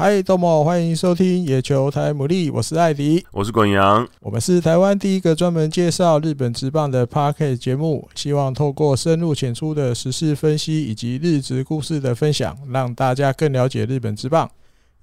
[0.00, 14.48] 嗨，豆莫，欢迎收听《野球台牡蛎》，我是艾迪，我是滚阳，我们是台湾第一个专门介绍日本职棒的 Podcast 节目，希望透过深入浅出的时事分析以及日职故事的分享，让大家更了解日本职棒，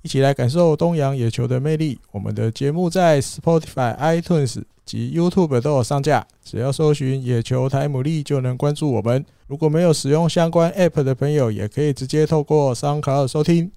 [0.05, 1.97] 一起来感受东洋野球的魅力。
[2.11, 9.25] 我们的节目在 Spotify、iTunes 及 YouTube 都有上架，只要搜寻《野球台姆利》就能关注我们。
[9.47, 13.71] 如果没有使用相关 App 的朋友，也可以直接透过 SoundCloud 收听。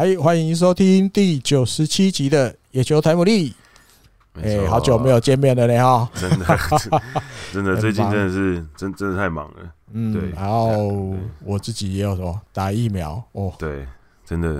[0.00, 3.50] 哎，欢迎收听第九十七集的《野球台姆利》。
[4.42, 6.10] 哎，好久没有见面了呢，哈！
[6.14, 6.46] 真的，
[7.52, 9.56] 真的，最近真的是真真的太忙了。
[9.92, 10.30] 嗯，对。
[10.30, 13.52] 然后我自己也有什么打疫苗哦。
[13.58, 13.86] 对，
[14.24, 14.58] 真的，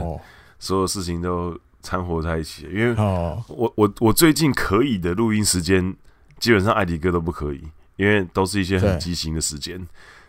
[0.59, 2.69] 所有事情都掺和在一起。
[2.71, 2.95] 因为
[3.49, 5.97] 我我我最近可以的录音时间，
[6.39, 7.63] 基本上艾迪哥都不可以，
[7.97, 9.81] 因为都是一些很畸形的时间。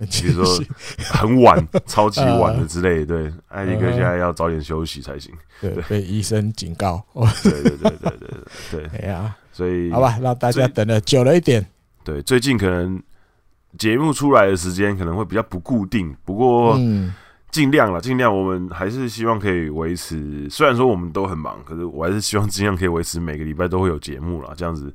[0.10, 0.66] 比如说
[0.98, 5.32] 很晚、超级晚的之类，对，艾迪哥现在要早点休息才行。
[5.60, 7.04] 对，被医生警告。
[7.44, 8.30] 对对对对对
[8.72, 8.86] 对。
[9.00, 11.66] 哎呀，所以好吧，让大家等的久了一点。
[12.04, 13.02] 对，最近可能
[13.78, 16.76] 节目出来的时间可能会比较不固定，不过
[17.52, 20.50] 尽量了，尽量我们还是希望可以维持。
[20.50, 24.92] 虽然说我们都很忙，可是我还是希望尽量可以维持每个礼拜都会有节目了，这样子，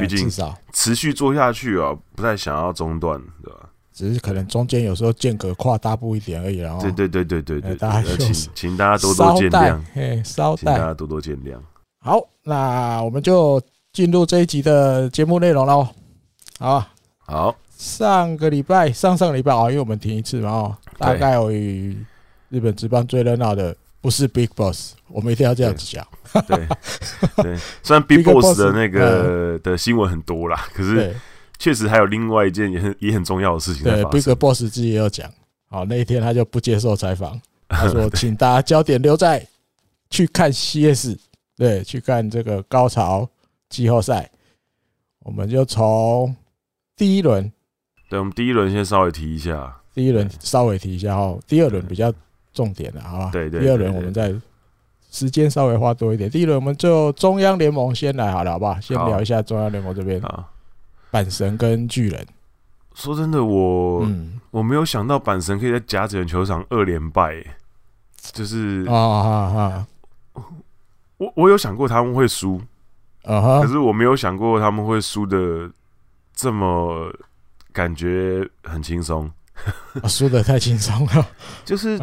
[0.00, 0.28] 毕竟
[0.72, 3.69] 持续做下去啊，不太想要中断，对吧？
[3.92, 11.58] 只是可能中间有时候间隔跨大步一点而已，然后对对对对对对，大家请请大家多多见谅，哎，稍待，请大家多多见谅。
[11.98, 13.60] 好，那我们就
[13.92, 15.86] 进入这一集的节目内容喽。
[16.58, 16.86] 好，
[17.18, 21.96] 好，上个礼拜上上个礼拜啊，因为我们停一次嘛，哦，大概与
[22.48, 26.06] 日本职棒最热闹的不是 Big Boss，我们一定要这样子讲。
[26.46, 26.66] 对
[27.42, 31.14] 对，虽然 Big Boss 的那个的新闻很多啦，可是。
[31.60, 33.84] 确实还有另外一件也很也很重要的事情。
[33.84, 35.30] 对，Big Boss 自己也有讲，
[35.68, 37.38] 好，那一天他就不接受采访，
[37.68, 39.46] 他说：“请大家焦点留在
[40.08, 41.16] 去看 CS，
[41.56, 43.28] 对，去看这个高潮
[43.68, 44.28] 季后赛。”
[45.22, 46.34] 我们就从
[46.96, 47.52] 第一轮，
[48.08, 52.10] 对，我们第一轮先稍微提一下，第一轮稍微提一下哦，第二轮比较
[52.54, 53.30] 重点的，好吧？
[53.30, 54.34] 对对，第二轮我们再
[55.10, 56.30] 时间稍微花多一点。
[56.30, 58.80] 第一轮我们就中央联盟先来好了，好不好？
[58.80, 60.48] 先聊一下中央联盟这边啊。
[61.10, 62.26] 阪神跟巨人，
[62.94, 67.44] 说真的，我、嗯、我没有想到阪神可以在甲子园球场二连败，
[68.32, 69.86] 就是啊啊啊！
[71.16, 72.60] 我我有想过他们会输
[73.24, 75.70] 啊哈，可是我没有想过他们会输的
[76.34, 77.12] 这么
[77.72, 79.30] 感觉很轻松，
[80.08, 81.26] 输的太轻松了。
[81.64, 81.98] 就是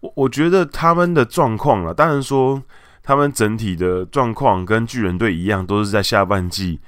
[0.00, 2.62] 我我觉得他们的状况了，当然说
[3.02, 6.80] 他们整体的状况跟巨人队一样，都是在下半季。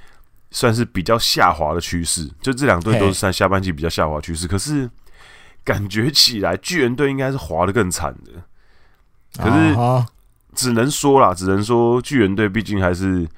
[0.51, 4.49] 算是比较下滑的趋势，就这两队都是在下半季比较下滑趋势。
[4.49, 4.89] 可是
[5.63, 8.33] 感觉起来，巨人队应该是滑的更惨的。
[9.43, 9.77] 可是
[10.55, 13.29] 只能说啦，只能说巨人队毕竟还是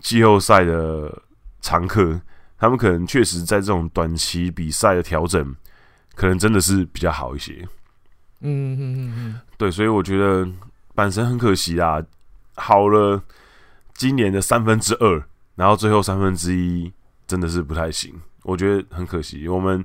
[0.00, 1.22] 季后赛的
[1.60, 2.20] 常客，
[2.58, 5.54] 他们可能确实在这种短期比赛的调整，
[6.14, 7.66] 可能真的是比较好一些。
[8.40, 10.46] 嗯嗯嗯嗯，对，所以我觉得
[10.94, 12.00] 阪神很可惜啊，
[12.54, 13.20] 好了
[13.94, 15.24] 今年的三分之二。
[15.56, 16.92] 然后最后三分之一
[17.26, 19.48] 真的是不太行，我觉得很可惜。
[19.48, 19.84] 我们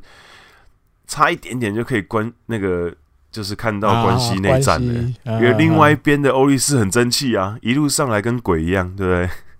[1.07, 2.93] 差一点点就可以关那个，
[3.31, 4.93] 就是看到关西内战了。
[5.25, 9.13] 因为另外一边的欧力士很争气啊，一路上来跟鬼一样，对不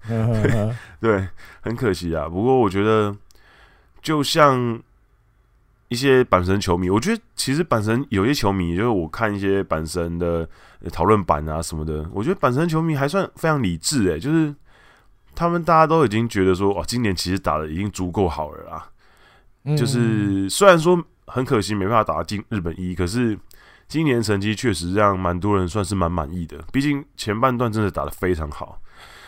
[0.10, 0.76] 对？
[1.00, 1.28] 对，
[1.62, 2.28] 很可惜啊。
[2.28, 3.16] 不过我觉得，
[4.02, 4.80] 就像
[5.88, 10.48] 一些阪神球迷，我觉得其实阪神有些球迷，就是我看一些阪神的
[10.92, 14.54] 讨论版啊什么的，我觉得阪神球迷还算非常理智诶、欸，就是。
[15.36, 18.88] 他们大家都已经觉得说，哇，今年其实打的已经足够好了啦。
[19.78, 23.38] 就是虽然说很可惜没办法打进日本一，可是
[23.88, 26.58] 今年成绩确实让蛮多人算是蛮满意的。
[26.72, 28.82] 毕竟前半段真的打得非常好，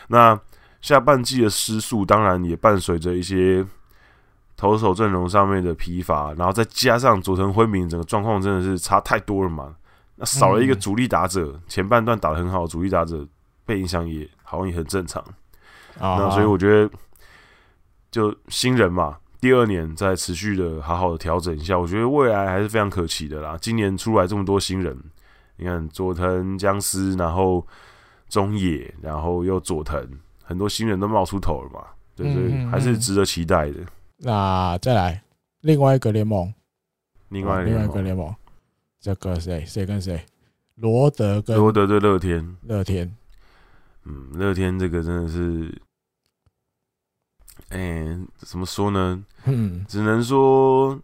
[0.08, 0.40] 那
[0.82, 3.64] 下半季的失速当然也伴随着一些
[4.58, 9.76] 投手阵容上面的疲乏，然后再加上佐藤辉明整个状况真的是差太多了嘛。
[10.16, 13.26] 那少了一个主力打者，前半段打得很好，主力打者
[13.66, 15.24] 被影响也好像也很正常。
[16.00, 16.90] 那所以我觉得，
[18.12, 23.58] 就新人嘛，第二年再持续的好好的调整一下，我觉得未来还是非常可期的啦。
[23.62, 24.98] 今年出来这么多新人，
[25.58, 27.66] 你看佐藤将司，然后
[28.30, 30.08] 中野，然后又佐藤，
[30.44, 31.86] 很多新人都冒出头了嘛，
[32.16, 33.80] 对，所以还是值得期待的。
[34.18, 35.22] 那再来
[35.62, 36.54] 另外一个联盟，
[37.30, 38.34] 另外另外一个联盟，
[39.00, 40.24] 这个谁谁跟谁？
[40.76, 43.16] 罗德跟罗德对乐天，乐天，
[44.06, 45.82] 嗯，乐天这个真的是，
[47.70, 49.24] 哎、欸，怎么说呢？
[49.46, 51.00] 嗯，只能说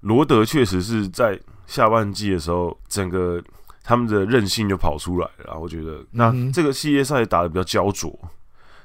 [0.00, 3.42] 罗德确实是在下半季的时候，整个
[3.82, 5.58] 他们的韧性就跑出来了。
[5.58, 8.18] 我觉得，那这个系列赛打的比较焦灼，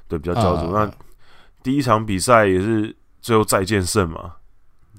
[0.06, 0.72] 对，比较焦灼。
[0.72, 0.90] 那
[1.62, 4.34] 第一场比赛也是最后再见胜嘛，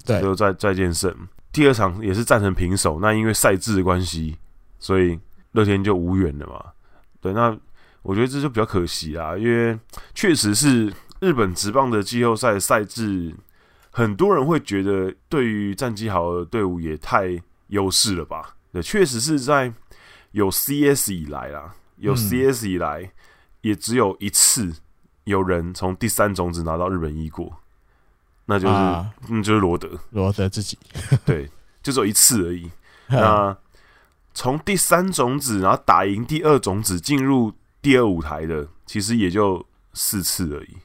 [0.04, 1.14] 对，最后再再见胜。
[1.52, 4.36] 第二场也是战成平手，那因为赛制的关系。
[4.82, 5.18] 所以
[5.52, 6.64] 乐天就无缘了嘛？
[7.20, 7.54] 对，那
[8.02, 9.78] 我觉得这就比较可惜啊，因为
[10.14, 13.34] 确实是日本职棒的季后赛赛制，
[13.90, 18.56] 很多人会觉得对于战绩好的队伍也太优势了吧？
[18.72, 19.72] 对，确实是在
[20.32, 23.12] 有 CS 以来啦，有 CS 以来，
[23.60, 24.72] 也只有一次
[25.24, 27.60] 有人从第三种子拿到日本一过，
[28.46, 30.78] 那就是、啊、嗯，就是罗德，罗德自己，
[31.26, 31.50] 对，
[31.82, 32.70] 就只有一次而已。
[33.10, 33.56] 那
[34.32, 40.76] 从第三种子，然后打赢第二种子，进入第二舞台的，其实也就四次而已。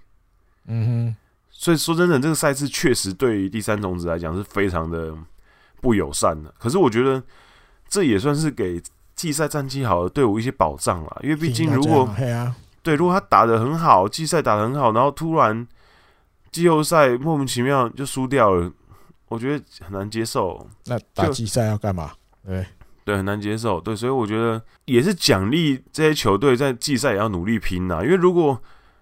[0.67, 1.15] 嗯哼，
[1.49, 5.13] 所以说真的，这个赛制确实对于第三种子来讲是非常的
[5.81, 6.53] 不友善的。
[6.57, 7.21] 可是我觉得
[7.87, 8.81] 这也算是给
[9.15, 12.09] 季赛战绩好的队伍一些保障啦，因为毕竟如果
[12.81, 15.67] 对，如果他打的很好，季赛打的很好，然后突然
[16.51, 18.71] 季后赛莫名其妙就输掉了，
[19.27, 20.67] 我觉得很难接受。
[20.85, 22.11] 那打季赛要干嘛？
[22.45, 22.65] 对。
[23.05, 23.79] 对，很难接受。
[23.79, 28.03] 对，所以我觉得也是奖励这些球队在季赛也要努力拼呐。
[28.03, 28.59] 因为如果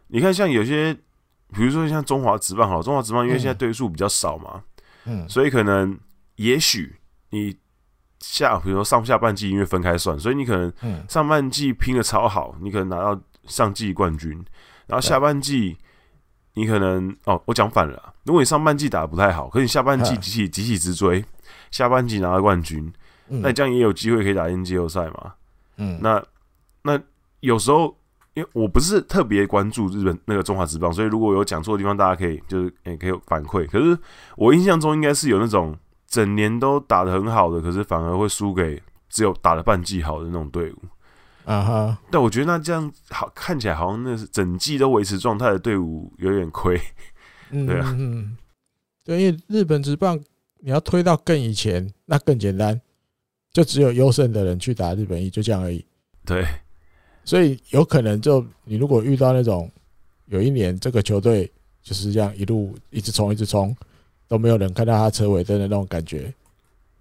[0.07, 0.93] 你看，像有些，
[1.53, 4.61] 比如说像中华职棒，好，中华职棒因为现在队数比较少嘛，
[5.05, 5.97] 嗯，所以可能
[6.35, 6.93] 也许
[7.29, 7.55] 你
[8.19, 10.71] 下，比如说上下半季因为分开算，所以你可能
[11.07, 14.31] 上半季拼的超好，你可能拿到上季冠军，
[14.85, 15.77] 然后下半季
[16.55, 21.23] 你可能哦，我讲反了，如果你上半季打的不太好，可是你下半季集体集体直追，
[21.71, 22.91] 下半季拿到冠军。
[23.27, 25.33] 那这样也有机会可以打进季后赛嘛？
[25.77, 26.23] 嗯，那
[26.83, 26.99] 那
[27.39, 27.95] 有时候
[28.33, 33.67] 因为我不是特别关注日本那个中华职棒，所以如果有讲错的地方，大家可以就是也、欸、可以反馈。
[33.67, 33.97] 可是
[34.35, 35.77] 我印象中应该是有那种
[36.07, 40.77] 整年都打得很好的，可是反而会输给只有打了半季好的那种队伍。
[41.45, 41.97] 啊哈！
[42.09, 46.79] 但我觉得那这样好看起来好像那是整季都维持状态的队伍有点亏。
[47.51, 48.37] 对啊，嗯，
[49.03, 50.17] 对，因为日本职棒
[50.59, 52.79] 你要推到更以前，那更简单。
[53.53, 55.85] 就只有优胜的人去打日本一，就这样而已。
[56.25, 56.43] 对，
[57.23, 59.69] 所以有可能就你如果遇到那种
[60.25, 61.49] 有一年这个球队
[61.83, 63.75] 就是这样一路一直冲一直冲，
[64.27, 66.33] 都没有人看到他车尾灯的那种感觉，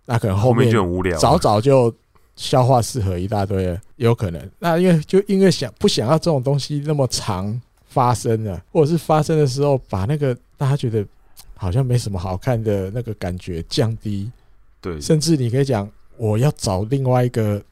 [0.05, 1.95] 那可能后面就很无聊，早早就
[2.37, 4.51] 消化适合一大堆了，有可能。
[4.59, 11.03] 那因为就因为想不想要这种东西那么长发生了，或者是发生的时候把那个大家觉得
[11.55, 14.31] 好像没什么好看的那个感觉降低，
[14.83, 15.91] 对，甚至你可以讲。
[16.17, 17.63] 我要找另外一个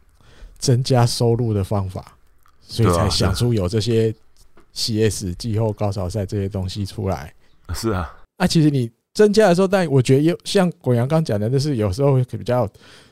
[0.58, 2.16] 增加收入的方法，
[2.60, 4.14] 所以才想出有这些
[4.72, 7.32] CS 季后高潮赛这些东西出来。
[7.74, 12.68] 是啊，啊，其实你增加的时候，但我觉得有像果阳刚讲的，就是有时候会比较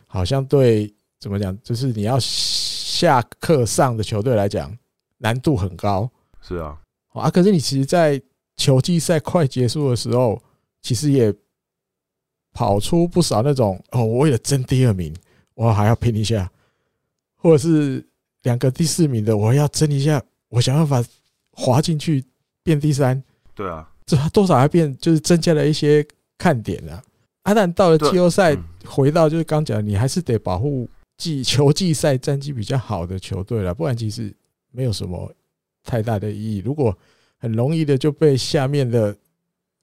[0.07, 4.77] 好像对怎么讲，就是你要下课上的球队来讲
[5.19, 6.11] 难度很高。
[6.41, 6.79] 是啊，
[7.13, 8.21] 啊，可是你其实，在
[8.57, 10.41] 球季赛快结束的时候，
[10.83, 11.33] 其实也
[12.59, 15.15] 跑出不少那种哦，我为了争第二名。
[15.55, 16.51] 我还要拼一下，
[17.37, 18.05] 或者是
[18.43, 21.09] 两个第四名的，我要争一下，我想办法
[21.53, 22.25] 滑进去
[22.65, 23.23] 变第三。
[23.55, 26.05] 对啊，这多少还变就是增加了一些
[26.37, 27.01] 看点啊。
[27.43, 34.35] 啊，但到了季后赛，回到就是刚讲，你还是得保护季球季赛战绩比较好的球队了，不然其实
[34.73, 35.33] 没有什么
[35.85, 36.59] 太大的意义。
[36.65, 36.97] 如果
[37.39, 39.17] 很容易的就被下面的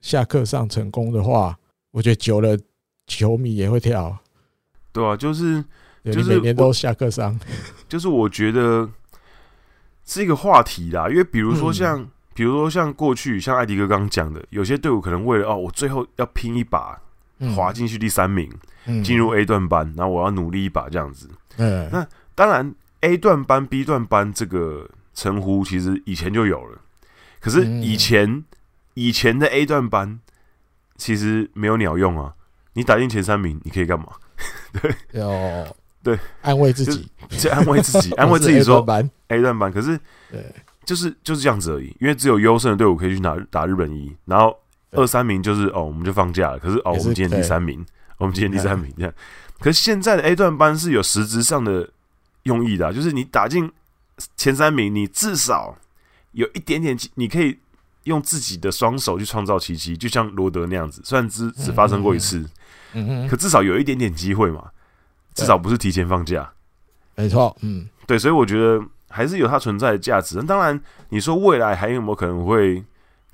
[0.01, 1.58] 下课上成功的话，
[1.96, 2.60] 我觉得久了
[3.08, 4.18] 球迷也会跳。
[4.92, 5.64] 对啊，就是
[6.04, 7.40] 就是每年都下课上，
[7.88, 8.90] 就是我觉得
[10.06, 11.08] 是一个话题啦。
[11.08, 17.00] 因为比如说像，比如说像过去，像艾迪哥刚刚讲的，有些队伍可能为了哦，我最后要拼一把，
[17.56, 18.52] 滑进去第三名，
[19.02, 21.30] 进入 A 段班，然后我要努力一把这样子。
[21.56, 26.78] 嗯，那当然 A 段班、B 段班这个称呼其实以前就有了，
[27.40, 28.44] 可是以前
[28.96, 30.20] 以前的 A 段班
[30.98, 32.34] 其实没有鸟用啊。
[32.74, 34.08] 你打进前三名，你可以干嘛？
[34.82, 38.86] 对，要对安慰自己，就安慰自己， 安慰自己说
[39.30, 39.98] A 段班，可是
[40.30, 40.46] 对，
[40.84, 41.96] 就是就是这样子而已。
[42.00, 44.56] 因为只有优胜的队伍可以去打打日本一，然后
[44.92, 46.60] 二三名就是哦，我们就放假了。
[46.60, 47.84] 可是哦，我们今天第三名，
[48.18, 49.14] 我们今天第三名这样。
[49.60, 51.90] 可是现在的 A 段班是有实质上的
[52.44, 53.72] 用意的，就是你打进
[54.36, 55.75] 前三名，你至少
[56.34, 57.58] 有一点点，你可以
[58.06, 62.44] 用自己的双手去创造奇迹，就像罗德那样子，虽然只只发生过一次，
[63.30, 64.72] 可至少有一点点机会嘛，
[65.36, 66.52] 至少不是提前放假，
[67.16, 70.38] 没错，嗯，对，所以我觉得还是有它存在的价值。
[70.38, 72.84] 那当然，你说未来还有没有可能会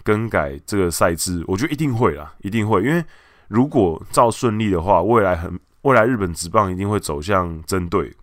[0.03, 1.43] 更改这个赛制？
[1.47, 3.03] 我觉得一定会啦，一定会，因为
[3.47, 8.15] 如果照顺利的话，未来很未来日本职棒一定会走向针对。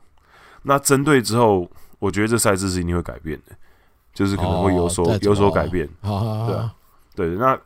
[0.63, 3.57] 那针对之后，我觉得这赛制是一定会改变的，
[4.19, 5.89] 就是可能会有所、哦、有所改变。
[6.03, 6.75] 对啊，
[7.15, 7.57] 对，那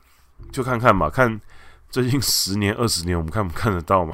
[0.50, 1.40] 就看看吧，看
[1.88, 4.12] 最近十年、二十年，我们看不看得到嘛？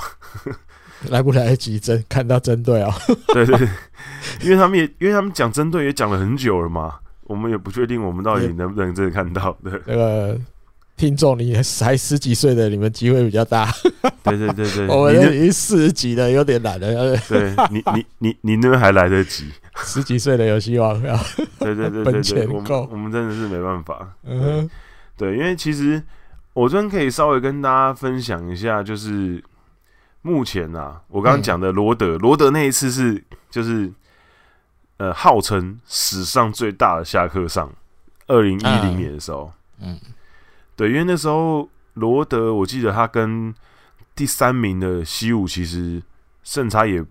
[1.11, 2.95] 来不来得及针看到针对啊？
[3.35, 3.69] 对，对对，
[4.43, 9.59] 因为他们也因为他们讲针对也讲了很久了嘛，我们也不确定我们到底能不能真的看到。
[9.65, 10.39] 对，那个。
[10.97, 13.73] 听众，你才十几岁的，你们机会比较大。
[14.25, 17.17] 对对对对， 我们已经四十几了，有点懒了。
[17.29, 19.49] 对你，你你你那边还来得及，
[19.85, 21.01] 十几岁的有希望。
[21.05, 21.21] 啊
[21.59, 24.15] 对对对对，对， 我们我们真的是没办法。
[24.25, 24.71] 嗯哼，
[25.17, 26.03] 对，因为其实
[26.53, 29.43] 我这边可以稍微跟大家分享一下，就是
[30.23, 33.93] 目前啊，我刚刚讲的罗德，罗德那一次是就是
[34.99, 37.73] 呃，号称史上最大的下课上，
[38.27, 39.99] 二零一零年的时候，嗯。
[40.77, 43.53] 对，因为那时候罗德，我记得他跟
[44.15, 46.01] 第三名的西武其实
[46.45, 47.05] 胜差也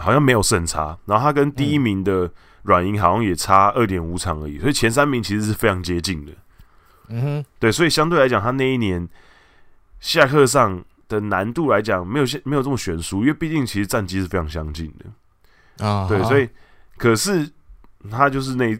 [0.00, 2.30] 好像没有胜差，然后他跟第一名的
[2.62, 6.32] 软银好像也差二点五场而已，所以前三名其实是非常接近的。
[7.08, 9.08] 嗯哼，对，所以相对来讲，他那一年
[10.00, 16.08] 下课上的难度来讲，没有没有这么悬殊，因为毕竟其实战绩是非常相近的啊。
[16.08, 16.48] 对，所以
[16.96, 17.48] 可是
[18.10, 18.78] 他就是那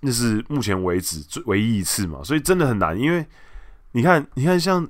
[0.00, 3.24] 那是目前为止最唯一一次嘛，所以真的很难，因为。
[3.94, 4.88] 你看，你看像，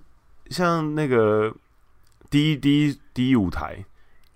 [0.49, 1.53] 像像那个
[2.31, 3.85] 第一第一第一舞台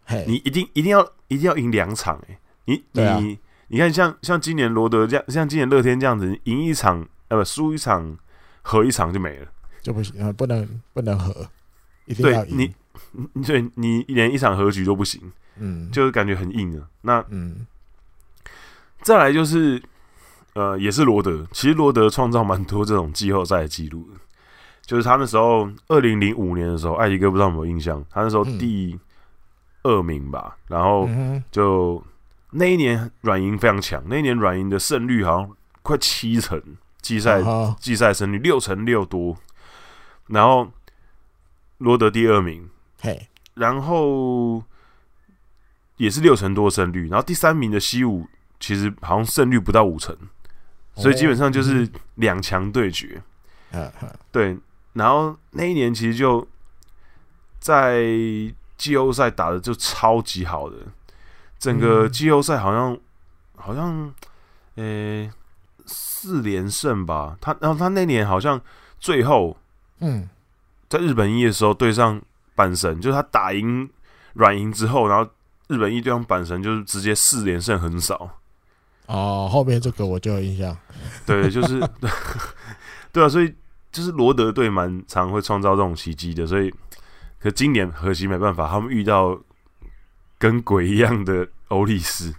[0.09, 3.21] ，hey, 你一定一定要一定要赢两场哎、欸，你你、啊、
[3.69, 8.17] 你看像像今年罗德这样，像今年乐天这样子，赢一场呃不输一场
[8.63, 9.47] 和一场就没了，
[9.83, 11.49] 就不行啊，不能不能和，
[12.07, 12.73] 一定要赢，
[13.33, 15.21] 你对你连一场和局都不行，
[15.59, 16.89] 嗯，就是感觉很硬啊。
[17.03, 17.67] 那嗯，
[19.03, 19.83] 再来就是
[20.55, 24.21] 呃也是罗德，其实罗德创造蛮多这种季后赛的记录的。
[24.83, 28.05] 就是他那时候，二零零五年的时候，艾迪哥不知道有没有印象？
[28.09, 28.97] 他那时候第
[29.87, 31.09] 二名吧，然后
[31.51, 32.05] 就
[32.51, 36.61] 那一年软银非常强，那一年软银的胜率好像快七成，
[37.01, 37.41] 季赛
[37.79, 39.37] 季赛胜率六成六多，
[40.29, 40.71] 然后
[41.79, 42.69] 罗德第二名，
[43.01, 44.63] 嘿，然后
[45.97, 48.27] 也是六成多胜率，然后第三名的西武
[48.59, 50.17] 其实好像胜率不到五成，
[50.95, 53.23] 所以基本上就是两强对决，
[54.33, 54.59] 对。
[54.95, 56.49] 然后那一年其实就
[57.61, 58.03] 在
[58.77, 60.77] 季后赛打的就超级好的，
[61.59, 62.99] 整个季后赛好像
[63.57, 64.13] 好像
[64.75, 65.31] 呃
[65.87, 67.37] 四连胜吧。
[67.41, 68.61] 他然后他那年好像
[68.99, 69.57] 最后
[70.01, 70.29] 嗯
[70.89, 72.21] 在日本一的时候对上
[72.55, 73.89] 阪神，就是他打赢
[74.35, 75.31] 软银之后，然后
[75.69, 78.31] 日本一对上阪神就是直接四连胜横扫。
[79.07, 80.77] 哦，后面这个我就有印象。
[81.25, 81.81] 对， 就是
[83.13, 83.55] 对啊，所以。
[83.93, 86.71] 就是罗德队蛮常会创造这种奇迹的，所以
[87.47, 89.39] 可今年可惜没办法，他们遇到
[90.37, 92.35] 跟鬼一样的欧力斯。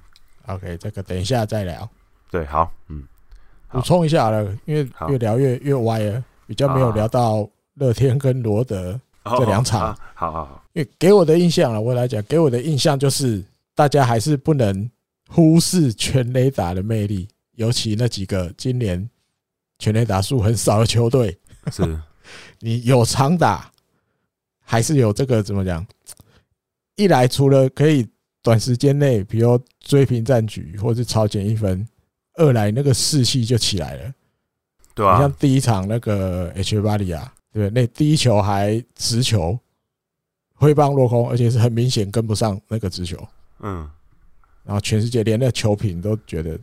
[0.47, 1.89] OK，这个等一下再聊。
[2.29, 3.05] 对，好，嗯，
[3.71, 9.95] 补充一下了，因为越聊越越歪了，比较没有聊到乐天跟罗德这两场。
[10.13, 13.41] 好好好，因为给我的印象啊，我来讲，给我的印象就是
[13.73, 14.91] 大家还是不能
[15.29, 19.09] 忽视全垒打的魅力，尤其那几个今年
[19.79, 21.37] 全垒打数很少的球队。
[21.71, 21.97] 是，
[22.59, 23.71] 你有长打，
[24.69, 25.85] 还是有这个怎么讲？
[26.97, 28.05] 一来除了可以
[28.43, 31.81] 短时间内，比如追平战局，或是超前一分；
[32.33, 34.13] 二来那个士气就起来了，
[34.93, 35.19] 对吧？
[35.19, 39.57] 像第一场那个 H 巴利亚，对，那第一球还直球
[40.53, 43.25] 挥棒落空，而且是很明显跟不上那个直球。
[43.59, 43.89] 嗯，
[44.65, 46.59] 然后全世界连那球评都觉得，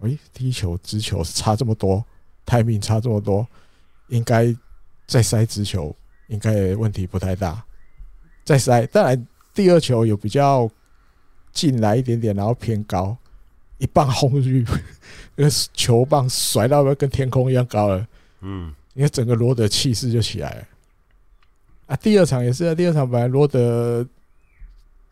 [0.00, 2.02] 诶，第一球直球是差这么多
[2.46, 3.46] ，timing 差这么多。
[4.08, 4.54] 应该
[5.06, 5.94] 再塞直球，
[6.32, 7.62] 应该问题不太大。
[8.42, 10.68] 再塞，当然第二球有比较
[11.52, 13.16] 进来一点点，然后偏高，
[13.78, 14.66] 一棒轰出去，
[15.36, 18.06] 那个球棒甩到跟天空一样高了。
[18.40, 20.64] 嗯，因为整个罗德气势就起来了。
[21.86, 24.04] 啊，第二场也是啊，第二场本来罗德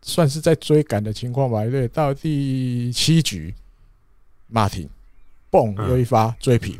[0.01, 3.53] 算是在追赶的情况吧，对，到第七局，
[4.47, 4.89] 马挺，
[5.49, 6.77] 蹦，又一发追平。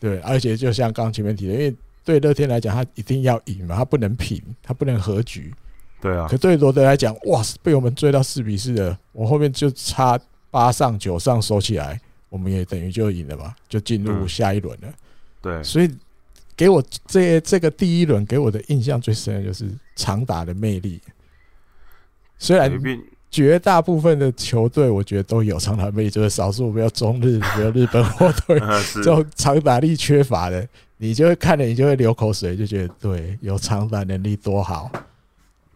[0.00, 1.74] 对，而且就像刚刚前面提的，因为
[2.04, 5.52] 对乐天来讲，他一定要赢嘛，他不能平，他不能和局。
[6.00, 6.26] 对啊。
[6.28, 10.18] 可对罗德来讲，哇，被我们追到四比四了，我后面就差
[10.50, 14.88] 八上九上收起来，我们也等于就赢了嘛，就进入下一轮了。
[14.88, 14.94] 嗯、
[15.40, 15.90] 对，所以
[16.54, 21.00] 给我这这个第一轮给我的印象最深的就是长打的魅力。
[22.38, 22.70] 虽然
[23.30, 28.60] 绝大部分的球队我觉得都有长打魅力，就是少数比较中日、比如日本火腿
[28.94, 34.90] 这种长打力缺乏的，你就会看了你就会流口水，就觉得对，有长打能力多好，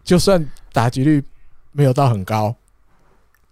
[0.02, 1.22] 就算打击率
[1.72, 2.54] 没有到很高。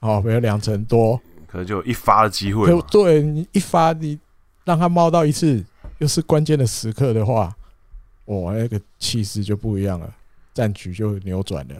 [0.00, 2.70] 哦，没有两成多，可能就一发的机会。
[2.90, 4.16] 对，你一发，你
[4.62, 5.64] 让他冒到一次，
[5.98, 7.52] 又是关键的时刻的话，
[8.26, 10.14] 哇，那个气势就不一样了，
[10.52, 11.74] 战局就扭转了。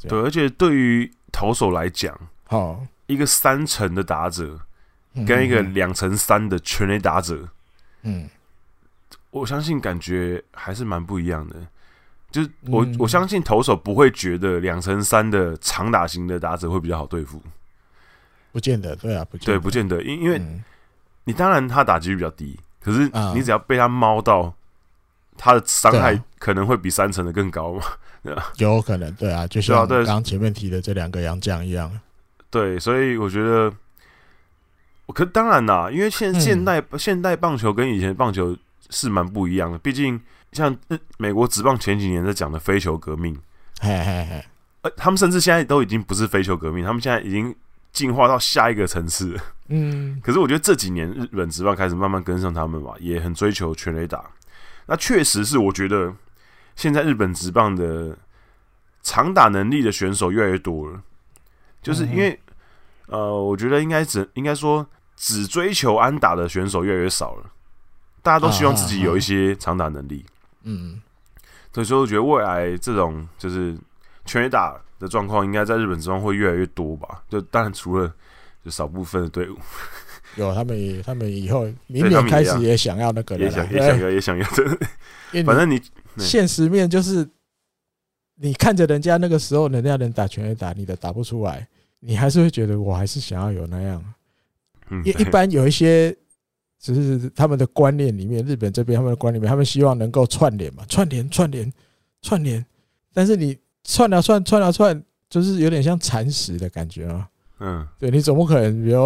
[0.00, 4.58] 对，而且对于投手来讲，好，一个三成的打者
[5.26, 7.46] 跟一个两成三的全垒打者，
[8.02, 8.26] 嗯，
[9.30, 11.56] 我相信感觉还是蛮不一样的。
[12.30, 17.42] 就是我我相信投手不会觉得两成三的长打型的打者会比较好对付。
[18.52, 20.40] 不见得，对啊，不见得对，不见得，因因为
[21.24, 24.54] 你当然他打击率比较低，可是你只要被他猫到，
[25.36, 27.82] 他的伤害可能会比三层的更高嘛？
[28.58, 31.90] 有可能，对啊，就像刚刚前面提的这两个洋将一样。
[32.48, 33.72] 对，所以我觉得，
[35.06, 38.56] 我可当然啦，因为现现代现代棒球跟以前棒球
[38.90, 40.20] 是蛮不一样的，毕竟
[40.52, 40.76] 像
[41.16, 43.34] 美国职棒前几年在讲的非球革命，
[43.80, 44.44] 嘿嘿嘿，
[44.82, 47.54] 呃，他们甚至现在都已经不是非球革命，他们现在已经。
[47.92, 54.30] 进化到下一个层次，嗯， 可是我觉得这几年日本职棒开始慢慢跟上他们吧，也很追求全垒打。
[54.86, 56.14] 那确实是，我觉得
[56.76, 58.16] 现在日本职棒的
[59.02, 61.02] 长打能力的选手越来越多了，
[61.82, 62.38] 就是因为
[63.08, 67.50] 呃，我觉得应该只应该说只追求安打的选手越来越少了，
[68.22, 70.24] 大家都希望自己有一些长打能力，
[70.62, 71.00] 嗯，
[71.72, 73.76] 所以说我觉得未来这种就是
[74.24, 74.80] 全垒打。
[75.00, 77.22] 的状况应该在日本之中会越来越多吧？
[77.30, 78.14] 就当然除了
[78.62, 79.56] 就少部分的队伍，
[80.36, 84.46] 有他们也他们以后明年开始也想要那个，也想也想要也想要，
[85.46, 85.80] 反正你
[86.18, 87.26] 现实面就是
[88.34, 91.66] 你看着人家那个时候人家能打全垒打，你的打不出来，
[92.00, 94.04] 你还是会觉得我还是想要有那样。
[95.02, 96.14] 一一般有一些
[96.80, 101.72] 只是他们的观念里面，日本这边他们的观念里面，他们希望能够串联嘛，串联串联
[102.22, 102.66] 串联，
[103.12, 103.56] 但是你。
[103.82, 107.26] 串啊串，串啊串，就是有点像蚕食的感觉啊。
[107.60, 109.00] 嗯，对，你总不可能，比如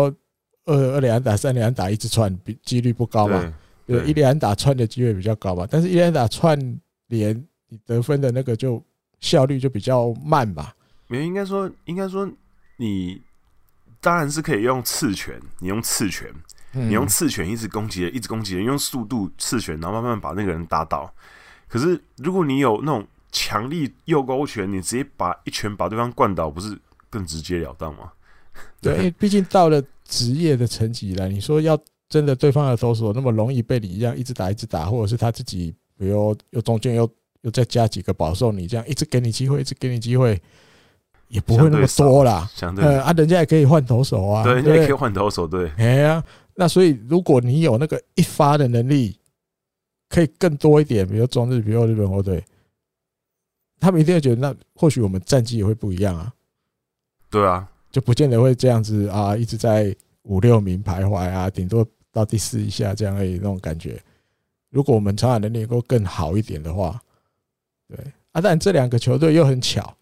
[0.64, 3.54] 二二连打、三连打一直串，比几率不高嘛。
[3.86, 5.66] 对，一连打串的机会比较高吧。
[5.70, 6.58] 但是，一连打串
[7.06, 8.82] 联，你得分的那个就
[9.20, 10.74] 效率就比较慢吧。
[11.06, 12.28] 没有，应该说，应该说，
[12.76, 13.22] 你
[14.00, 16.28] 当然是可以用刺拳，你用刺拳，
[16.74, 21.12] 你用刺拳一直攻击人，一直攻击人，用速度刺拳，然后慢慢把那个人打倒。
[21.68, 23.06] 可是，如果你有那种。
[23.36, 26.78] 强力右勾拳，你直接把一拳把对方灌倒，不是
[27.10, 28.12] 更直截了当吗？
[28.80, 31.76] 对，毕竟到了职业的层级了，你说要
[32.08, 37.10] 真的对方的投手那么容易被你一样一直打一直打，或者是他自己，比如又中间又
[37.40, 40.40] 又再加几个保送，你这样一直给你机会，一直给你机会，
[41.26, 42.48] 也不会那么多啦。
[42.54, 45.68] 相对呃啊，人家也可以换投手啊，对，人家也可以换投手，对。
[45.76, 46.22] 哎呀，
[46.54, 49.18] 那所以如果你有那个一发的能力，
[50.08, 52.42] 可以更多一点，比如中日，比如日本火腿。
[53.80, 56.32] 他们一定会觉得，那或许我们战绩也会不一样啊。
[57.28, 64.00] 对啊，就不见得会这样子啊，一直在五六名徘徊啊，顶多到第四一下这样而已那种感觉。
[64.70, 66.98] 如果我们长打能力能够更好一点的话，
[67.88, 67.98] 对
[68.32, 69.94] 啊，但这两个球队又很巧，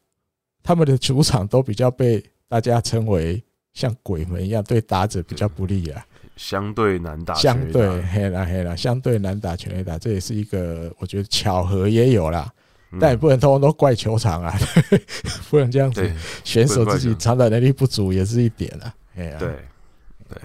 [0.63, 6.07] 他们的主场都比较被大家称为像鬼门一样，对打者比较不利啊。
[6.37, 12.51] 相对难打，相对黑啦黑啦，相对难打全垒打，这也是一个我觉得巧合也有啦。
[13.01, 14.55] 但也不能通通都怪球场啊，
[15.49, 16.13] 不能这样子。
[16.45, 18.93] 选手自己长打能力不足也是一点啊。
[19.15, 19.35] 对
[20.29, 20.39] 对，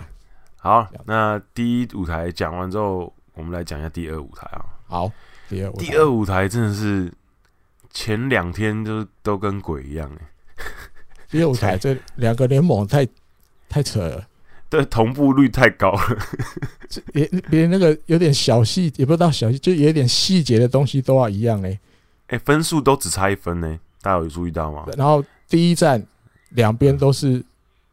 [0.55, 4.63] 好，那第一舞台讲完之后，我们来讲一下第二舞台啊。
[4.87, 5.11] 好，
[5.49, 7.11] 第二第二舞台真的是
[7.91, 10.25] 前两天就都跟鬼一样哎。
[11.29, 13.05] 第二舞台 这两个联盟太
[13.67, 14.25] 太扯了，
[14.69, 16.17] 对，同步率太高了，
[17.13, 21.79] 连连那个有点小细也不知道小细，就有点细节的东西都要一样哎。
[22.27, 24.85] 哎，分数都只差一分呢，大家有注意到吗？
[24.97, 26.05] 然后第一站
[26.49, 27.41] 两边都是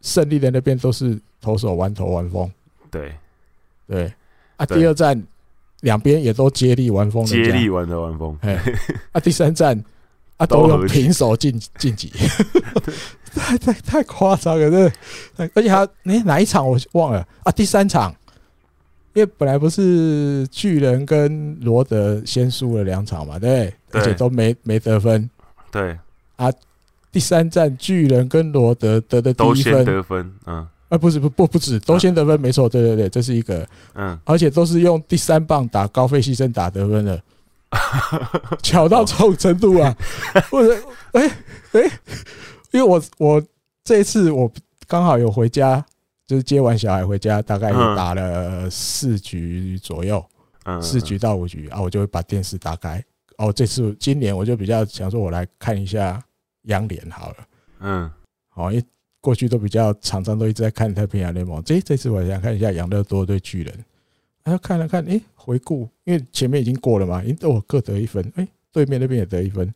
[0.01, 2.51] 胜利的那边都是投手玩投玩风，
[2.91, 3.15] 对
[3.87, 4.13] 对
[4.57, 4.67] 啊。
[4.67, 5.23] 第二站
[5.83, 8.37] 两边也都接力玩风，接力玩投玩风。
[8.43, 8.61] 哎
[9.13, 9.81] 啊，第三站
[10.37, 12.12] 啊都用平手晋晋级，
[13.35, 17.53] 太太太夸张了，这而且他哎哪一场我忘了啊？
[17.53, 18.14] 第三场。
[19.16, 25.31] 因为本来不是巨人跟罗德先输了两场嘛，对，而且都没没得分。
[25.70, 25.97] 对。
[26.35, 26.51] 啊，
[27.12, 29.85] 第三战巨人跟罗德得的第一分。
[29.85, 37.23] 得分，嗯，啊，不是不不不止，都先得分，没错，对对对，这是一个，嗯，而且都是用第三棒打高费牺牲打得分的，
[38.63, 39.97] 巧到这种程度啊！
[40.51, 40.75] 或者，
[41.13, 41.27] 哎
[41.73, 41.83] 哎，
[42.73, 43.43] 因为我我
[43.83, 44.51] 这一次我
[44.87, 45.85] 刚好有回家，
[46.27, 50.25] 就是接完小孩回家，大概打了四局左右，
[50.65, 53.05] 嗯，四局到五局啊，我就会把电视打开。
[53.39, 56.23] 哦，这次今年我就比较想说，我来看一下
[56.65, 57.37] 央联好了，
[57.81, 58.11] 嗯，
[58.49, 58.85] 好，因为。
[59.25, 63.85] 过去都比较常常都一直在看太平洋联盟，这这次我想看一下养乐多对巨人，
[64.45, 69.73] 然后看了看，哎，回顾，因为前面已经过了嘛，已经我各得一分，哎，对面那边也得一分，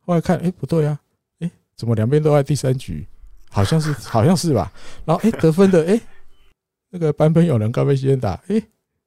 [0.00, 1.00] 后来看，哎，不对啊，
[1.40, 3.06] 哎，怎么两边都在第三局？
[3.50, 4.70] 好像是， 好像是吧？
[5.06, 5.98] 然后，哎，得分的，哎，
[6.90, 8.62] 那个版本有人高飞先打，哎，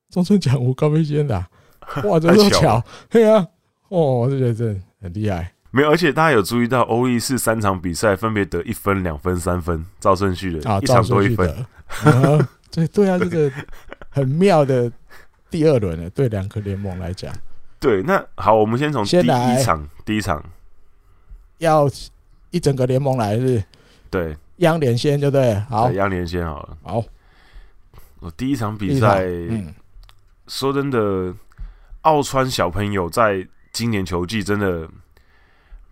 [0.10, 1.48] 中村奖吾高飞先打，
[2.06, 3.48] 哇，这么巧，对啊，
[3.90, 5.54] 哦，这个真的很厉害。
[5.72, 11.68] 没有，而且大家有注意到欧力士三场比赛分别得一分、两分、三分，照顺序的，一场多一分。
[12.72, 13.52] 对对啊，这个
[14.20, 14.92] 很妙的
[15.50, 17.34] 第二轮了，对两个联盟来讲。
[17.80, 20.44] 对，那好，我们先从第一场，第一场
[21.58, 21.90] 要
[22.52, 23.64] 一整个联盟来是？
[24.10, 25.56] 对，央联先，对不对？
[25.70, 26.78] 好，央联先好了。
[26.84, 27.04] 好，
[28.20, 29.74] 我第一场比赛，嗯，
[30.48, 31.34] 说真的，
[32.02, 34.90] 奥川小朋友在今年球季真的。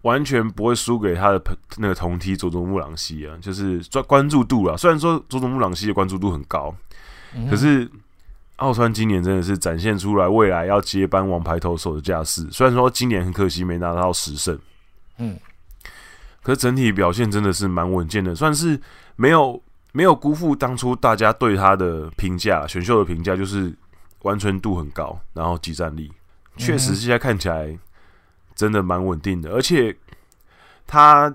[0.03, 1.41] 完全不会输给他的
[1.79, 4.77] 那个同梯佐佐木朗希啊，就是关关注度啊。
[4.77, 6.73] 虽然说佐佐木朗希的关注度很高，
[7.49, 7.89] 可是
[8.57, 12.47] 奥川今年真的是展现出来未来要接班王牌投手的架势。
[12.51, 14.59] 虽然说今年很可惜没拿到十胜，
[15.17, 15.39] 嗯，
[16.43, 18.79] 可是整体表现真的是蛮稳健的，算是
[19.15, 23.73] 没有没有辜负当初大家对他的评价，选秀的评价就是
[24.21, 26.11] 完成度很高，然后即战力
[26.57, 27.77] 确实现在看起来。
[28.55, 29.95] 真的蛮稳定的，而且
[30.87, 31.31] 他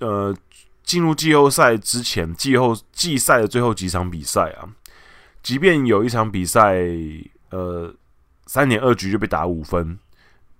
[0.00, 0.36] 呃
[0.84, 4.68] 进入季后赛之前，季后季赛的最后几场比赛啊，
[5.48, 6.76] 即便有一场比赛
[7.48, 7.90] 呃
[8.44, 9.98] 三点二局就被打五分，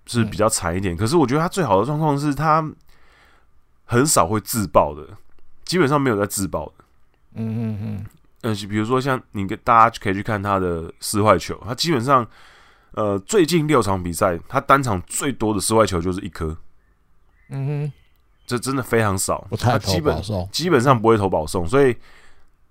[0.07, 0.97] 是比较惨一点。
[0.97, 2.67] 可是我觉得他最好的状况是他
[3.85, 5.07] 很少会自爆的，
[5.63, 6.73] 基本上没有在自爆的。
[7.35, 8.05] 嗯嗯嗯，
[8.41, 12.27] 呃，比如说像你跟大家可以去看他的四坏球，他基本上。
[12.93, 16.57] 呃，最近六场比赛，他单场最多的四坏球就是一颗。
[17.49, 17.93] 嗯哼，
[18.47, 19.47] 这真的非常少。
[19.59, 20.19] 他基本
[20.51, 21.95] 基本上不会投保送，所以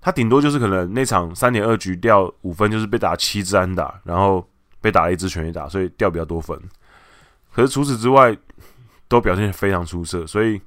[0.00, 4.46] 他顶多就是可能那场三点二局掉五分，就是被打七支安打，然后
[4.80, 6.58] 被打了一支全垒打，所以掉比较多分。
[7.52, 8.37] 可是除此之外，
[9.08, 10.61] 都表现非常出色，所以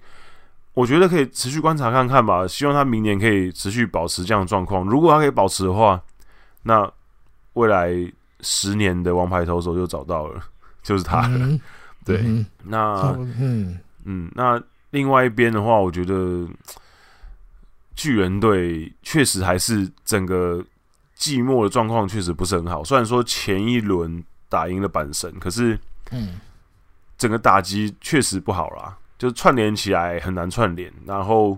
[0.74, 2.48] 我觉得可以持续观察看看吧。
[2.48, 4.84] 希望他明年可以持续保持这样的状况。
[4.86, 6.02] 如果他可以保持的话，
[6.64, 6.92] 那
[7.54, 8.12] 未来。
[8.44, 10.42] 十年的王牌投手就找到了，
[10.82, 11.38] 就是他了。
[11.38, 11.62] 嗯、
[12.04, 16.48] 对，嗯、那嗯嗯，那另外一边的话，我觉得
[17.96, 20.64] 巨人队确实还是整个
[21.16, 22.84] 季末的状况确实不是很好。
[22.84, 25.78] 虽然说前一轮打赢了阪神，可是
[26.12, 26.40] 嗯，
[27.18, 30.92] 整个打击确实不好啦，就是串联起来很难串联。
[31.06, 31.58] 然后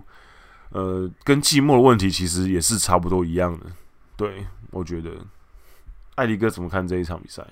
[0.70, 3.66] 呃，跟季末的问题其实也是差不多一样的。
[4.16, 5.10] 对，我觉得。
[6.16, 7.42] 艾迪哥怎么看这一场比赛？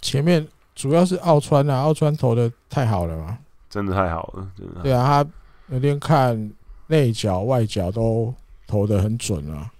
[0.00, 3.38] 前面主要是奥川啊，奥川投的太好了嘛，
[3.70, 4.80] 真的太好了，真的。
[4.80, 5.30] 对啊，他
[5.72, 6.50] 有点看
[6.92, 8.32] 内角、外角都
[8.66, 9.72] 投的很准啊，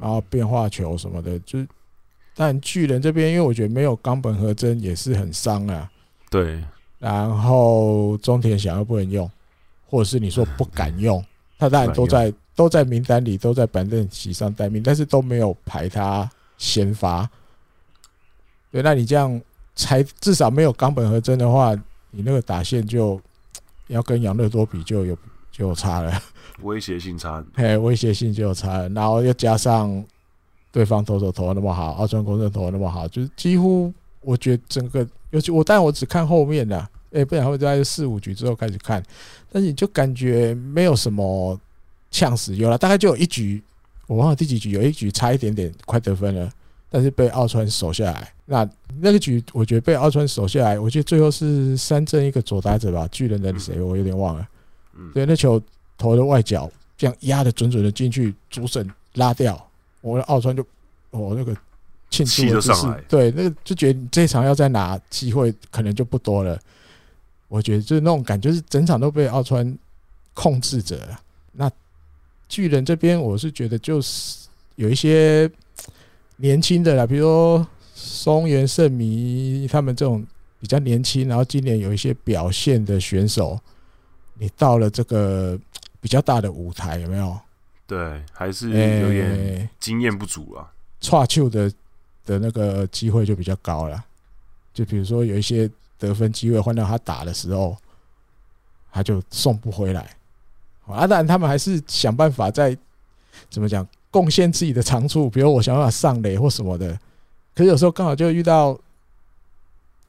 [0.00, 1.64] 然后变化球什么的，就。
[2.34, 5.88] 但巨人这边，因为我觉得没有冈本和真也是很伤啊。
[6.28, 6.62] 对。
[6.98, 9.30] 然后中田想要不能用，
[9.88, 11.24] 或者是你说不敢用，
[11.58, 16.28] 他当然都在都在名单里，都在板凳席上待命，但是都没有排他。
[16.58, 17.28] 先发，
[18.72, 19.38] 对，那你这样
[19.74, 21.74] 才至少没有冈本和真的话，
[22.10, 23.20] 你那个打线就
[23.88, 25.14] 要跟杨乐多比就有
[25.56, 26.22] 就有差了，
[26.60, 30.04] 威胁性差，嘿，威胁性就有差了，然后又加上
[30.70, 33.90] 对方投手投的那么好，奥川公正投的那么好，就是几乎
[34.20, 39.02] 我觉得整个，尤其我但我只看后面的，哎，不然会在四五局之后开始看，
[39.50, 41.58] 但是你就感觉没有什么
[42.10, 43.62] 呛死，有了大概就有一局。
[44.06, 46.48] 我忘了第几局，有一局差一点点快得分了，
[46.90, 48.30] 但是被奥川守下来。
[48.44, 48.68] 那
[49.00, 54.46] 那个局，我觉得被奥川守下来，我觉得最后是三振一个左打者吧，巨人的谁我有点忘了。
[55.14, 55.60] 对，那球
[55.96, 59.68] 投的外角，这样压的准准的进去，主审拉掉，
[60.00, 60.66] 我的奥川就
[61.10, 61.56] 我那个
[62.10, 66.58] 庆祝的姿势，对，那个就觉得这场要再拿机会可能就不多了。
[67.48, 69.78] 我觉得就是那种感觉，是整场都被奥川
[70.34, 70.98] 控制着。
[71.52, 71.70] 那。
[72.48, 75.50] 巨人这边，我是觉得就是有一些
[76.36, 80.24] 年轻的啦，比如说松原圣弥他们这种
[80.60, 83.58] 比较年轻，然后今年有一些表现的选手，
[84.38, 85.58] 你到了这个
[86.00, 87.38] 比较大的舞台，有没有？
[87.86, 90.72] 对，还是有点经验不足啊。
[91.00, 91.72] 错球的
[92.24, 94.04] 的那个机会就比较高了，
[94.74, 97.76] 就比如说有一些得分机会换到他打的时候，
[98.90, 100.16] 他就送不回来。
[100.86, 102.76] 啊，当然他们还是想办法在
[103.48, 106.98] 怎么讲贡献自己的长处，比如我想办法上垒或什么的。
[107.54, 108.78] 可是有时候刚好就遇到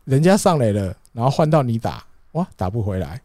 [0.05, 3.21] 人家上垒了，然后换到你打，哇，打不回来。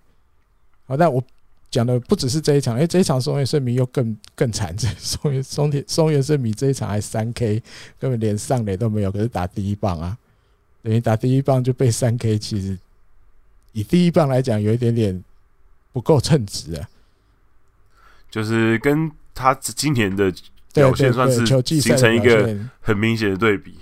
[0.86, 1.22] 好，但我
[1.70, 7.62] 讲的不只是这一场，因为这一场松原胜明又更更惨，这松原松田松原胜明这一场还三 K，
[7.98, 10.18] 根本连上垒都没有，可是打第一棒啊，
[10.82, 12.78] 等于打第一棒就被三 K，其实
[13.72, 15.24] 以第一棒来讲，有一点点
[15.92, 16.88] 不够称职啊。
[18.30, 20.32] 就是跟他今年的
[20.72, 21.46] 表现算是
[21.80, 23.76] 形成一个很明显的对比。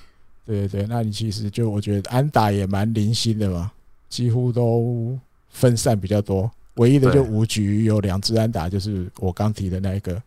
[0.45, 3.71] 对对对，那你其实就我觉得安打也蛮零星的嘛，
[4.09, 6.51] 几乎都分散比较多。
[6.75, 10.21] 唯一的就五局有两支安打，就是我刚提的那一个。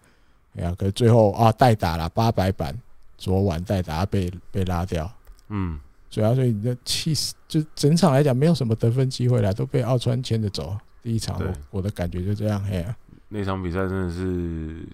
[0.56, 2.78] 哎呀，可是最后啊代打了八百板，
[3.18, 5.12] 昨晚代打被被拉掉。
[5.50, 5.80] 嗯，
[6.12, 10.78] 主要所以你的气势就整场来讲没有什么得分机会了，都被奥川牵着走。
[11.02, 12.96] 第一场我我的感觉就这样，哎呀。
[13.30, 14.88] 那场比赛真的是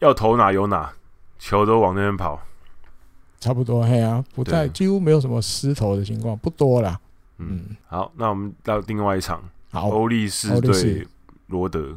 [0.00, 0.92] 要投哪有哪，
[1.38, 2.42] 球都往那边跑，
[3.38, 6.98] 差不多嘿啊，不太几乎没有什么失投的情况，不多啦。
[7.38, 9.40] 嗯，好，那我们到另外一场，
[9.72, 11.04] 好，欧力士对
[11.46, 11.96] 罗德，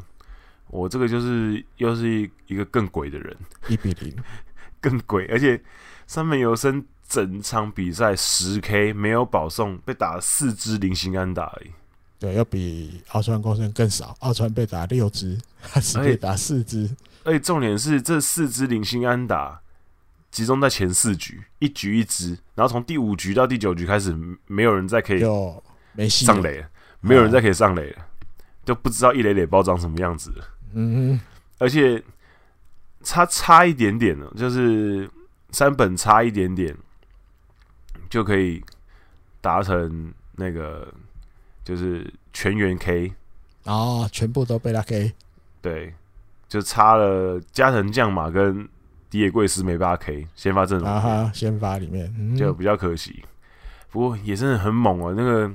[0.67, 4.15] 我这个就是又是一一个更鬼的人，一比零，
[4.81, 5.61] 更鬼，而且
[6.07, 11.71] 三本游生整场比赛十 K 没有保送，被打了四支零星安打而已。
[12.17, 14.15] 对，要比奥川光生更少。
[14.21, 16.89] 奥川被打六支，他是被打四支。
[17.25, 19.59] 而且重点是，这四支零星安打
[20.31, 22.37] 集中在前四局，一局一支。
[22.55, 25.19] 然后从第五局到第九局开始，没有人再可以
[26.09, 26.69] 上垒了，
[27.05, 28.05] 没有人再可以上垒了，
[28.65, 30.45] 就不知道一垒垒包长什么样子了。
[30.73, 31.25] 嗯哼，
[31.59, 32.03] 而且
[33.03, 35.09] 差差一点点呢，就是
[35.51, 36.75] 三本差一点点
[38.09, 38.63] 就可以
[39.41, 40.87] 达成那个。
[41.65, 43.11] 就是全员 K
[43.63, 45.11] 哦，全部都被他 K，
[45.63, 45.95] 对，
[46.47, 48.69] 就差了加藤将马跟
[49.09, 53.25] 迪野贵司没办法 K 先发阵容啊哈，先发里面、嗯、就比较可惜，
[53.89, 55.15] 不过也真的很猛啊。
[55.17, 55.51] 那个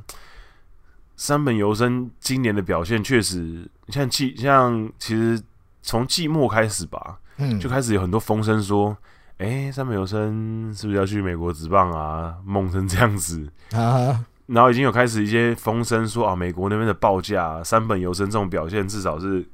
[1.20, 5.38] 山本游生今年的表现确实像季像其实
[5.82, 8.96] 从季末开始吧，嗯，就开始有很多风声说，
[9.36, 12.36] 哎、欸，山本游生是不是要去美国职棒啊？
[12.42, 14.24] 梦成这样子啊。
[14.46, 19.46] 然后已经有开始一些风声说啊，美国那边的报价，三本游生这种表现至少是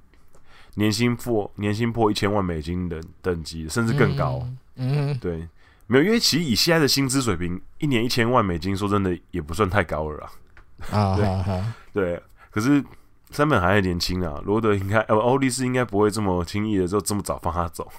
[0.77, 4.41] 年薪破年薪破一千万美金的等级，甚至更高。
[4.77, 5.49] 嗯，嗯对，
[5.89, 10.31] 没有，因为其实以现在的薪资水平，一年一千万美金，说真的也不算太高了啊。
[10.79, 12.85] 对啊，对，对，可是
[13.31, 17.91] 山本还很年轻啊，罗德应该呃欧力士应该不会这么轻易的就这么早放他走，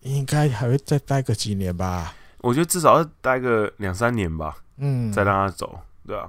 [0.00, 2.14] 应该还会再待个几年吧。
[2.38, 4.56] 我觉得至少要待个两三年吧。
[4.78, 6.26] 嗯，再让他走，对啊，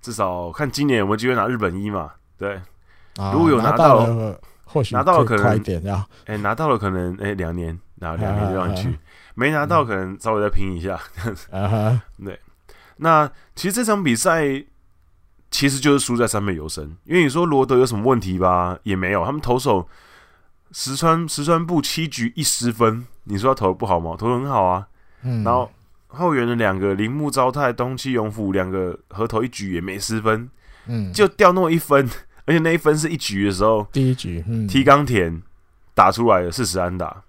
[0.00, 2.12] 至少看今年有没有机会拿日本一嘛？
[2.38, 2.54] 对，
[3.16, 4.06] 啊、如果有拿到，
[4.64, 8.98] 或许拿到了可能快一点，哎、欸，拿到了可能哎两、欸、年，然后两年就让你去，
[9.34, 10.98] 没拿到可能稍微再拼一下，
[11.50, 12.40] 嗯、啊， 对。
[12.98, 14.64] 那其实这场比赛
[15.50, 19.88] 其实就是输在三本由伸，因为你说罗德有什么问题吧，也没有，他们投手
[20.72, 24.14] 石川石川部七局一失分，你说他投的不好吗？
[24.18, 24.86] 投的很好啊，
[25.22, 25.70] 嗯，然后。
[26.10, 30.48] 后援的两个铃木昭太、东契勇辅两个合投一局也没失分，
[30.86, 32.08] 嗯，就掉那么一分，
[32.46, 35.42] 而且那一分是一局的时候，第一局，嗯，提冈田
[35.94, 37.24] 打出来的四十安打，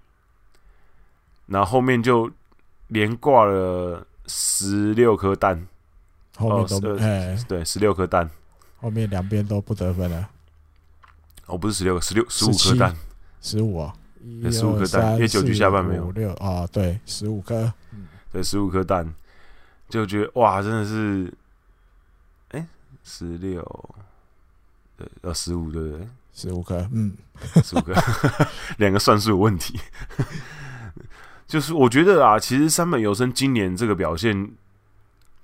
[1.48, 2.30] 然后后面就
[2.86, 5.66] 连挂了十六颗蛋，
[6.36, 8.30] 后面都哎、哦，对，十六颗蛋，
[8.76, 10.30] 后面两边都不得分了，
[11.46, 12.96] 哦，不是十六个，十六十五颗蛋，
[13.42, 13.92] 十五啊，
[14.52, 16.06] 十五颗蛋，因为九局下半没有。
[16.06, 17.72] 五六啊，对，十五颗。
[18.32, 19.12] 对，十五颗蛋，
[19.88, 21.34] 就觉得哇，真的是，
[22.50, 22.64] 哎，
[23.02, 23.60] 十六，
[24.96, 26.08] 对，要十五，对不对？
[26.32, 27.12] 十五颗，嗯，
[27.64, 27.92] 十五颗，
[28.78, 29.80] 两个算术有问题。
[31.50, 34.52] 就是我觉得啊，其实山本由生今年这个表现，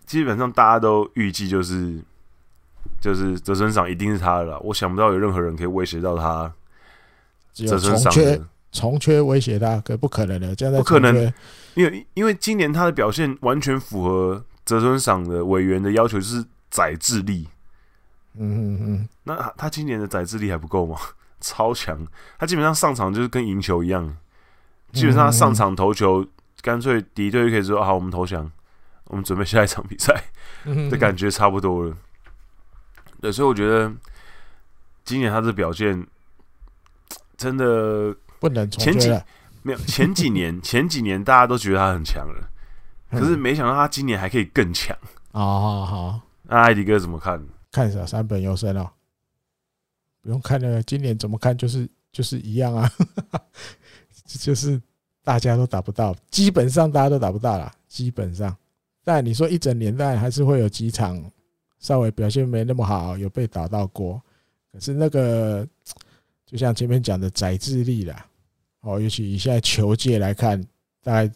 [0.05, 2.01] 基本上大家都预计就是，
[3.01, 4.61] 就是泽村赏一定是他的了。
[4.61, 6.53] 我想不到有任何人可以威胁到他。
[7.53, 8.12] 泽村赏
[8.71, 11.12] 重缺威胁他，可不可能的，这样不可能，
[11.75, 17.49] 因为因为今年他的表现完全符合泽村赏的委员的要求，就是宰智力。
[18.38, 20.97] 嗯嗯嗯，那他今年的宰智力还不够吗？
[21.40, 22.07] 超强，
[22.38, 24.16] 他基本上上场就是跟赢球一样，
[24.92, 26.27] 基本上他上场投球，
[26.62, 28.51] 干脆敌队就可以说好，我们投降，
[29.05, 30.25] 我们准备下一场比赛
[30.90, 31.96] 的感觉差不多了。
[33.20, 33.92] 对，所以我觉得
[35.05, 36.07] 今年他的表现
[37.37, 38.16] 真的。
[38.38, 39.25] 不能重追了。
[39.62, 42.51] 没有前几年， 前几年大家都觉得他很强了，
[43.11, 44.96] 可是没想到他今年还可以更强。
[45.33, 47.42] 好好好，那艾迪哥怎么看？
[47.72, 48.05] 看啥？
[48.07, 48.90] 三本优生哦，
[50.22, 52.90] 不用看了，今年怎么看就是就是一样啊，
[54.37, 54.81] 就是
[55.25, 58.57] 大家都打不到，基本上大家都打不到了，基本上。
[59.05, 61.22] 但你说一整年，代还是会有几场
[61.79, 64.20] 稍微表现没那么好，有被打到过。
[64.72, 65.66] 可是那个，
[66.44, 68.27] 就像前面讲的宰智力啦。
[68.81, 70.61] 哦，尤其以现在球界来看，
[71.03, 71.33] 大概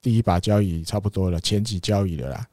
[0.00, 2.46] 第一把交椅差不多了，前几交椅了啦。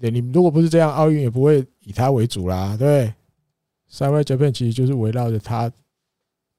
[0.00, 2.76] 对，你如果不是这样，奥运也不会以他为主啦。
[2.76, 3.12] 对
[3.90, 5.70] ，Sunrise Japan 其实就是围绕着他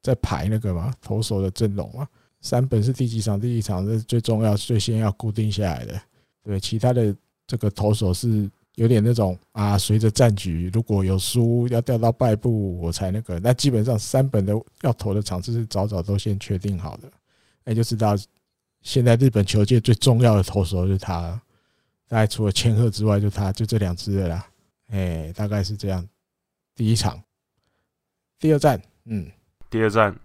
[0.01, 2.07] 在排那个嘛，投手的阵容嘛。
[2.43, 3.41] 三本是第几场？
[3.41, 5.99] 第一场是最重要、最先要固定下来的。
[6.43, 7.15] 对，其他的
[7.47, 13.39] 这个投手是有点那种啊，随着战局，如果有输要掉到败部，我才那个。
[13.39, 17.09] 那基本上三本的要投的场次是早早都先确定好的，
[17.63, 18.15] 那就知道
[18.81, 21.41] 现在日本球界最重要的投手就是他。
[22.09, 24.47] 大概除了千贺之外，就他就这两支了啦。
[24.89, 26.07] 哎，大概是这样。
[26.75, 27.19] 第一场，
[28.37, 29.31] 第二战，嗯，
[29.69, 30.15] 第二战，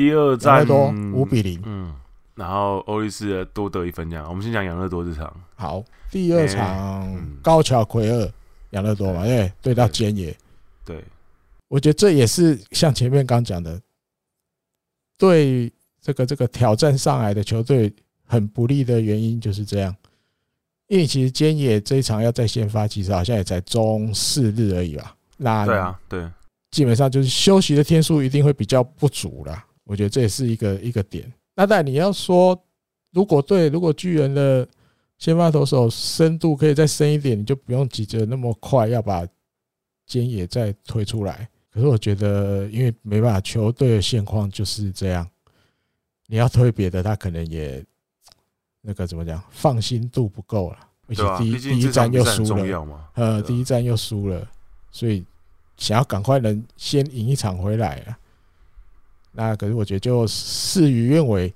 [0.00, 1.94] 第二战多五比零，嗯。
[2.34, 4.26] 然后欧力士多得一分，这样。
[4.26, 5.30] 我们先讲养乐多这场。
[5.56, 8.32] 好，第二场高桥奎二
[8.70, 10.34] 养乐多嘛，因为对到菅野。
[10.86, 11.04] 对，
[11.68, 13.78] 我觉得这也是像前面刚讲的，
[15.18, 17.92] 对这个这个挑战上来的球队
[18.24, 19.94] 很不利的原因就是这样。
[20.86, 25.14] 因为其实菅野这一场要在先发，其实好像也才中四日而已吧。
[25.36, 26.26] 那对啊，对，
[26.70, 29.62] 基本上就是休息的天数一定会比较不足啦。
[29.90, 31.30] 我觉得这也是一个一个点。
[31.56, 32.56] 那但你要说，
[33.10, 34.64] 如果对，如果巨人的
[35.18, 39.26] 先发投手深度可以再深一点，你就不用急着那么快要把
[40.08, 41.48] 菅野再推出来。
[41.72, 45.28] 可是我觉得，因为没办法，球队的现况就是这样。
[46.28, 47.84] 你要推别的，他可能也
[48.82, 50.78] 那个怎么讲，放心度不够了。
[51.08, 54.48] 而且第一第一站又输了，呃，第一站又输了，
[54.92, 55.24] 所以
[55.76, 58.16] 想要赶快能先赢一场回来啊。
[59.32, 61.52] 那可是我觉得就事与愿违，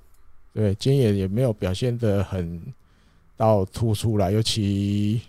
[0.53, 2.61] 对，今野也没有表现的很
[3.35, 5.19] 到突出来，尤其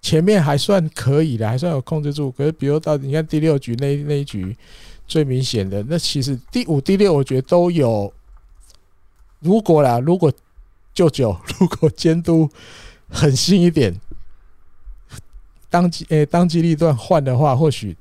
[0.00, 2.30] 前面还算可以的，还算有控制住。
[2.30, 4.56] 可是比如到你看第六局那那一局
[5.06, 8.12] 最明显的，那其实第五、第六我觉得都有。
[9.40, 10.32] 如果啦，如果
[10.94, 12.48] 舅舅如果监督
[13.10, 13.94] 狠心一点，
[15.68, 17.96] 当机诶、欸、当机立断换的话，或许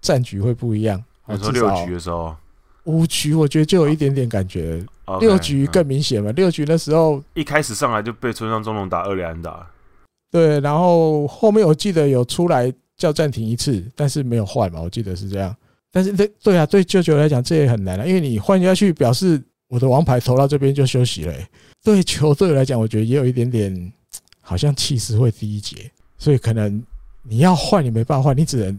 [0.00, 1.04] 战局会不一样。
[1.26, 2.34] 你说六局的时候。
[2.84, 4.84] 五局我觉得就有一点点感觉，
[5.20, 6.30] 六局更明显嘛。
[6.32, 9.66] 六局那时候一开始上来就被村上中龙打二连打，
[10.30, 15.54] 对，然后后面我记得有出来叫暂停一次，但是没有换嘛，我记得是这样。
[15.90, 21.34] 但是对对啊，对舅舅来讲这也很难啊，因为你换下去表示我的王牌投到这边就休息了。
[21.82, 23.92] 对球队来讲，我觉得也有一点点
[24.40, 26.82] 好像气势会低一截，所以可能
[27.22, 28.78] 你要换你没办法换，你只能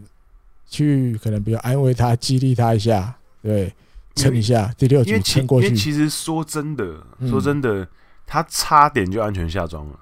[0.68, 3.72] 去可能比较安慰他、激励他一下，对。
[4.16, 5.66] 撑一下第六局撑过去。
[5.66, 7.86] 因为其实说真的，说真的，
[8.26, 10.00] 他差点就安全下庄了。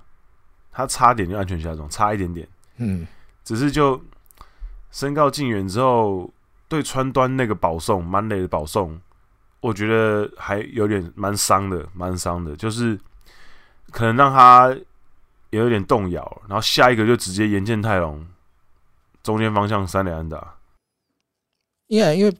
[0.73, 2.49] 他差点就安全下庄，差一点点。
[2.79, 3.07] 嗯，
[3.45, 4.01] 只是就
[4.91, 6.33] 身高近远之后，
[6.69, 8.99] 对川端那个保送满垒的保送，
[9.61, 12.57] 我觉得还有点蛮伤的，蛮伤的。
[12.57, 12.99] 就是
[13.91, 14.75] 可能让他
[15.51, 18.27] 也有点动摇，然后下一个就直接岩见泰隆
[19.23, 20.57] 中间方向三连安打。
[21.89, 22.35] 因为因为。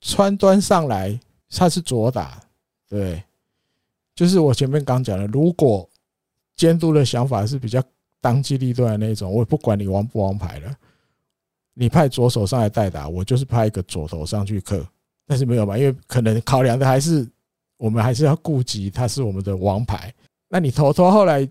[0.00, 1.18] 川端上来，
[1.50, 2.40] 他是左打，
[2.88, 3.22] 对，
[4.14, 5.88] 就是我前面刚讲的，如果
[6.54, 7.82] 监督的想法是比较
[8.20, 10.74] 当机立断的那种，我不管你王不王牌了，
[11.74, 14.86] 你派左手上来代打，我就是派一个左头上去克，
[15.26, 17.28] 但是没有吧，因为可能考量的还是
[17.76, 20.12] 我们还是要顾及他是我们的王牌，
[20.48, 21.48] 那你头头后来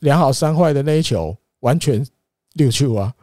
[0.00, 2.06] 两好三坏的那一球，完全
[2.54, 3.14] 溜球啊。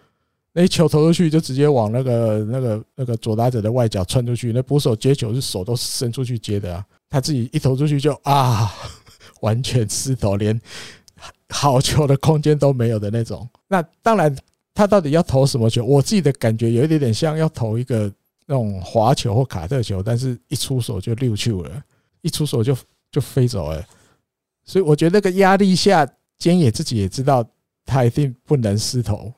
[0.53, 8.69] 那一球投出去就直接往那个那个那个左打者的外角窜出去，那捕手接球是手都伸出去接的啊，他自己一投出去就啊，
[9.41, 10.59] 完全失投，连
[11.49, 13.47] 好球的空间都没有的那种。
[13.67, 14.35] 那当然，
[14.73, 15.85] 他到底要投什么球？
[15.85, 18.11] 我自己的感觉有一点点像要投一个
[18.45, 21.83] 那种滑球或卡特球，但是一出手就溜球了，
[22.21, 22.75] 一出手就
[23.09, 23.81] 就飞走了。
[24.65, 26.05] 所以我觉得那个压力下，
[26.39, 27.45] 菅野自己也知道
[27.85, 29.33] 他一定不能失投。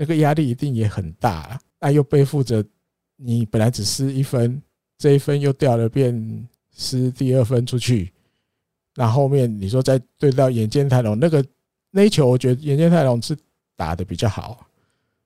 [0.00, 1.60] 那个压力一定也很大啊！
[1.80, 2.64] 那又背负着
[3.16, 4.62] 你本来只失一分，
[4.96, 8.12] 这一分又掉了，变失第二分出去。
[8.94, 11.44] 那后面你说再对到眼见太郎那个
[11.90, 13.36] 那一球，我觉得眼见太郎是
[13.74, 14.64] 打得比较好，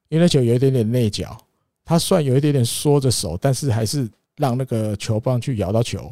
[0.09, 1.37] 因为那球有一点点内角，
[1.85, 6.11] 他算有一点点缩着手，但是还是让那个球棒去咬到球，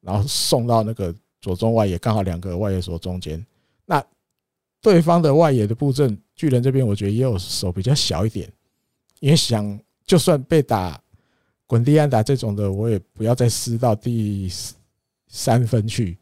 [0.00, 3.44] 然后送到那个左中外野，刚好两个外野手中间。
[3.84, 4.04] 那
[4.86, 8.48] 对方的外野的布阵，巨人这边我觉得也有手比较小一点，
[9.18, 10.96] 也想就算被打
[11.66, 14.48] 滚地安打这种的，我也不要再失到第
[15.26, 16.16] 三分去，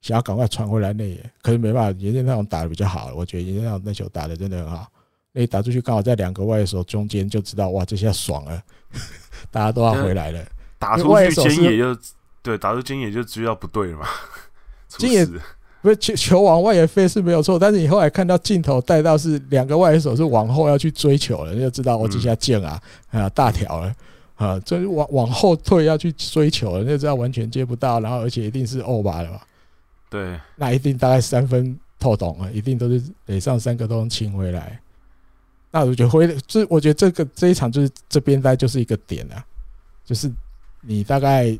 [0.00, 1.30] 想要赶快传回来内野。
[1.40, 4.90] 可是没办法，严建那种打的比较好，我觉得严建那种那球打的真的很好。
[5.30, 8.60] 那打出去刚好在两个外野手中间，就知道哇，这下爽了，
[9.52, 10.44] 大家都要回来了。
[10.80, 11.96] 打出去肩也就
[12.42, 14.08] 对，打出肩也就知道不对了嘛。
[14.98, 15.28] 肩也。
[15.88, 22.78] 不是球球往外野飞是没有错，但是你后来看到镜头带到是两个外野手是往后要去追球了，你就知道我这下进啊
[23.10, 23.94] 啊大条了
[24.34, 29.46] 啊，这往往后退要去追球了，你就知道完全接不到，然后而且一定是 over 了吧。
[30.10, 34.78] 对，那一定大概三分透懂了，一定都是得上三个都能请回来。
[35.70, 39.42] 那我觉得回，这我觉得这个这一场就是这边大概就是一个点啊，
[40.04, 40.30] 就是
[40.82, 41.58] 你大概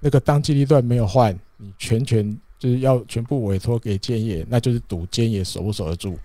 [0.00, 2.38] 那个当机立断没有换，你全权。
[2.58, 6.18] 就是要全部委托给建业，那就是赌建业守不守得住。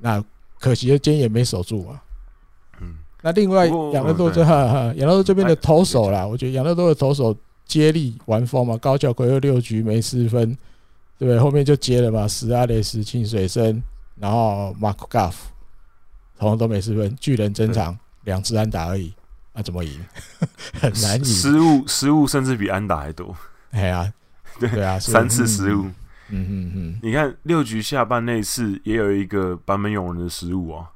[0.00, 0.22] 那
[0.58, 2.02] 可惜的菅野没守住啊。
[2.80, 2.96] 嗯。
[3.22, 7.34] 那另外养乐多这哈养乐多这边的投手啦，我觉得养乐多的投手
[7.64, 10.50] 接力完封嘛，高桥奎又六局没失分，
[11.18, 11.38] 对不对？
[11.38, 13.82] 后面就接了嘛，史阿雷斯、清水生，
[14.16, 15.48] 然后马库加夫，
[16.38, 17.16] 同样都没失分。
[17.20, 19.14] 巨人整场两支安打而已，
[19.52, 20.04] 那怎么赢？
[20.74, 21.24] 很难赢。
[21.24, 23.34] 失误失误甚至比安打还多。
[23.70, 24.12] 哎呀。
[24.58, 25.84] 对对啊，三次失误。
[26.30, 30.90] 嗯嗯嗯，你看六局下半那次也有一个版本勇人的失误啊。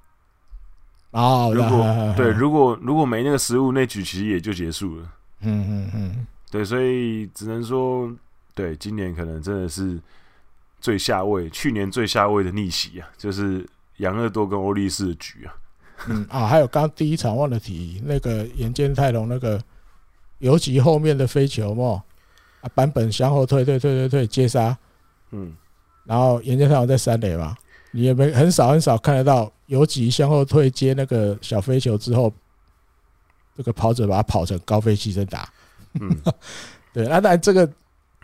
[1.11, 1.85] 哦，如果
[2.17, 5.13] 对，如果如果没那个失误，那局其实也就结束了。
[5.43, 8.11] 嗯嗯嗯，对，所以只能说，
[8.55, 10.01] 对，今年可能真的是
[10.81, 15.53] 最下位，去年最下位的逆袭啊，就是杨乐多跟欧力士的局啊。
[16.09, 19.63] 嗯啊，还有刚第一场忘了提那个岩见太郎那个
[20.39, 22.03] 尤其后面的飞球嘛。
[22.61, 24.77] 啊，版本向后退，退，退，退，退，接杀，
[25.31, 25.55] 嗯，
[26.05, 27.55] 然后岩见太郎在三垒嘛，
[27.93, 32.33] 你也没很少很少看得到游击向后退接那个小飞球之后，
[33.57, 35.49] 这个跑者把它跑成高飞牺牲打，
[36.01, 36.11] 嗯，
[36.93, 37.71] 对，那当然这个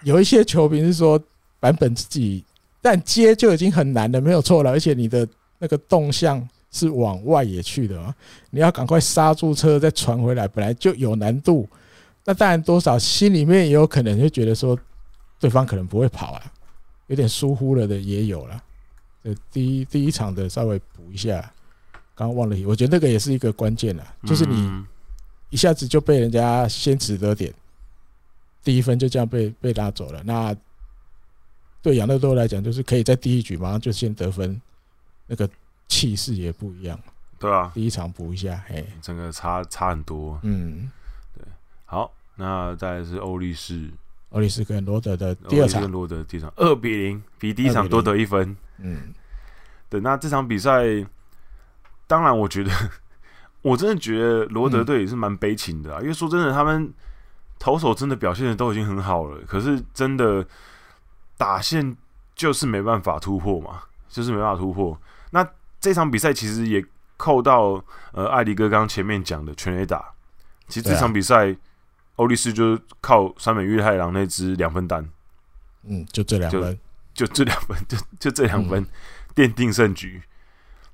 [0.03, 1.21] 有一些球评是说
[1.61, 2.45] 版本自己，
[2.83, 5.27] 但接就已经很难了，没有错了，而且你的
[5.59, 8.13] 那个动向是往外野去的嘛，
[8.51, 11.69] 你要赶快刹住车再传回来，本来就有难度。
[12.27, 14.79] 那当然，多少心里面也有可能就觉得说，
[15.39, 16.53] 对方可能不会跑啊，
[17.09, 18.63] 有点疏忽了的也有了。
[19.25, 21.41] 呃，第一第一场的稍微补一下，
[22.15, 24.85] 刚刚忘了，我觉得那个也是一个关键啊，就是你
[25.51, 27.53] 一下子就被人家先取得点，
[28.63, 30.23] 第一分就这样被被拉走了。
[30.25, 30.57] 那
[31.83, 34.59] 对养乐多来讲，就是可以在第一局马上就先得分，
[35.27, 35.47] 那个
[35.89, 36.99] 气势也不一样。
[37.39, 40.41] 对啊，第一场补一下，嘿，整个差差很多。
[40.43, 40.91] 嗯。
[41.95, 43.89] 好，那再来是欧力士，
[44.31, 48.57] 欧力士跟罗德的第二场，跟罗德第二场二比零，比第一场多得一分。
[48.79, 49.15] 嗯，
[49.89, 50.83] 对，那这场比赛，
[52.09, 52.73] 当然我觉得，
[53.63, 56.93] 我真的觉得罗德队也是蛮悲情的啊，因为说真的，他们
[57.61, 60.45] 投手真的表现的都已经很好了，可是真的
[61.37, 61.97] 打线
[62.35, 64.99] 就是没办法突破嘛，就是没办法突破。
[65.31, 66.85] 那这场比赛其实也
[67.17, 67.81] 扣到
[68.11, 70.05] 呃艾迪哥刚前面讲的全垒打，
[70.67, 71.57] 其实这场比赛。
[72.17, 75.09] 欧力士就是靠山本裕太郎那支两分单，
[75.85, 76.79] 嗯，就这两分，
[77.13, 78.87] 就这两分， 就就这两分
[79.35, 80.23] 奠定胜局。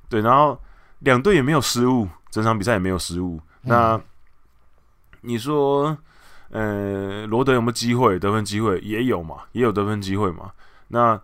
[0.08, 0.60] 对，然后
[1.00, 3.40] 两队也没有失误，整场比赛也没有失误。
[3.62, 4.00] 那
[5.20, 5.96] 你说，
[6.48, 8.78] 呃，罗德有没有机会得分机会？
[8.80, 10.50] 也有嘛，也有得分机会嘛。
[10.88, 11.20] 那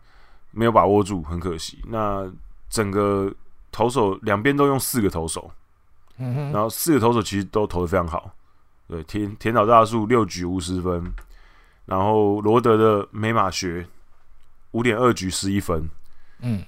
[0.51, 1.83] 没有把握住，很可惜。
[1.89, 2.31] 那
[2.69, 3.35] 整个
[3.73, 5.51] 投手两边都用四个投手，
[6.19, 8.31] 嗯然后四个投手其实都投的非常好。
[8.89, 11.13] 对，田田岛大树六局无失分，
[11.87, 13.85] 然后罗德的美马学
[14.71, 15.89] 五点二局十一分，
[16.41, 16.63] 嗯，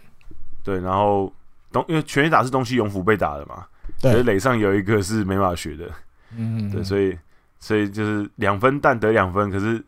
[0.64, 1.32] 对，然后
[1.70, 3.64] 东因为全垒打是东西勇辅被打的嘛，
[4.00, 5.88] 对，所以垒上有一个是美马学的，
[6.36, 7.16] 嗯，对，所以
[7.60, 9.80] 所以就是两分但得两分，可是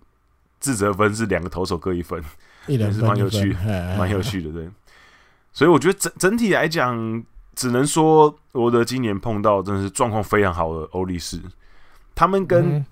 [0.60, 2.22] 自责分是两个投手各一分，
[2.68, 3.52] 也是蛮有趣，
[3.98, 4.68] 蛮有趣的，对，
[5.52, 7.24] 所以我觉得整整体来讲，
[7.56, 11.40] 只能说罗德今年碰到真的是状况非常好的欧力士。
[12.20, 12.84] 他们跟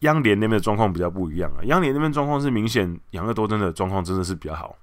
[0.00, 4.76] 央联那边的状况比较不一样啊，央联那边状况是明显养乐多真的状况真的是比较好，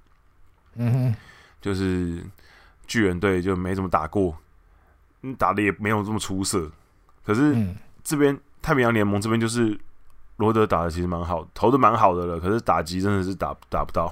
[0.76, 1.16] 嗯哼，
[1.60, 2.24] 就是
[2.86, 4.34] 巨人队就没怎么打过，
[5.36, 6.72] 打的也没有这么出色，
[7.26, 7.54] 可是
[8.02, 9.78] 这边太平洋联盟这边就是
[10.38, 14.10] 罗德打的其实蛮好，投的蛮好的了，可是打击真的是打打不到，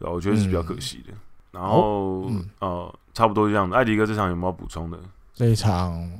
[0.00, 1.14] 我觉得是比较可惜的。
[1.52, 2.28] 然后
[2.58, 3.76] 呃，差不多这样的。
[3.76, 4.98] 艾迪哥这场有没有补充的？
[5.32, 6.10] 这一场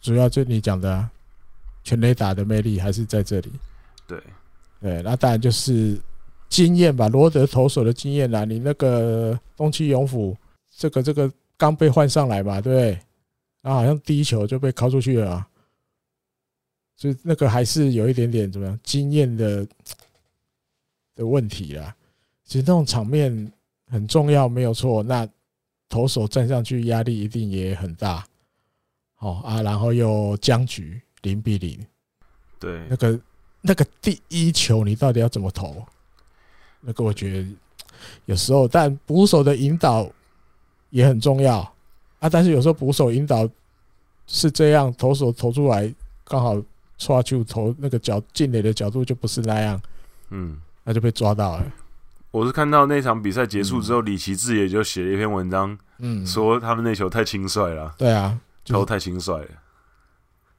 [0.00, 1.06] 主要就你讲的。
[1.88, 3.50] 全垒打的魅力还是在这里，
[4.06, 4.22] 对，
[4.78, 5.98] 对，那当然就是
[6.50, 8.44] 经验吧，罗德投手的经验啦。
[8.44, 10.36] 你那个东区勇辅，
[10.76, 12.90] 这个这个刚被换上来嘛，对不对？
[13.62, 15.48] 然后好像第一球就被敲出去了啊，
[16.94, 19.66] 所以那个还是有一点点怎么样经验的
[21.14, 21.96] 的问题啦。
[22.44, 23.50] 其实那种场面
[23.88, 25.02] 很重要，没有错。
[25.02, 25.26] 那
[25.88, 28.26] 投手站上去，压力一定也很大。
[29.14, 31.78] 好啊，然后又僵局零比零，
[32.58, 33.20] 对，那个
[33.60, 35.84] 那个第一球你到底要怎么投？
[36.80, 37.48] 那个我觉得
[38.26, 40.08] 有时候，但捕手的引导
[40.90, 41.58] 也很重要
[42.20, 42.28] 啊。
[42.28, 43.48] 但是有时候捕手引导
[44.26, 45.92] 是这样，投手投出来
[46.24, 46.62] 刚好
[46.96, 49.80] 抓球投那个角进垒的角度就不是那样，
[50.30, 51.72] 嗯，那就被抓到了。
[52.30, 57.94] 我是看到那场比赛结束之后，李奇志也就写了一篇文章，嗯，说他们那球太轻率了。
[57.98, 58.38] 对啊。
[58.64, 59.48] 球太轻率了，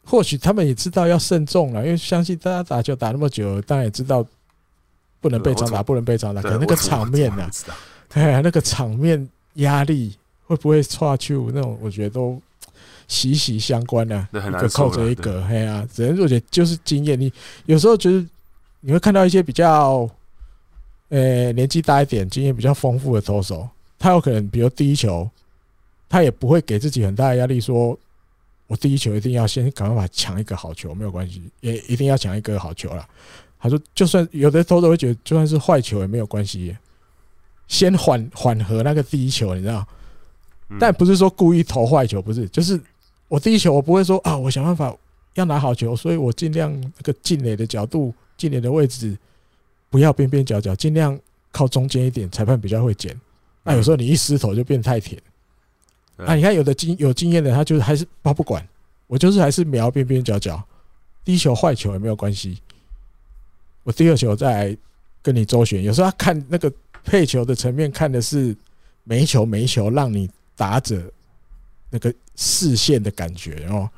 [0.09, 4.25] 或许他们也知道要慎重了，因为相信大家打球打那么久，当然也知道
[5.21, 6.41] 不能被长打，不能被长打。
[6.41, 7.49] 可能那个场面呢？
[8.13, 10.15] 哎呀，那个场面压力
[10.47, 11.35] 会不会差去？
[11.53, 12.41] 那种我觉得都
[13.07, 15.43] 息息相关的，一个扣着一个。
[15.43, 17.19] 哎呀，只能我觉得就是经验。
[17.19, 17.31] 你
[17.65, 18.25] 有时候觉得
[18.79, 20.09] 你会看到一些比较
[21.09, 25.29] 呃年纪大一点、经验比较丰富的投手，他有可能比如第一球。
[26.11, 27.95] 他也不会给自己很大的压力，说
[28.69, 33.03] 我第一球一定要先赶快把抢一个好球，没有关系，也一定要抢一个好球了。
[33.59, 36.77] 他说，就算有的投手会觉得，就算是坏球也没有关系，
[37.67, 39.83] 先缓缓和那个第一球，你知道？
[40.79, 42.79] 但不是说故意投坏球，不是，就是
[43.27, 44.95] 我第一球我不会说啊，我想办法
[45.33, 49.17] 要拿好球，所以我尽量那个进垒的角度、进垒的位置
[49.89, 51.19] 不要边边角角，尽量
[51.51, 53.19] 靠中间一点，裁判比较会捡。
[53.63, 55.19] 那有时候你一失投就变太甜。
[56.25, 58.67] 啊，你看有的经有经验的，他就是还是他不管，
[59.07, 60.61] 我就是还是瞄边边角角，
[61.23, 62.59] 第一球坏球也没有关系，
[63.83, 64.77] 我第二球再来
[65.21, 65.81] 跟你周旋。
[65.83, 66.71] 有时候他看那个
[67.03, 68.55] 配球的层面，看的是
[69.03, 71.01] 每一球每一球让你打者
[71.89, 73.89] 那个视线的感觉哦，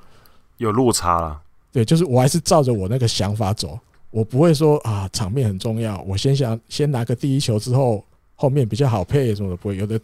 [0.57, 1.41] 有落差了。
[1.72, 3.80] 对，就是我还是照着我那个想法走，
[4.11, 8.05] 我不会说啊场面很重要，我先想先拿个第一球之后
[8.36, 9.99] 后面比较好配什么的，不会有的。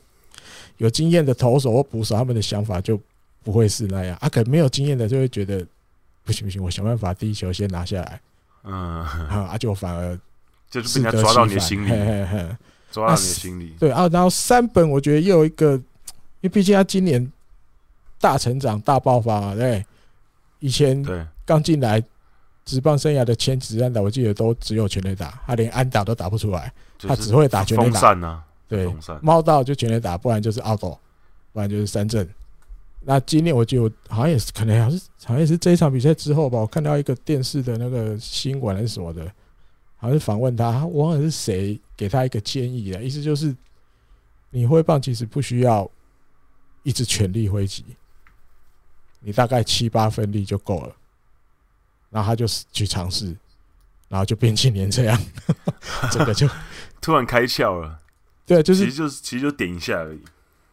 [0.77, 2.99] 有经验的投手或捕手，他们的想法就
[3.43, 4.29] 不会是那样啊。
[4.29, 5.65] 可能没有经验的就会觉得
[6.23, 8.21] 不行不行，我想办法第一球先拿下来。
[8.63, 10.19] 嗯， 啊，就反而
[10.69, 11.89] 就是被人家抓到你的心里，
[12.91, 13.75] 抓到你的心里。
[13.79, 15.83] 对啊，然后三本我觉得又有一个，因
[16.41, 17.31] 为毕竟他今年
[18.19, 19.85] 大成长、大爆发嘛，对。
[20.59, 21.05] 以前
[21.45, 22.03] 刚进来
[22.65, 28.43] 职棒生涯的前几支安打，我记得都只有全垒打，他连安打都打不出来，他只会打全垒打。
[28.67, 32.27] 对，猫道就全垒打，不然就是 out，不然就是三振。
[33.01, 39.25] 那今天我就好像也是，可能好像是好像也是这一场比赛之后吧，我看到一个电视的那个新闻还是什么的，
[39.95, 43.55] 好像是访问他，我忘了是谁给他一个建议的，意思就是
[44.49, 45.89] 你挥棒其实不需要
[46.83, 47.85] 一直全力挥击，
[49.21, 50.93] 你大概七八分力就够了。
[52.09, 53.35] 然后他就去尝试，
[54.07, 55.21] 然后就变青年这样，
[56.11, 56.47] 这个就
[56.99, 57.99] 突然开窍了。
[58.47, 60.19] 对，就是，其实就是其实就点一下而已。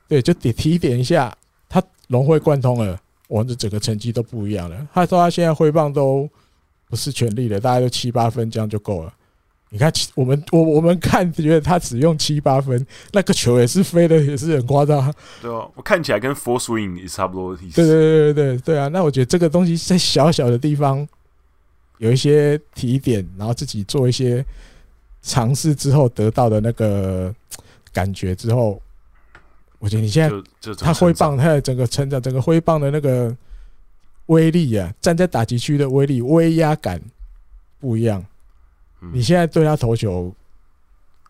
[0.09, 1.37] 对，就点提点一下，
[1.69, 2.97] 他融会贯通了，
[3.27, 4.89] 我们的整个成绩都不一样了。
[4.95, 6.31] 他说他现在挥棒都
[6.89, 9.13] 不是全力的，大概就七八分，这样就够了。
[9.71, 15.13] 你看，我们我我们看觉得他只用七八分，那个球也是飞的，也是很夸张。
[15.43, 17.77] 对啊，我看起来跟 full swing 也差不多的意思。
[17.77, 18.87] 对对对对对对啊！
[18.87, 21.05] 那我觉得这个东西在小小的地方
[21.99, 24.45] 有一些提点，然后自己做一些
[25.23, 27.35] 尝试之后得到的那个。
[27.95, 28.83] 感觉之后，
[29.79, 33.35] 我觉得你现在他挥棒，他的整个成长，整个挥棒的那个
[34.27, 37.01] 威力啊，站在打击区的威力、威压感
[37.79, 38.23] 不一样。
[39.13, 40.35] 你现在对他投球，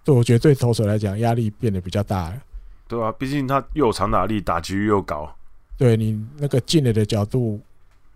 [0.05, 2.43] 对我觉得对投手来讲压力变得比较大了。
[2.89, 5.33] 对啊，毕竟他又有长打力，打击率又高。
[5.77, 7.61] 对你那个进垒的角度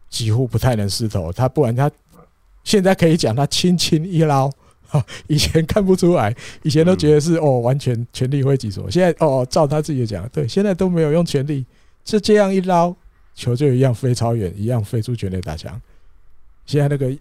[0.09, 1.91] 几乎不太能失投，他不然他
[2.65, 4.51] 现在可以讲他轻轻一捞。
[5.29, 8.89] 以前看不出来，以前都觉得是哦，完全全力挥击手。
[8.89, 11.65] 现在哦，照他自己讲，对，现在都没有用全力，
[12.05, 12.95] 是这样一捞，
[13.35, 15.79] 球就一样飞超远，一样飞出全垒打墙。
[16.65, 17.15] 现在那个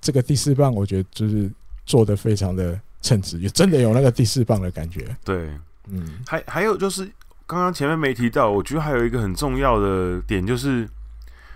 [0.00, 1.50] 这个第四棒，我觉得就是
[1.86, 5.04] 做的非常的称职，也真的有那个第四棒的感觉。
[5.24, 5.48] 对，
[5.88, 7.04] 嗯，还还有就是
[7.46, 10.88] 刚刚前面没提到，我觉得还有一个很重要的点就是，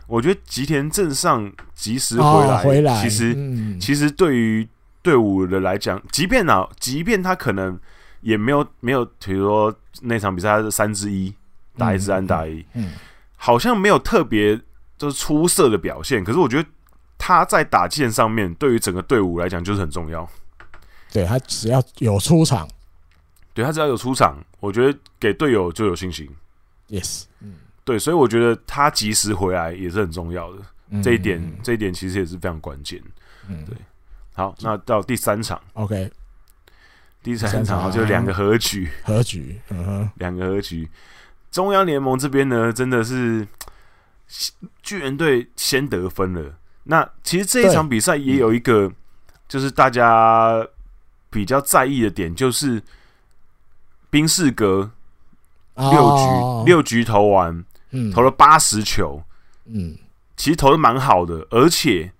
[0.06, 4.66] 我觉得吉田镇上及时回来，哦、回来，其实、嗯、其实对于。
[5.08, 7.80] 队伍的来讲，即便呢、啊，即便他可能
[8.20, 11.32] 也没有没有，比如说那场比赛他是三之一
[11.78, 12.92] 打一支安打一，嗯，
[13.34, 14.54] 好像没有特别
[14.98, 16.22] 就是出色的表现。
[16.22, 16.68] 可是我觉得
[17.16, 20.28] 他在打线上面，对于整个队伍来讲就是很重要。
[21.10, 22.68] 对他只要有出场，
[23.54, 26.28] 对他只要有出场，我觉得给队友就有信心。
[26.90, 30.58] Yes，嗯，对，所以我觉得他及时回来也是很重要的。
[30.90, 33.02] 嗯、这一点，这一点其实也是非常关键。
[33.48, 33.74] 嗯，对。
[34.38, 36.08] 好，那到第三场，OK，
[37.24, 40.88] 第三场就两个和局，和局，嗯哼，两个和局。
[41.50, 43.44] 中央联盟这边呢，真的是
[44.80, 46.54] 巨人队先得分了。
[46.84, 48.88] 那其实这一场比赛也有一个，
[49.48, 50.64] 就是大家
[51.30, 52.80] 比较在意的点，就是
[54.08, 54.88] 冰士格
[55.74, 59.20] 六局、哦、六局投完，嗯，投了八十球，
[59.64, 59.98] 嗯，
[60.36, 62.12] 其实投的蛮好的，而且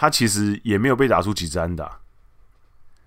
[0.00, 1.98] 他其实也没有被打出几支安打，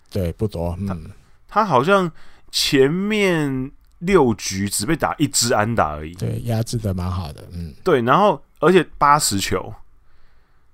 [0.10, 1.10] 对，不多，嗯，
[1.48, 2.12] 他，他好像
[2.52, 9.74] 前面六局只被打一支安打而已，对，压制的蛮好的，嗯，对，然后而且八十球。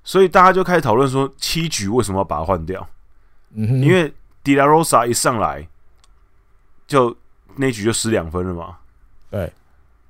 [0.03, 2.89] 所以大家就开始讨论说，七局为什么要把它换掉？
[3.51, 4.11] 嗯哼，因为
[4.41, 5.67] De La Rosa 一上来
[6.87, 7.15] 就
[7.57, 8.77] 那局就失两分了嘛。
[9.29, 9.53] 对，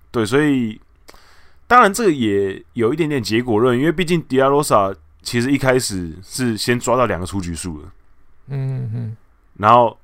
[0.09, 0.79] 对，所以
[1.67, 4.95] 当然这个也有一点点结果论，因为毕竟 De La Rosa
[5.27, 7.89] 其实一开始是先抓到两个出局数的。
[8.47, 9.17] 嗯嗯，
[9.55, 9.99] 然后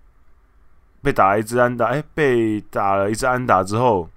[1.01, 4.09] 被打了一支安打，哎，被打了一支安打之后，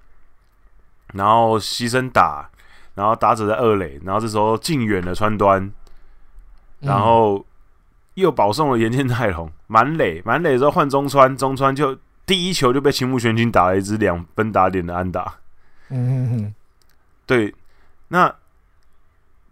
[1.13, 2.49] 然后牺牲打。
[2.93, 5.71] 然后打者在二垒，然后这时候近远的川端，
[6.79, 7.45] 然后
[8.15, 15.35] 又保送了岩见太隆满垒，满垒之后换中川，中川就第一球就被青木玄君打了一支两分打点的安打。
[15.89, 16.55] 嗯哼哼，
[17.25, 17.55] 对，
[18.09, 18.27] 那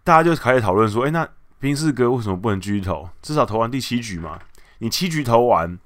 [0.04, 1.26] 大家就开始讨论说，哎，那
[1.66, 3.08] 宾士哥为什么不能继续投？
[3.20, 4.38] 至少投完第七局嘛，
[4.78, 5.76] 你七局投完，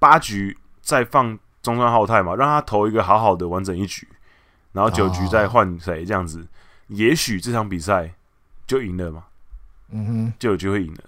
[0.00, 4.08] 八局再放中川浩太嘛，让他投一个好好的完整一局，
[4.72, 6.44] 然后九局再换谁这样子。
[6.88, 8.12] 也许这场比赛
[8.66, 9.22] 就赢了嘛，
[9.90, 11.04] 嗯哼，就有机会赢了。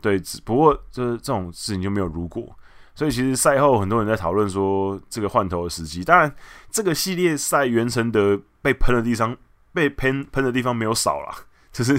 [0.00, 2.56] 对，只不过就是这种事情就没有如果。
[2.94, 6.04] 所以其实赛后很多人在讨论说这个换头的时机。
[6.04, 6.32] 当然，
[6.70, 9.36] 这个系列赛袁成德被喷的地方
[9.72, 11.34] 被喷喷的地方没有少啦，
[11.74, 11.98] 就是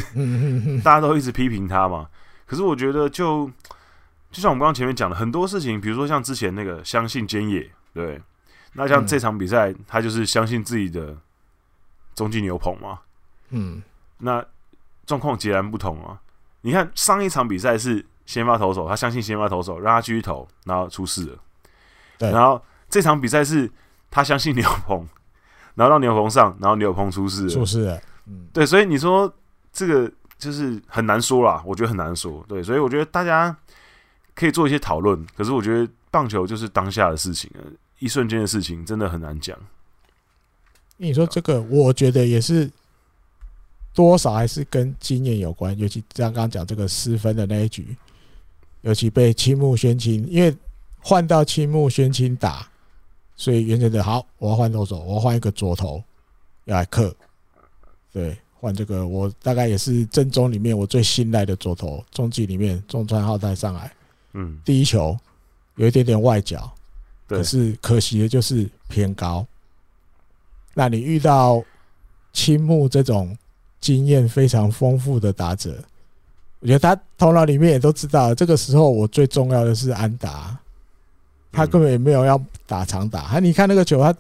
[0.82, 2.10] 大家都一直批评他嘛。
[2.48, 3.46] 可是我觉得就
[4.32, 8.20] 就像我们刚刚前面讲的很多事情，比如说像之前那个相信坚野，对，
[8.74, 11.16] 那像这场比赛他就是相信自己的
[12.16, 13.00] 中继牛棚嘛。
[13.50, 13.84] 嗯，
[14.18, 14.44] 那
[15.06, 16.20] 状况截然不同啊！
[16.62, 21.38] 你看上一场比赛是先发投手，他相信先发投手，让他继续投，然后出事了。
[22.18, 22.60] 对，然后
[22.90, 23.70] 这场比赛是
[24.10, 25.08] 他相信牛棚，
[25.76, 28.02] 然后让牛棚上，然后牛棚出事了，出事了。
[28.26, 29.32] 嗯，对，所以你说
[29.76, 32.44] 这个就是很难说啦，我觉得很难说。
[32.48, 33.56] 对，所以我觉得大家
[34.34, 37.62] 可以做一些讨论，可是我觉得棒球就是当下的事情啊，
[38.00, 39.56] 一瞬间的事情，真的很难讲。
[40.98, 42.72] 你说这个，我觉得也是。
[43.94, 47.96] 多少还是跟经验有关，尤其像刚刚讲这个失分的那一局，
[48.82, 50.54] 尤其被青木宣清，因为
[51.00, 52.70] 换到青木宣清打，
[53.38, 56.04] 所以原则的好，我要换投手，我要换一个左投
[56.66, 57.16] 要来克，
[58.12, 63.94] 对，换这个我大概也是正中里面我最信赖的左投，中继里面中川浩太上来，
[64.34, 65.16] 嗯，第一球
[65.76, 66.72] 有一点点外角，
[67.28, 69.46] 可是可惜的就是偏高，
[70.74, 71.64] 那你遇到
[72.34, 73.38] 青木这种。
[73.82, 75.76] 经验非常丰富的打者，
[76.60, 80.58] 我觉得他头脑里面也都知道，这个时候我最重要的是安达，
[81.52, 83.28] 他根本也没有要打长打。
[83.28, 84.12] 他你看那个球，他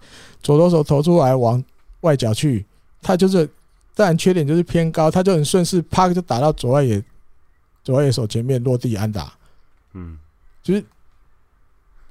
[0.43, 1.63] 左投手投出来往
[2.01, 2.63] 外角去，
[3.01, 3.49] 他就是，
[3.95, 7.01] 当然缺点就是偏高，他就很顺势，啪就打到左外野，
[7.83, 9.33] 左外野手前面落地安打。
[9.93, 10.19] 嗯，
[10.61, 10.83] 就是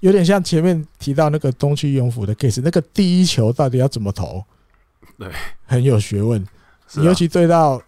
[0.01, 4.43] 有点像前面提到那个东区勇辅的 case，那个第一球到底要怎么投？
[5.19, 5.31] 对，
[5.67, 6.43] 很有学问。
[6.95, 7.79] 你尤其对到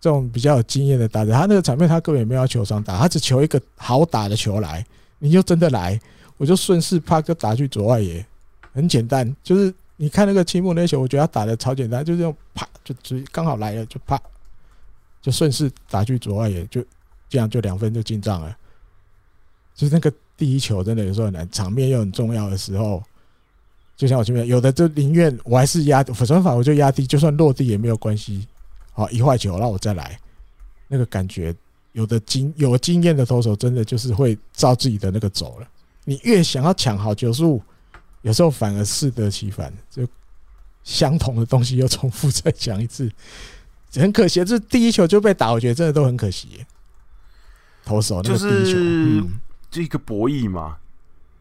[0.00, 4.84] 这种比较有经验的打者，他那个场面他根本也没有要球上打，他只求一个好打的球来，
[5.18, 6.00] 你就真的来，
[6.36, 8.24] 我就顺势啪就打去左外野，
[8.72, 9.34] 很简单。
[9.42, 14.18] 就是你看那个青木那球，我觉得他打的超简单，就是用啪就直刚好来了，就啪
[15.20, 16.82] 就顺势打去左外野，就
[17.28, 18.56] 这样就两分就进账了。
[19.74, 23.02] 就是那个第一球真的有时候很难，场面又很重要的时候。
[23.96, 28.46] 就像我前面有的就宁愿我还是压反手法，我就压低，就算落地也没有关系。
[28.92, 30.16] 好，一坏球，那我再来，
[30.86, 31.52] 那个感觉，
[31.90, 35.68] 有的经有经验的投手真的就是会照自己的那个走了。
[36.04, 37.60] 你越想要抢好球数，
[38.22, 40.06] 有时候反而适得其反，就
[40.84, 43.10] 相同的东西又重复再讲一次，
[43.94, 44.44] 很可惜。
[44.44, 46.64] 这第一球就被打，我觉得真的都很可惜。
[47.84, 49.40] 投手那个第一球，嗯，
[49.70, 50.76] 就一个博弈嘛。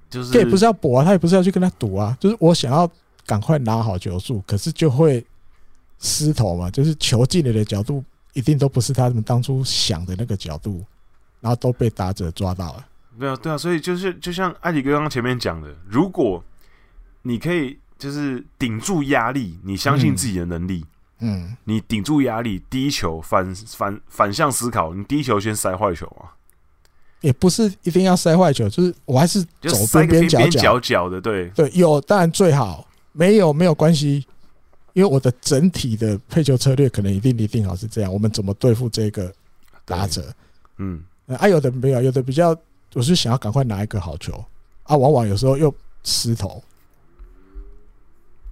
[0.09, 2.89] 就是，这也不是要搏啊，他也不是要去跟他赌啊，就是我想要
[3.25, 5.25] 赶快拿好球数，可是就会
[5.99, 8.01] 失投嘛，就是球进来的角度
[8.31, 10.81] 一定都不是他们当初想的那个角度，
[11.41, 12.87] 然后都被打者抓到了。
[13.19, 16.41] 对啊，对啊，所以就是就像艾迪哥刚刚前面讲的，如果
[17.27, 20.85] 你可以就是顶住压力，你相信自己的能力，
[21.19, 26.31] 嗯，嗯你顶住压力，第一球反反反向思考，你第一球先塞坏球啊，
[27.21, 31.49] 也不是一定要塞坏球，就是我还是走边边角角角的，对。
[31.49, 34.25] 对，有当然最好，没有没有关系，
[34.93, 39.33] 因为我的整体的配球策略可能一定一定好是这样，我们怎么对付这个
[39.85, 40.33] 打者，
[40.77, 42.55] 嗯，啊有的没有，有的比较。
[42.93, 44.33] 我是想要赶快拿一个好球
[44.83, 45.71] 啊，往往有时候又
[46.03, 46.63] 失头，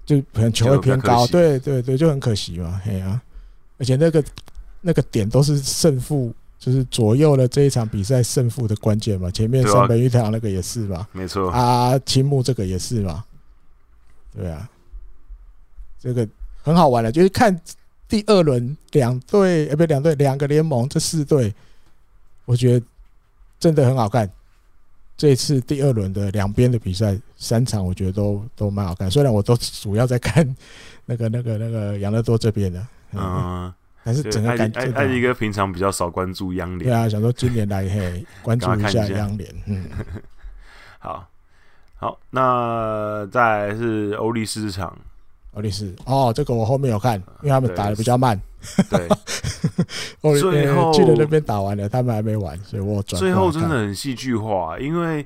[0.05, 3.21] 就可能球会偏高，对对对，就很可惜嘛，嘿啊！
[3.77, 4.23] 而且那个
[4.81, 9.31] 那个点都是胜负，就是左右了这一场比赛胜负的关键嘛。
[9.31, 13.25] 前面三本裕太郎那个也是吧，没错啊，青木这个也是嘛，
[14.35, 14.69] 对啊，
[15.99, 16.27] 这个
[16.61, 17.59] 很好玩的，就是看
[18.07, 21.53] 第二轮两队，呃，不，两队两个联盟这四队，
[22.45, 22.85] 我觉得。
[23.57, 24.29] 真的很好看，
[25.17, 29.09] 这一次第二轮的两边的比赛三场，我觉得都都蛮好看。
[29.09, 30.55] 虽然我都主要在看
[31.05, 32.79] 那个那个那个养乐多这边的，
[33.13, 39.85] 嗯，嗯，但是整个感觉艾迪哥平常比较少关注央联，对啊，想说今年来嘿关注一下央联，嗯，
[40.99, 41.27] 好，
[41.95, 44.97] 好，那再来是欧力士场。
[45.53, 48.37] 欧力士哦，这个我后面有看，因为他们打的比较慢。
[48.89, 49.07] 对，
[50.39, 53.19] 最后去了那边打完了，他们还没完，所以我转。
[53.19, 55.25] 最后真的很戏剧化，因为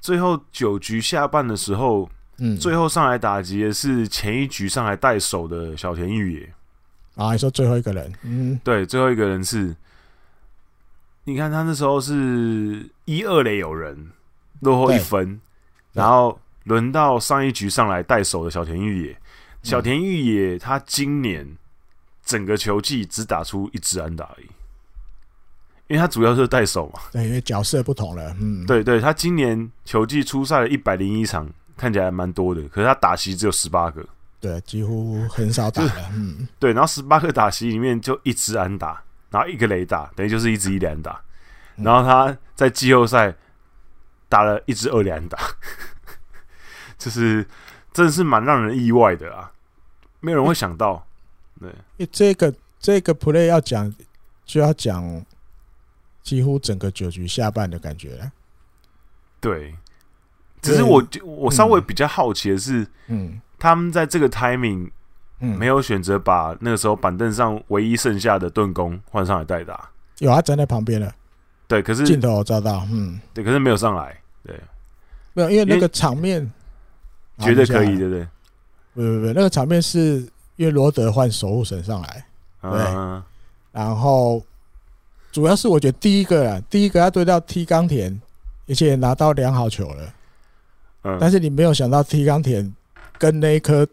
[0.00, 2.08] 最后九局下半的时候，
[2.38, 6.52] 嗯，最后上来打击的是前一局上来带手的小田裕也。
[7.16, 8.12] 啊，你说最后一个人？
[8.22, 9.74] 嗯，对，最后一个人是，
[11.24, 14.10] 你看他那时候是一二垒有人
[14.60, 15.40] 落后一分，
[15.92, 19.16] 然后轮到上一局上来带手的小田玉也。
[19.62, 21.56] 小田玉也他今年
[22.24, 24.46] 整个球季只打出一支安打而已，
[25.88, 27.00] 因为他主要是带手嘛。
[27.12, 28.34] 对，因为角色不同了。
[28.40, 34.04] 嗯，对对，他今年球季出赛了一百零一场，看起来还蛮多的，可是他打席只有十八个。
[34.40, 36.10] 对，几乎很少打了。
[36.14, 41.20] 嗯，对，然后十八个打席里面就一支安打，然后一个雷打，等于就是一支一连打。
[41.76, 43.34] 然后他在季后赛
[44.28, 45.38] 打了一支二连打，
[46.96, 47.46] 就是
[47.92, 49.50] 真的是蛮让人意外的啊。
[50.20, 51.06] 没有人会想到，
[51.64, 53.92] 对，因为这个这个 play 要讲，
[54.44, 55.24] 就要讲
[56.22, 58.30] 几乎整个九局下半的感觉了。
[59.40, 59.74] 对，
[60.60, 64.90] 只是我我稍微比较好奇的是，嗯，他们在这个 timing，
[65.40, 69.90] 嗯，没有选择把那个时候板凳上唯一剩下的盾弓换上来代打。
[70.18, 71.12] 有啊，站在旁边了。
[71.66, 74.20] 对，可是镜头我照到，嗯，对，可是没有上来。
[74.42, 74.60] 对，
[75.32, 76.50] 没有，因为那个场面
[77.38, 78.28] 觉得可以，对不对？
[78.94, 82.24] 不不不，那个场面是因为罗德换守护神上来，
[82.62, 83.22] 对，
[83.72, 84.42] 然后
[85.32, 88.20] 主要是我觉得第一个啊，第一个要对到 T 冈田，
[88.68, 90.14] 而且拿到良好球了，
[91.02, 92.72] 嗯，但是你没有想到 T 冈田
[93.18, 93.86] 跟那一颗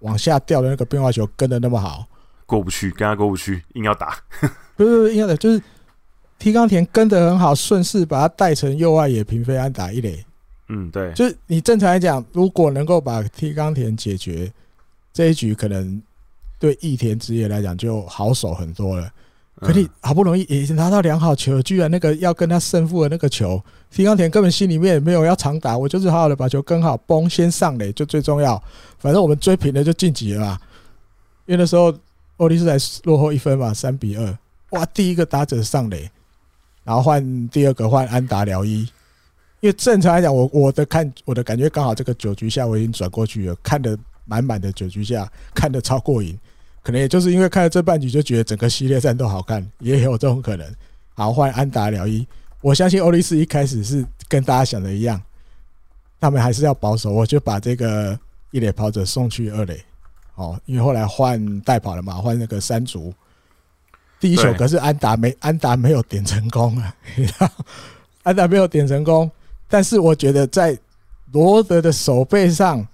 [0.00, 2.06] 往下掉的那个变化球跟的那么好，
[2.46, 4.16] 过不去，跟他过不去，硬要打，
[4.76, 5.60] 不是不是硬要打，就是
[6.38, 10.24] T 冈田跟的很好，顺势把他带成右外野平飞安打一垒。
[10.68, 14.50] 嗯，对，就是你正常来讲，如果能够把 T 冈田解决
[15.12, 16.00] 这一局，可能
[16.58, 19.10] 对益田职业来讲就好手很多了。
[19.56, 28.62] 可你好不容易也拿到良好球，居然那个要跟他胜负的那个球，T 冈田根本心里面也没有要长打，我就是好好的把球跟好，崩先上垒就最重要。
[28.98, 30.58] 反正我们追平了就晋级了嘛。
[31.44, 31.92] 因为那时候
[32.38, 34.38] 欧力士才落后一分嘛，三比二。
[34.70, 36.08] 哇，第一个打者上垒，
[36.84, 38.88] 然后换第二个换安达辽一。
[39.60, 43.98] 因为正常来讲，我我的看我的感觉刚好这个九局下我已经转过去了，看得
[44.30, 46.38] 满满的九局下看得超过瘾，
[46.84, 50.72] 可能也就是因为看了这半局就觉得整个系列战都好看，也有这种可能。
[51.14, 52.24] 好，换安达辽一，
[52.60, 55.20] 我相信欧力士一开始是跟大家想的一样，
[56.20, 58.16] 他们还是要保守，我就把这个
[58.52, 59.84] 一垒跑者送去二垒，
[60.36, 63.12] 哦，因为后来换代跑了嘛，换那个山竹，
[64.20, 66.94] 第一球可是安达没安达没有点成功啊，
[68.22, 69.28] 安达没有点成功。
[69.68, 70.78] 但是我觉得在
[71.32, 72.84] 罗德的手背上，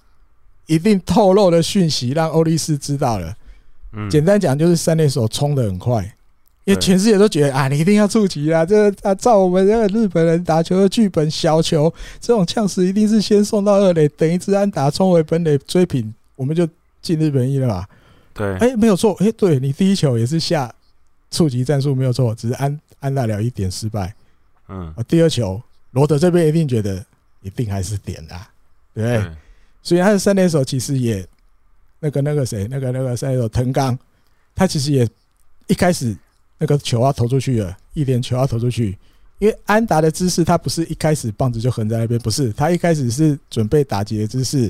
[0.67, 3.35] 一定透露的讯息，让欧力士知道了。
[3.93, 6.03] 嗯，简单讲就是三垒手冲的很快，
[6.65, 8.67] 因为全世界都觉得啊，你一定要触及啊！
[8.67, 16.69] 这啊，照我们这个日本人打球的剧本，小球这种呛死一定是先送到二垒，等一支安打冲回本垒追平，我们就
[17.01, 17.89] 进日本一了吧。
[18.35, 20.75] 对，哎，没有错，哎，对你第一球也是下
[21.31, 24.15] 触及战术没有错，只是安安大了一点失败。
[24.69, 25.63] 嗯，啊，第二球。
[25.93, 27.03] 罗德这边一定觉得
[27.41, 28.47] 一定还是点啊，
[28.93, 29.23] 对不对？
[29.23, 29.33] 对，
[29.87, 31.25] 所以他的三垒手其实也
[32.01, 33.97] 那个那个谁，那个那个三垒手藤冈，
[34.53, 35.09] 他其实也
[35.69, 36.13] 一开始
[36.59, 38.99] 那个球要投出去了，一点球要投出去，
[39.39, 44.69] 因为安达的姿势，他不是一开始棒子就横在那边，不是，他一开始是准备打击的姿势，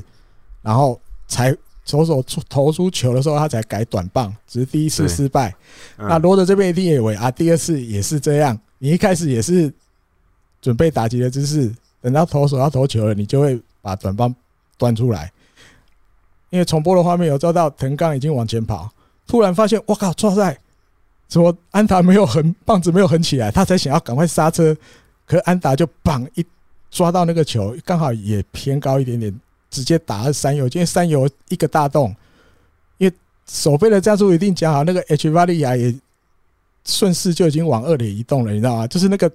[0.61, 1.51] 然后才
[1.83, 5.49] 左手出投出球的时候，他才改短棒，只是第一次失败。
[5.97, 9.73] 嗯、那罗德这边一定以为啊，第二次也是这样，你一开始也是
[10.61, 14.35] 准备打击的姿势，等到投手要投球了，你就会把短棒
[14.77, 15.31] 端出来。
[16.49, 18.89] 因为重播的画面有照到藤冈已经往前跑，
[19.27, 20.57] 突然发现我靠，抓在。
[21.27, 24.73] 怎么安达没有横棒子没有横起来，他才想要赶快刹车，
[25.25, 26.45] 可安达就棒一
[26.89, 32.15] 抓到那个球，刚好也偏高一点点，直接打了三游，因为三游一个大洞，
[32.97, 33.13] 因为
[33.45, 35.93] 守备的战术一定讲好，那个 H 巴利亚也
[36.85, 38.87] 顺势就已经往二垒移动了，你知道吗？
[38.87, 39.29] 就是那个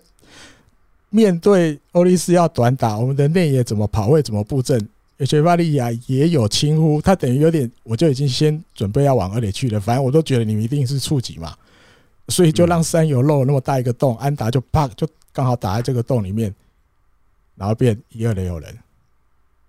[1.10, 4.88] 面对欧利斯要短打，我们的内野怎么跑位怎么布阵
[5.18, 11.54] ，H 巴利亚也有轻忽，他等于有点，我就已经先准备要往二垒去了，反正我都觉得你们一定是触及嘛。
[12.28, 16.54] 所以就让三游漏了那么大一个洞，安达就啪就刚好打在这个洞里面，
[17.56, 18.78] 然后变一二垒有人。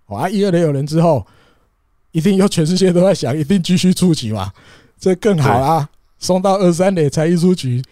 [0.06, 1.26] 啊，一二垒有人之后，
[2.12, 4.52] 一定有全世界都在想，一定继续触及嘛，
[4.98, 5.88] 这更好啦，
[6.18, 7.82] 送到二三垒才一出局，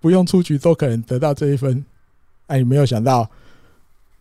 [0.00, 1.84] 不用出局都可能得到这一分。
[2.46, 3.28] 哎，你没有想到，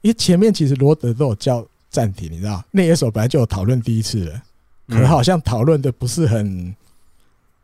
[0.01, 1.65] 因为前面其实罗德都有叫
[1.97, 4.43] 暂停，你知道，那野手本来就有讨论第一次了，
[4.87, 6.75] 可能好像讨论的不是很，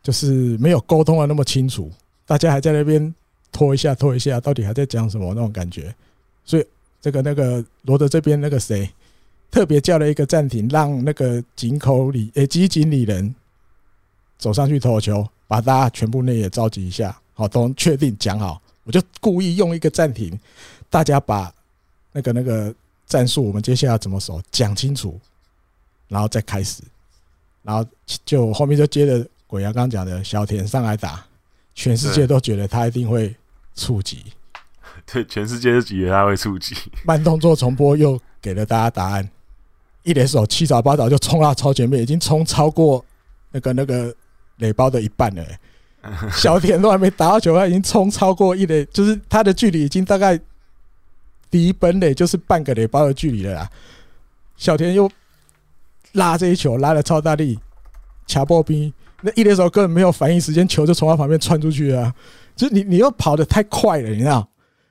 [0.01, 1.91] 就是没有沟通的那么清楚。
[2.25, 3.13] 大家还在那边
[3.51, 5.93] 拖一下拖一下，到底还在讲什么那种感觉？
[6.43, 6.65] 所以
[6.99, 8.89] 这个那个罗德这边那个谁
[9.51, 13.35] 特别叫了一个暂停，让那个井口里诶基井里人
[14.39, 18.59] 走上去投球，把大家全部内野召集一下，好，都确定讲好。
[18.83, 20.35] 我就故意用一个暂停，
[20.89, 21.53] 大家把
[22.11, 22.73] 那个那个
[23.13, 25.19] 战术，我们接下来怎么守讲清楚，
[26.07, 26.81] 然后再开始，
[27.61, 27.85] 然后
[28.25, 31.23] 就后面就接着鬼牙刚刚讲的小田上来打。
[31.75, 33.35] 全世界都觉得他一定会
[33.75, 34.23] 触及，
[35.11, 36.75] 对，全世界都觉得他会触及。
[37.03, 39.27] 慢动作重播又给了大家答案，
[40.03, 43.03] 一连手七早八早就冲到超前面，已经冲超过
[43.51, 44.15] 那个那个
[44.57, 45.43] 垒包的一半了。
[46.31, 50.39] 小田都还没打到球，他已经冲超过一垒，就是他的距离已经大概
[51.53, 53.69] 离本垒就是半个垒包的距离了啦。
[54.55, 55.09] 小田又
[56.13, 57.57] 拉这一球拉了超大力，
[58.27, 58.93] 卡波兵。
[59.21, 62.15] 那一垒手根本没有反应时间，球就从他旁边窜出去了啊。
[62.55, 64.47] 就是你，你又跑得太快了，你知道？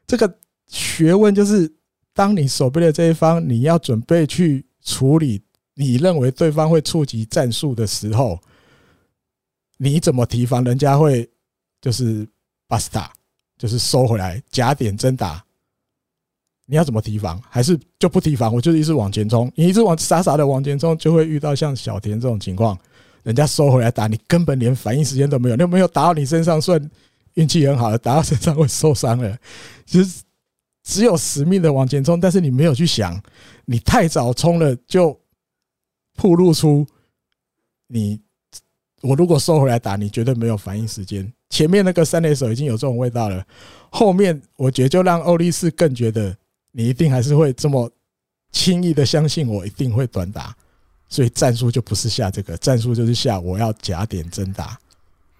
[0.07, 1.71] 这个学问就是，
[2.15, 5.43] 当你守备的这一方，你要准备去处理
[5.75, 8.39] 你认为对方会触及战术的时候，
[9.77, 11.29] 你怎么提防人家会
[11.81, 12.27] 就是
[12.67, 13.13] 巴斯塔，
[13.59, 15.45] 就是收回来假点真打？
[16.73, 17.39] 你要怎么提防？
[17.51, 18.51] 还是就不提防？
[18.51, 22.79] 我就是一直往前冲，你一直往傻傻的往前冲，就会遇到像小田这种情况。
[23.25, 25.57] 人家收回来打你，根本连反应时间都没有。
[25.57, 26.81] 你有没有打到你身上，算
[27.35, 29.37] 运气很好的；打到身上会受伤了，
[29.85, 30.23] 其实
[30.83, 32.19] 只有死命的往前冲。
[32.19, 33.23] 但是你没有去想，
[33.67, 35.15] 你太早冲了，就
[36.17, 36.87] 暴露出
[37.87, 38.19] 你。
[39.03, 41.31] 我如果收回来打你，绝对没有反应时间。
[41.51, 43.45] 前面那个三垒手已经有这种味道了，
[43.91, 46.35] 后面我觉得就让欧力士更觉得
[46.73, 47.91] 你一定还是会这么
[48.51, 50.55] 轻易的相信我，一定会短打。
[51.09, 54.79] 所以战术就不是下这个，战术就是下我要假点真打。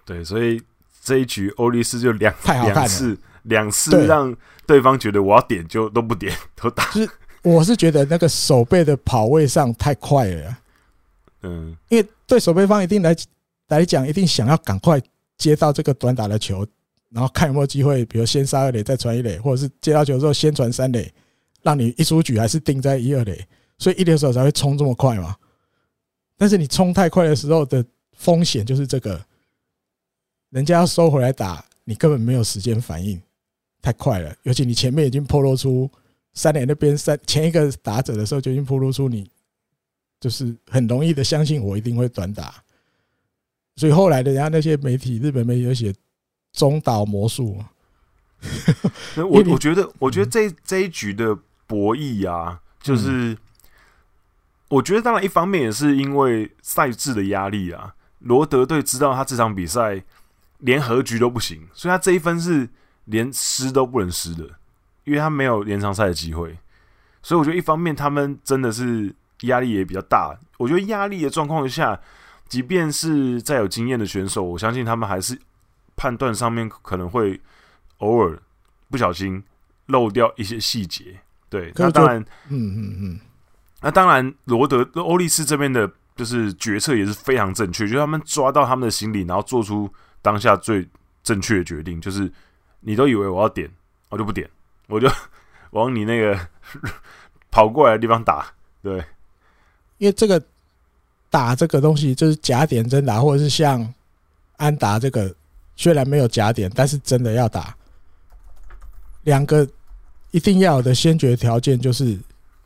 [0.05, 0.61] 对，所以
[1.03, 4.35] 这一局欧力士就两两次两次让
[4.67, 6.91] 对方觉得我要点就都不点 都打。
[6.91, 7.09] 就是
[7.41, 10.57] 我是觉得那个守备的跑位上太快了。
[11.41, 13.15] 嗯，因为对守备方一定来
[13.69, 15.01] 来讲，一定想要赶快
[15.37, 16.65] 接到这个短打的球，
[17.09, 21.11] 然后看有没有机会，比如先杀二垒再传一垒，或者是接到球之后先传三垒，
[21.63, 23.47] 让你一出局还是定在一二垒，
[23.79, 25.35] 所以一垒手才会冲这么快嘛。
[26.37, 27.83] 但是你冲太快的时候的
[28.17, 29.19] 风险就是这个，
[30.49, 33.21] 人家要收回来打，你根本没有时间反应，
[33.81, 34.35] 太快了。
[34.43, 35.89] 尤其你前面已经透露出
[36.33, 39.29] 三垒那边三前一个打者的时候就已经透露出你，
[40.19, 42.61] 就是很容易的相信我一定会短打。
[43.75, 45.93] 所以后来的人家那些媒体，日本媒体有写
[46.51, 47.57] 中岛魔术。
[49.15, 51.37] 我 我觉得，我觉得这这一局的
[51.73, 53.35] 博弈啊，就是。
[54.69, 57.93] 我觉得，当然，一方面也是因为赛制的压力啊。
[58.19, 60.03] 罗德队知道他这场比赛
[60.59, 62.67] 连和局都不行，所以他这一分是
[63.05, 64.49] 连失都不能失的，
[65.03, 66.57] 因为他没有延长赛的机会。
[67.21, 70.35] 所以我觉得，一方面他们真的是压力也比较大。
[70.57, 71.99] 我觉得压力的状况下，
[72.47, 75.39] 即便是再有经验的选手，我相信他们还是
[75.95, 77.39] 判断上面可能会
[77.99, 78.41] 偶尔
[78.89, 79.43] 不小心
[79.85, 81.19] 漏掉一些细节。
[81.53, 83.19] 对，那当然，嗯嗯嗯。
[83.79, 89.87] 那当然，罗德欧利斯这边的就是决策也是非常正确，就是他们抓到他们的心理，然后做出
[90.19, 90.89] 当下最
[91.21, 92.31] 正确的决定，就是
[92.79, 93.69] 你都以为我要点，
[94.09, 94.49] 我就不点，
[94.87, 95.07] 我就
[95.69, 96.39] 往你那个
[97.51, 98.47] 跑过来的地方打。
[98.81, 98.97] 对，
[99.99, 100.41] 因为这个
[101.29, 103.93] 打这个东西就是假点真打，或者是像
[104.57, 105.31] 安达这个，
[105.75, 107.75] 虽然没有假点，但是真的要打。
[109.23, 109.67] 两个
[110.33, 112.19] 一定要有的先决条件就是，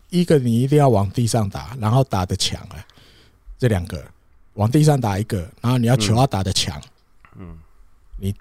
[0.09, 2.79] 一个你一定要往地上打，然后打得强啊。
[3.59, 4.01] 这两个
[4.53, 6.81] 往地上打一个，然后你要球要打得强，
[7.37, 7.57] 嗯，
[8.17, 8.33] 你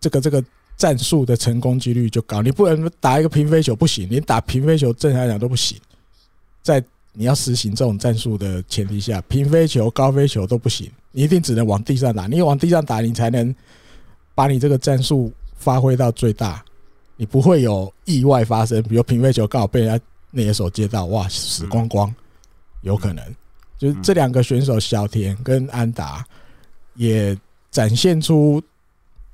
[0.00, 0.42] 这个这个
[0.74, 2.40] 战术的成功几率就高。
[2.40, 5.78] 你不能打一个平飞球不行，你打平飞球正常来讲都不行。
[6.62, 12.26] 在你要实行这种战术的前提下，平飞球、高飞球都不行，你一定只能往地上打。
[12.26, 13.54] 你往地上打，你才能
[14.34, 16.64] 把你这个战术发挥到最大。
[17.22, 22.12] 你不会有意外发生，比如平飞球刚好被人家那野手接到，哇，死光光，
[22.80, 23.24] 有可能。
[23.78, 26.26] 就是这两个选手小田跟安达
[26.94, 27.38] 也
[27.70, 28.60] 展现出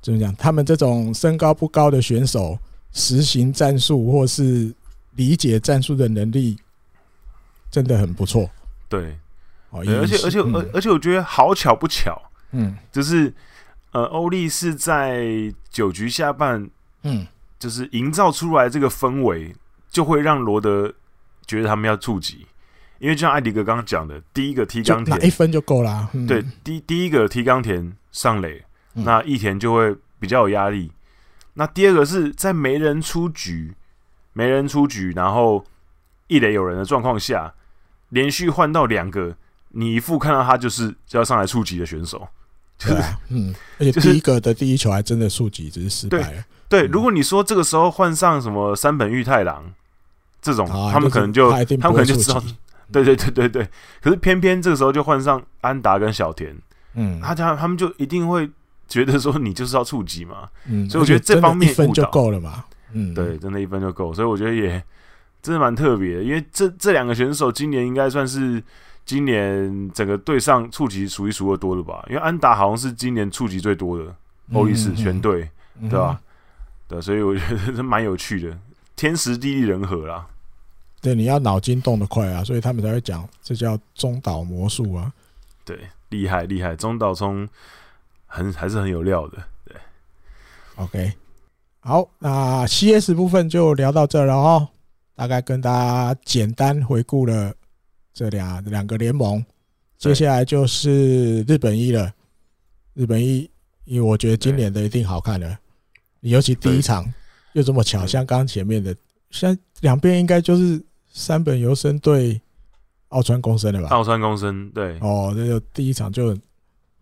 [0.03, 2.55] 怎么讲，他们这种身高不高的选手
[2.93, 4.71] 实行战术或是
[5.15, 6.55] 理解战术的能力
[7.71, 8.47] 真的很不错。
[8.87, 9.17] 对，
[9.71, 12.21] 哦而且而且而而且我觉得好巧不巧，
[12.51, 13.33] 嗯，就是
[13.93, 15.25] 呃，欧力是在
[15.71, 16.69] 九局下半，
[17.01, 17.25] 嗯。
[17.59, 19.53] 就是营造出来这个氛围，
[19.89, 20.93] 就会让罗德
[21.45, 22.47] 觉得他们要触及，
[22.99, 26.09] 因为就像艾迪哥刚刚讲的，第一个踢冈田一分就够了。
[26.13, 30.91] 嗯、对，第第一个踢冈田上垒，那一田就会比较有压力。
[31.55, 33.75] 那第二个是在没人出局、
[34.31, 35.65] 没人出局，然后
[36.27, 37.53] 一垒有人的状况下，
[38.09, 39.35] 连续换到两个，
[39.69, 42.25] 你一副看到他就是就要上来触及的选手，
[42.77, 46.43] 就是、啊、嗯，而且第一个的第一球还真的触及，只是失败了。
[46.69, 49.65] 对，如果你说这个时候换上什么山本裕太郎
[50.41, 51.57] 这种，他们可能就他，
[51.89, 52.41] 们可能就知道，
[52.91, 53.67] 对对对对对。
[54.01, 56.55] 可是偏偏这个时候就换上安达跟小田，
[56.93, 58.49] 嗯，他家他们就一定会
[58.87, 62.63] 觉得说你就是要触及嘛，嗯，所以我觉得这方面一分就够了嘛，
[62.93, 64.81] 嗯，对，真的一分就够，所以我觉得也
[65.41, 68.63] 真的蛮特别的，因为这这两个选手今年应该算是
[69.05, 74.15] 今年整个队上触及数一数二多的吧，因为安达好像是今年触及最多的
[74.53, 75.49] 欧力士全队，
[75.81, 76.19] 对吧？
[76.89, 78.59] 对，所以我觉得是蛮有趣的，
[78.95, 80.27] 天时地利人和啦。
[80.99, 85.13] 对，你要脑筋动得快啊，所以他们才会讲这叫中岛魔术啊。
[85.63, 85.79] 对，
[86.09, 87.47] 厉害厉害，中岛聪
[88.25, 89.37] 很还是很有料的。
[89.63, 89.75] 对
[90.75, 91.13] ，OK，
[91.81, 94.67] 好，那 CS 部分就聊到这了哦。
[95.15, 97.53] 大概跟大家简单回顾了
[98.13, 99.45] 这两两个联盟，
[99.97, 102.11] 接下来就是日本一了。
[102.95, 103.49] 日本一，
[103.85, 105.57] 因为我觉得今年的一定好看了。
[106.21, 107.05] 尤其第一场
[107.53, 108.95] 又这么巧，像刚刚前面的，
[109.31, 112.39] 现在两边应该就是山本由生对
[113.09, 113.87] 奥川公生了吧？
[113.89, 116.37] 奥川公生对哦，那就第一场就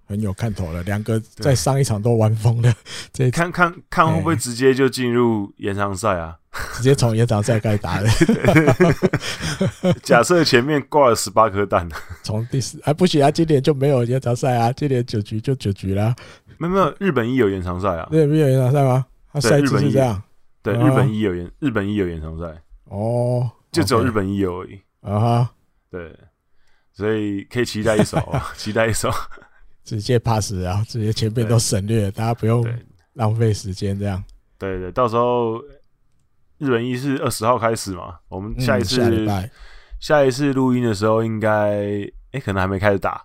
[0.05, 0.81] 很有看头了。
[0.83, 2.73] 两个在上一场都玩疯了，
[3.11, 6.37] 这看看看会不会直接就进入延长赛啊？
[6.73, 8.09] 直接从延长赛开始打的。
[10.01, 11.87] 假设前面挂了十八颗蛋，
[12.23, 13.29] 从第四还不行啊？
[13.29, 14.71] 今年就没有延长赛啊？
[14.71, 16.15] 今年九局就九局了。
[16.59, 18.07] 没有没有，日本一有延长赛啊？
[18.11, 19.05] 对，没有延长赛吗？
[19.31, 20.21] 他赛制是这样。
[20.61, 22.45] 对，日本一有延，日本一有延长赛。
[22.85, 24.79] 哦，就只有日本一有而已。
[25.01, 25.49] 啊哈，
[25.89, 26.13] 对，
[26.91, 28.17] 所以可以期待一手，
[28.57, 29.09] 期待一手，
[29.83, 32.65] 直接 pass 啊，直接前面都省略，大家不用
[33.13, 34.21] 浪费时间这样。
[34.57, 35.61] 对对，到时候
[36.57, 38.15] 日本一是二十号开始嘛？
[38.27, 39.25] 我们下一次
[39.99, 42.01] 下一次录音的时候，应该
[42.31, 43.23] 哎，可能还没开始打。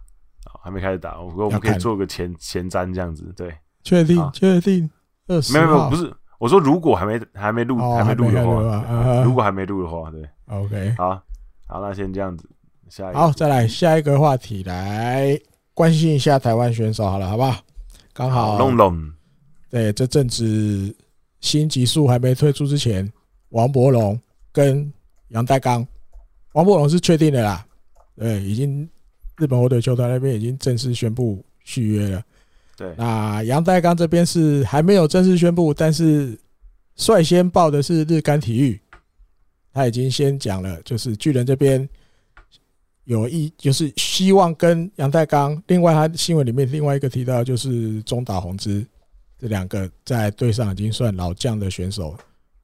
[0.62, 3.52] 还没开始打，我说我们可以做个前前瞻这样子，对，
[3.82, 4.88] 确定确定。
[5.26, 11.20] 二十没有没有不是，我说如果还没还没录还没录的话，如果还没录的话，对，OK，好，
[11.66, 12.48] 好，那先这样子，
[12.88, 13.18] 下一个。
[13.18, 15.36] 好，再来下一个话题，来
[15.74, 17.56] 关心一下台湾选手好了，好不好？
[18.12, 19.12] 刚好龙龙，
[19.68, 20.94] 对，这阵子
[21.40, 23.12] 新级数还没推出之前，
[23.48, 24.16] 王柏融
[24.52, 24.92] 跟
[25.28, 25.84] 杨代刚，
[26.52, 27.66] 王柏融是确定的啦，
[28.16, 28.88] 对，已经。
[29.38, 32.22] 日本火腿球团那边已经正式宣布续约了。
[32.76, 36.38] 对，那杨代刚这边是还没有正式宣布，但是
[36.96, 38.80] 率先报的是日刊体育，
[39.72, 41.86] 他已经先讲了，就是巨人这边
[43.04, 45.62] 有意，就是希望跟杨代刚。
[45.66, 48.84] 另外，他新闻里面另外一个提到就是中岛宏之
[49.38, 52.16] 这两个在队上已经算老将的选手，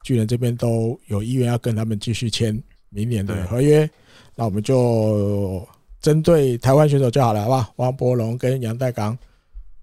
[0.02, 3.88] 巨人这边都有意愿要跟他们继续签明年的合约。
[4.34, 5.66] 那我们就。
[6.00, 7.72] 针对台湾选手就好了，好不好？
[7.76, 9.16] 王柏龙跟杨代刚，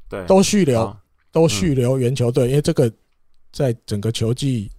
[0.10, 0.96] 对，都续留，
[1.32, 2.92] 都续留原球队，因为这个
[3.52, 4.72] 在整个球季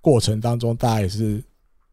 [0.00, 1.42] 过程当中，大家也是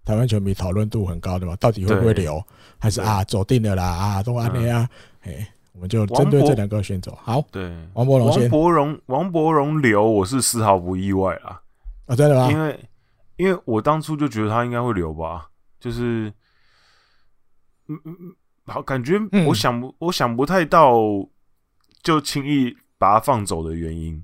[0.04, 2.44] 台湾球迷讨论度很高的嘛，到底会不会留，
[2.80, 4.90] 还是啊走定了啦啊，都安内啊，
[5.22, 11.62] 哎，我们就针对这两个选手，好，对，王柏融先，王柏荣，王柏荣留，我是丝毫不意外啊，
[12.08, 12.52] 啊，真的吗？
[12.52, 12.80] 因为
[13.38, 15.48] 因为我当初就觉得他应该会留吧，
[15.80, 16.32] 就是，
[17.88, 18.36] 嗯嗯嗯，
[18.66, 20.96] 好，感觉我想不，嗯、我想不太到，
[22.02, 24.24] 就轻易把他放走的原因，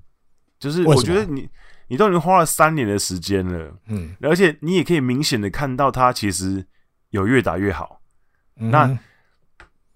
[0.60, 1.50] 就是我觉得你，
[1.88, 6.66] 你都已经花了三年的时间了，嗯，而且你也可以明显的看到他其实
[7.10, 8.02] 有越打越好，
[8.58, 9.00] 嗯、那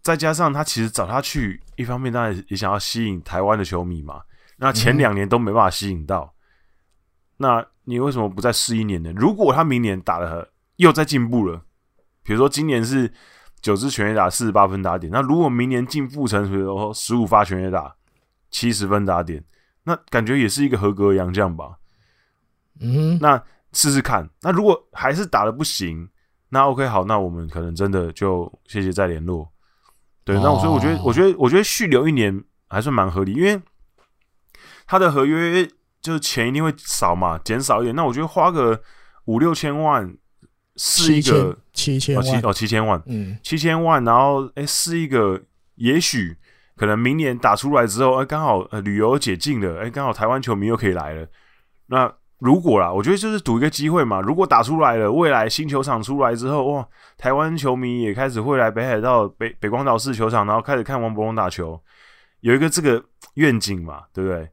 [0.02, 4.22] 再加上他其实找他去，一方面当然也想要吸引台湾的球迷嘛，
[4.58, 6.40] 那前两年都没办法吸引到，嗯、
[7.38, 7.66] 那。
[7.86, 9.12] 你为什么不再试一年呢？
[9.14, 11.62] 如果他明年打的又在进步了，
[12.24, 13.12] 比如说今年是
[13.64, 17.96] 九支全垒打四十八分打点，那如果明年进复成比如说十五发全垒打
[18.52, 19.44] 七十分打点，
[19.86, 21.78] 那感觉也是一个合格的洋将吧？
[22.80, 24.30] 嗯，那试试看。
[24.42, 26.08] 那如果还是打的不行，
[26.50, 29.52] 那 OK 好，那我们可能真的就谢谢再联络。
[30.24, 33.60] 对，那所以我觉得，我觉得，我觉得续留一年还算蛮合理，因为
[34.86, 35.68] 他的合约。
[36.04, 37.96] 就是钱一定会少嘛，减少一点。
[37.96, 38.82] 那我觉得花个
[39.24, 40.14] 五六千万
[40.76, 45.42] 是一个七千万哦，七千万，嗯，七千万，然后哎，是一个，
[45.76, 46.36] 也许
[46.76, 51.28] 可能明年打出来之后，哎，刚好呃旅游解禁了，哎，刚好台湾球迷又可以来了。
[51.88, 54.20] 那如果啦，我觉得就是赌一个机会嘛。
[54.20, 61.80] 如果打出来了，未来新球场出来之后，哇，台湾球迷也开始会来北海道北北光岛市球场，然后开始看王柏融打球，
[62.42, 63.02] 有一个这个
[63.36, 64.50] 愿景嘛，对不对？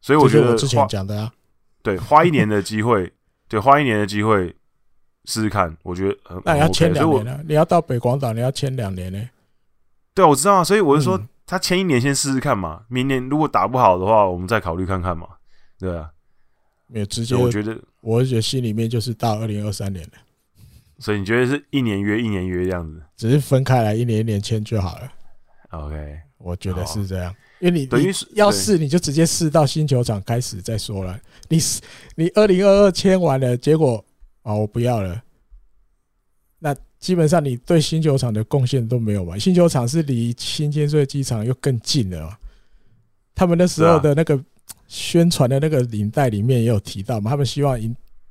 [0.00, 1.30] 所以我觉得，我之前讲的啊，
[1.82, 3.12] 对，花一年的机会，
[3.48, 4.56] 对，花一年的机会
[5.24, 9.28] 试试看，我觉得那你要签两年了，你要到北广岛，你要签两年呢？
[10.14, 15.26] 对，我知道啊，所以我就说，他签一年先试试看嘛，明年如果打不好的话，我们再考虑看看嘛，
[15.78, 16.10] 对啊，
[16.86, 20.12] 没有直接，我觉得，我觉得心里面就是到二零二三年了，
[20.98, 25.12] 所以你觉得是一年约一年约这样子，只是分开来一年一年签就好了
[25.70, 27.34] ，OK，我觉得是这样。
[27.60, 31.18] 因为你等于要试，你就直接试到新球场开始再说了。
[31.48, 31.58] 你
[32.14, 34.02] 你二零二二签完了，结果
[34.50, 35.22] 啊，我不要了。
[36.58, 39.38] 那基本上你对新球场的贡献都没有嘛？
[39.38, 42.38] 新球场是离新千岁机场又更近了。
[43.34, 44.38] 他们那时候的那个
[44.86, 47.80] 宣传的那个领带里面也有提到嘛，他们希望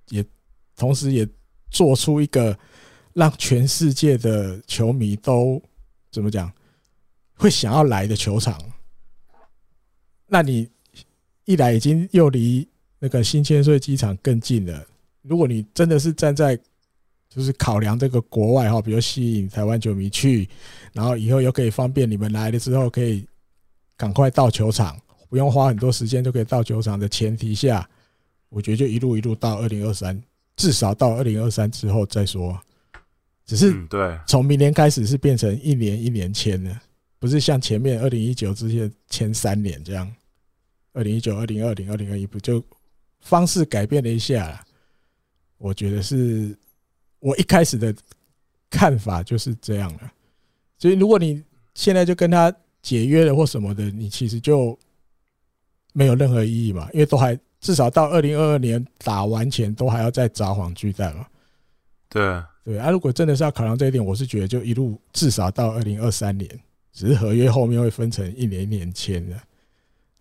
[0.10, 0.24] 也
[0.76, 1.28] 同时也
[1.72, 2.56] 做出一个
[3.14, 5.62] 让全世界的球迷都
[6.12, 6.52] 怎么讲
[7.34, 8.62] 会想要来的球场。
[10.28, 10.70] 那你
[11.46, 12.68] 一来已经又离
[13.00, 14.86] 那个新千岁机场更近了。
[15.22, 16.58] 如果你真的是站在
[17.30, 20.48] 就是考量这个国外哈，比如吸引台湾球迷去，
[20.94, 23.26] 然后以后又可以方便你们来了之后可以
[23.96, 25.00] 赶快到球场，
[25.30, 27.88] 不用花很多时间就可以到球场的前提下，
[28.50, 30.20] 我觉得就一路一路到二零二三，
[30.56, 32.60] 至少到二零二三之后再说。
[33.46, 36.80] 只是对，从明年开始是变成一年一年签的，
[37.20, 40.12] 不是像前面二零一九之前签三年这样。
[40.94, 42.64] 二零一九、二零二零、二零二一，不就
[43.22, 44.66] 方式改变了一下？
[45.60, 46.58] 我觉得是
[47.20, 47.94] 我一开始的
[48.70, 50.12] 看法就是这样了。
[50.80, 51.44] 所以，如果你
[51.76, 52.52] 现在就跟他
[52.82, 54.78] 解约了或什么的，你其实就
[55.94, 61.28] 没有任何意义嘛，因为都还至少到二零二二年打完前都还要再砸黄巨蛋嘛。
[62.08, 66.50] 对对啊，如果真的是要考量这一点，我是觉得就一路至少到二零二三年，
[66.94, 69.36] 只是合约后面会分成一年一年签的。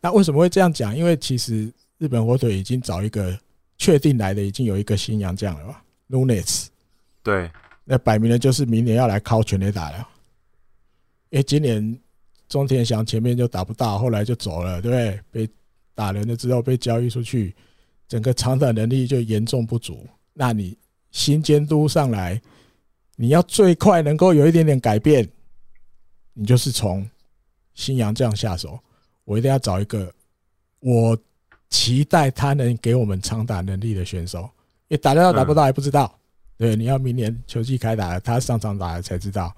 [0.00, 0.96] 那为什么会这样讲？
[0.96, 3.38] 因为其实日本火腿已经找一个
[3.78, 6.66] 确定来的，已经有一个新洋将了吧，Nunes。
[7.22, 7.50] 对，
[7.84, 10.08] 那摆明了就是明年要来靠全垒打了。
[11.30, 11.98] 因为今年
[12.48, 15.20] 中田翔前面就打不到，后来就走了，对不对？
[15.30, 15.52] 被
[15.94, 17.54] 打人了之后被交易出去，
[18.08, 20.06] 整个长打能力就严重不足。
[20.32, 20.76] 那你
[21.10, 22.40] 新监督上来，
[23.16, 25.28] 你要最快能够有一点点改变，
[26.32, 27.08] 你就是从
[27.74, 28.78] 新洋将下手。
[29.24, 30.10] 我一定要找一个，
[30.80, 31.18] 我
[31.70, 34.48] 期待他能给我们长打能力的选手，
[34.88, 36.12] 也打得到打不到还不知道。
[36.56, 39.54] 对，你要明年球季开打了，他上场打了才知道。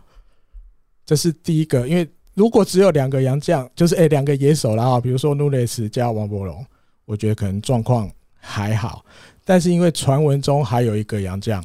[1.06, 6.64] 这是第一个，因为如果只有两个洋将，就是诶两个野手然后，比如说努雷斯加王柏融，
[7.04, 9.04] 我觉得可能状况还好。
[9.44, 11.64] 但是因为传闻中还有一个洋将，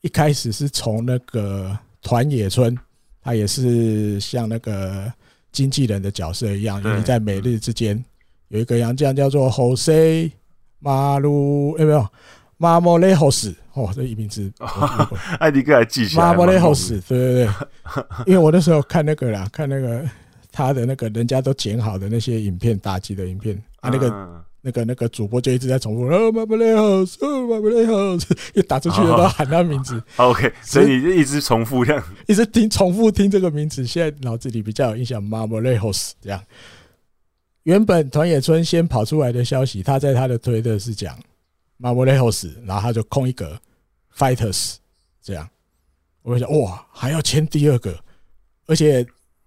[0.00, 2.76] 一开始是从那个团野村，
[3.22, 5.12] 他也是像那个。
[5.52, 8.04] 经纪人的角色一样，因为在美日之间
[8.48, 10.30] 有一个洋将叫做 Jose
[10.78, 12.06] 马鲁，有没有
[12.56, 13.54] 马莫雷霍斯？
[13.74, 14.50] 哦，这一名字，
[15.38, 16.24] 艾迪哥还记起来。
[16.24, 17.48] 马莫雷霍斯，对对对，
[18.26, 20.04] 因为我那时候看那个啦，看那个
[20.50, 24.44] 他的那个人家都剪好的那些影片，打击的影片啊，那个。
[24.62, 30.02] 那个那个主播就一直在重复，哦，马布雷奥斯，哦，马布雷奥斯，一打出去的都要喊他名字。
[30.16, 35.22] OK，所以你就一直重复这样，一直听重复听这个名字，现在脑子里比较有印象。
[35.22, 36.42] 马布雷奥斯这样，
[37.66, 41.18] 原本团野村先跑出来的消息，他在他的推特是讲
[41.80, 43.60] ，Marbleos，，然后他就空一格
[44.16, 44.76] Fighters
[45.20, 45.48] 这样。
[46.22, 47.98] 我就想，哇，还要签第二个，
[48.66, 49.04] 而且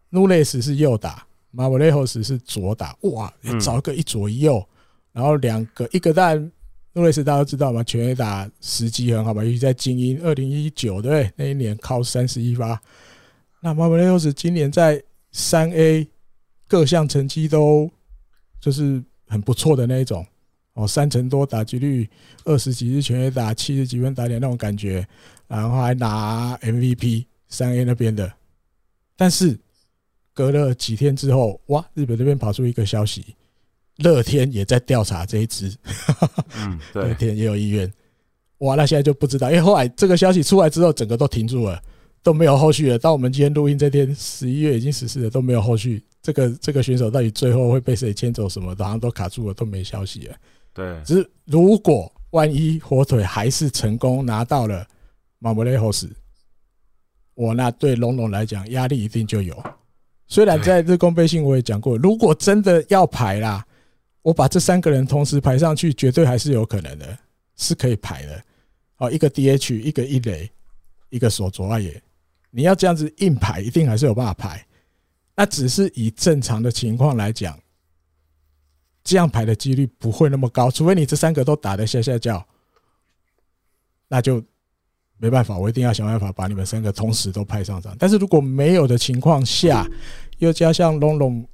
[0.10, 1.26] 努雷斯是右打
[1.56, 4.62] ，，Marbleos 是左打，哇，找一个一左一右，
[5.14, 6.52] 然后两个一个当然
[6.92, 11.32] 努雷斯大家都知道嘛，全垒打时机很好嘛，尤其在精英二零一九对不对？
[11.38, 12.82] 那一年靠三十一发。
[13.62, 15.02] 那马布雷霍斯今年在
[15.32, 16.06] 三 A
[16.68, 17.90] 各项成绩都
[18.60, 20.26] 就是很不错的那一种
[20.74, 22.10] 哦，三成多打击率，
[22.46, 25.06] 二十几支全垒打，七十几分打点那种感觉，
[25.48, 28.32] 然后还拿 MVP 三 A 那边的。
[29.18, 29.60] 但是
[30.34, 33.36] 隔了几天之后，哇，日本这边跑出一个消息，
[33.98, 35.76] 乐天也在调查这一支，
[36.56, 37.92] 嗯， 对，乐天也有意愿。
[38.60, 41.82] 哇，那现在就不知道，因为后来这个消息出来之后，整个都停住了。
[42.22, 42.98] 都没有后续了。
[42.98, 46.04] 到我们今天录音这天，十一月已经实施了，都没有后续。
[46.22, 48.48] 这个这个选手到底最后会被谁牵走？
[48.50, 50.36] 什么的，好像都卡住了，都没消息了。
[50.74, 54.86] 对，只是如果万一火腿还是成功拿到了
[55.40, 56.10] 马莫雷后斯，
[57.36, 59.56] 我那对龙龙来讲压力一定就有。
[60.28, 63.66] 虽然在日工杯信我也讲过，如果真的要排啦，
[64.22, 67.18] 我把这三个人同时排上去，绝对还是有可能的，
[67.56, 68.44] 是可以排的。
[68.98, 70.52] 哦，一个 DH，一个一垒，
[71.10, 72.00] 一个手左外野。
[72.52, 74.66] 你要这样子硬排，一定还是有办法排。
[75.36, 77.58] 那只是以正常的情况来讲，
[79.04, 82.46] 这样排的几率不会那么高，除非你这三个都打得下下叫，
[84.08, 84.44] 那就
[85.18, 85.58] 没办法。
[85.58, 87.96] 我一定要想办法把你们三个同时都派上场。
[87.98, 89.88] 但是如果没有的情况下，
[90.40, 91.48] 又加上龙龙，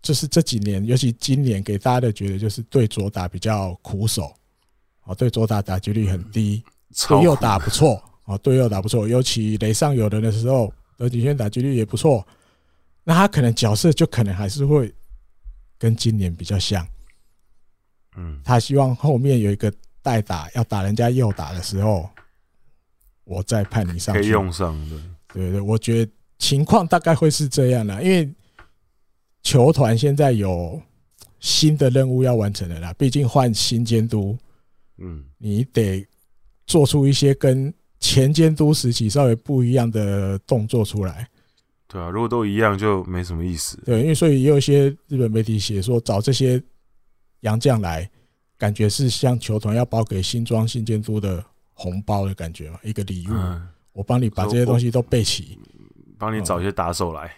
[0.00, 4.32] 就是这几年，尤其今年给大家的觉得就是对左打比较苦手，
[5.04, 6.62] 哦，对左打打击率很低，
[7.08, 8.00] 对右打不错。
[8.30, 12.24] 哦，对右打不错，尤其雷上有人的时候，得点圈打击率也不错。
[13.02, 14.94] 那他可能角色就可能还是会
[15.76, 16.86] 跟今年比较像。
[18.16, 22.08] 嗯，他希望后面有一个代打，要打人家右打的时候，
[23.24, 24.20] 我再派你上去。
[24.20, 24.96] 可以用上的。
[25.32, 28.32] 对对，我觉得情况大概会是这样的，因为
[29.42, 30.80] 球团现在有
[31.40, 34.38] 新的任务要完成的啦，毕竟换新监督。
[34.98, 36.06] 嗯，你得
[36.66, 41.28] 做出一些跟前监督时期稍微不一样的动作出来，
[41.86, 43.78] 对啊，如果都一样就没什么意思。
[43.84, 46.60] 对，因为所以也有一些日本媒体写说，找这些
[47.40, 48.10] 洋将来，
[48.56, 51.44] 感觉是像球团要包给新庄新监督的
[51.74, 53.32] 红包的感觉嘛，一个礼物。
[53.92, 55.58] 我帮你把这些东西都备齐，
[56.18, 57.30] 帮你找一些打手来。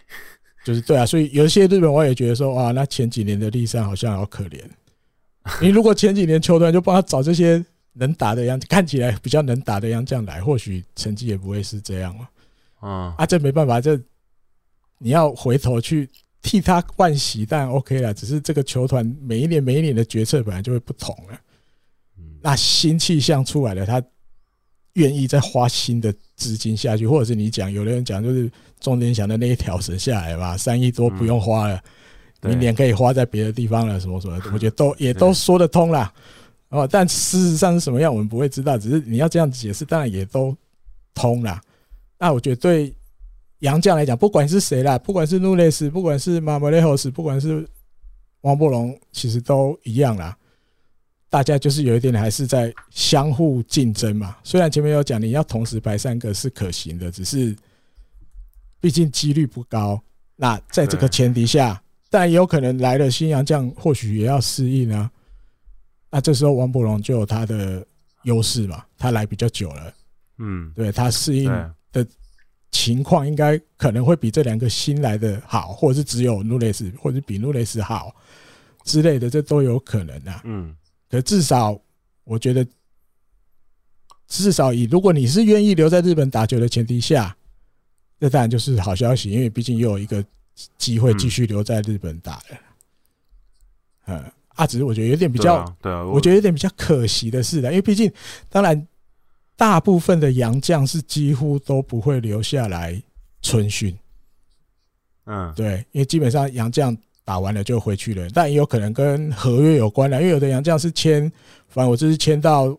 [0.64, 4.60] 就是对啊，所以有一些日本网友也觉得说，哇，那前几年的立山好像好可怜。
[5.60, 7.64] 你如果前几年球团就帮他找这些。
[7.94, 12.30] 能打的样子看起来比较能打的样子，这样来，或许成绩也不会是这样了。
[12.82, 14.00] 嗯啊，这没办法，这
[14.98, 16.08] 你要回头去
[16.40, 18.12] 替他惋惜，但 OK 了。
[18.14, 21.38] 只是这个球团每一年每一年的决策本来就会不同了。
[22.40, 24.02] 那新气象出来了，他
[24.94, 28.50] 愿意再花新的资金下去，或者是你讲，有的人讲就是
[28.80, 31.80] 中田翔的那一条省下来吧，三亿多不用花了，
[32.40, 36.12] 明年可以花在别的地方了，什么什么， 我觉得都也都说得通了。
[36.72, 38.78] 哦，但事实上是什么样，我们不会知道。
[38.78, 40.56] 只是你要这样解释，当然也都
[41.12, 41.60] 通啦。
[42.18, 42.90] 那我觉得对
[43.58, 47.68] 杨将来讲，不管是谁啦，不管是努内斯，不管是马莫雷霍斯，不管是
[48.40, 50.34] 王伯龙，其实都一样啦。
[51.28, 54.34] 大家就是有一点还是在相互竞争嘛。
[54.42, 57.54] 虽然前面有讲你要同时排三个是可行的，只是
[58.80, 60.02] 毕竟几率不高。
[60.36, 65.10] 那在这个前提下，但也有可能来了新杨将，或许也要适应啊。
[66.14, 67.84] 那这时候王柏融就有他的
[68.24, 69.94] 优势嘛，他来比较久了，
[70.36, 71.50] 嗯，对他适应
[71.90, 72.06] 的
[72.70, 78.14] 情况应该可能会比这两个新来的好，或者是只有努雷斯，或者是比努雷斯好
[78.84, 80.42] 之类的，这都有可能啊。
[80.44, 80.76] 嗯，
[81.10, 81.80] 可至少
[82.24, 82.66] 我觉得，
[84.28, 87.34] 至少以如果你是愿意留在日本打球的前提下，
[88.20, 90.22] 这当然就是好消息，因为毕竟又有一个
[90.76, 92.58] 机会继续留在日本打了，
[94.08, 94.32] 嗯。
[94.54, 98.12] 啊，只是我觉得有点比较，对啊，我觉得有点比较可惜的是的，因为毕竟，
[98.48, 98.86] 当然，
[99.56, 103.00] 大部分的洋将是几乎都不会留下来
[103.40, 103.96] 春训，
[105.26, 111.30] 嗯，对，因为基本上洋将打完了就回去了，但也有可能跟合约有关了，因为有的洋将是签，
[111.68, 112.76] 反正我就是签到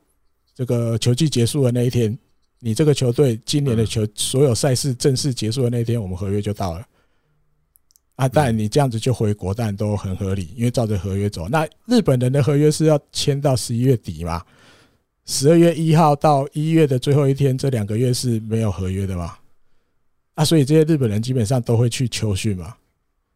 [0.54, 2.16] 这个球季结束的那一天，
[2.60, 6.86] 你这个球队今年的球所有赛事正式结束的那一天，我们合约就到了。
[8.16, 11.48] 啊，当然你这样子就回国，但都很合理，因为照着合约走。
[11.50, 14.42] 那日本人的合约是要签到十一月底嘛？
[15.26, 19.34] 十二月一号到一月的最后一天，这两个月是没有合约的嘛？
[20.36, 22.76] 啊，所以这些日本人基本上都会去秋训嘛，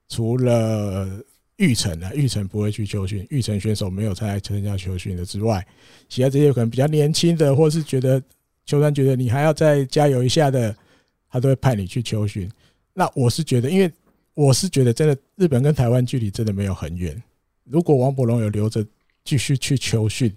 [0.10, 1.08] 除了
[1.56, 5.66] 玉成啊，玉成不会去秋训，玉成选手没有参加参加秋训的之外，
[6.08, 8.22] 其他这些可能比较年轻的，或是觉得
[8.66, 10.76] 球团觉得你还要再加油一下的，
[11.32, 12.48] 他都会派你去秋训。
[12.94, 13.91] 那我是觉得，因为
[14.38, 17.19] 我是觉得真的日本跟台湾距离真的没有很远。
[17.64, 18.85] 如果王柏融有留着
[19.23, 20.31] 继续去求训，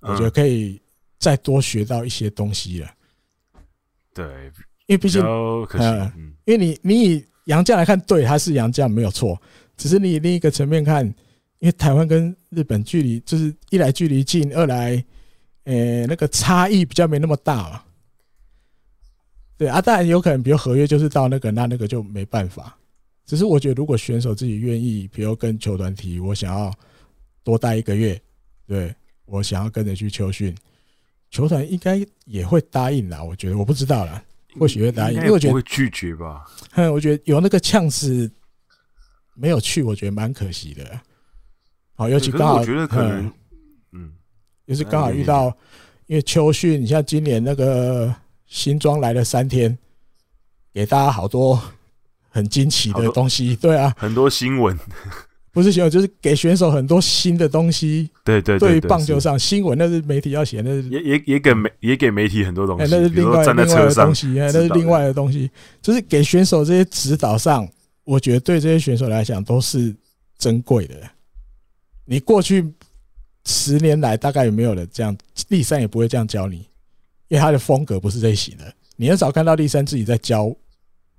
[0.00, 0.82] 我觉得可以
[1.20, 2.90] 再多学到一些东西了。
[4.12, 4.26] 对，
[4.86, 9.40] 因为毕竟，嗯，因为你你以杨将来看，对，他是杨将没有错。
[9.76, 11.06] 只是你以另一个层面看，
[11.60, 15.04] 因为台湾跟日本距离就是一来距离近，二来，
[15.62, 17.80] 呃，那个差异比较没那么大嘛。
[19.56, 22.76] 对啊，当然有可能，比如合约就是到那个，那那个就没办法。
[23.26, 26.72] 只是我觉得，如果选手自己愿意，比如跟球团提，我想要
[27.42, 28.20] 多待一个月，
[28.66, 28.94] 对，
[29.24, 30.54] 我想要跟着去秋训，
[31.30, 33.22] 球团应该也会答应啦。
[33.22, 34.22] 我觉得我不知道啦，
[34.58, 36.44] 或许会答应，因为我觉得会拒绝吧。
[36.72, 38.30] 哼，我觉得有那个呛死。
[39.36, 41.00] 没有去，我觉得蛮可惜的。
[41.96, 43.32] 好，尤其刚好，我觉得可能，
[43.90, 44.12] 嗯，
[44.64, 45.46] 也是刚好遇到，
[46.06, 48.14] 因为秋训，你像今年那个
[48.46, 49.76] 新庄来了三天，
[50.72, 51.60] 给大家好多
[52.34, 54.76] 很惊奇的东西，对啊，很多新闻，
[55.52, 58.10] 不是新闻，就是给选手很多新的东西。
[58.24, 65.48] 对对，对于棒球上新闻，那是媒体要写，那是也也也给媒也给媒体很多东西，那是另外另外的东西，那是另外的东西，
[65.80, 67.68] 就是给选手这些指导上。
[68.02, 69.94] 我觉得对这些选手来讲都是
[70.36, 70.94] 珍贵的。
[72.04, 72.68] 你过去
[73.46, 75.16] 十年来大概有没有人这样？
[75.48, 76.56] 立山也不会这样教你，
[77.28, 78.74] 因为他的风格不是这型的。
[78.96, 80.54] 你很少看到立山自己在教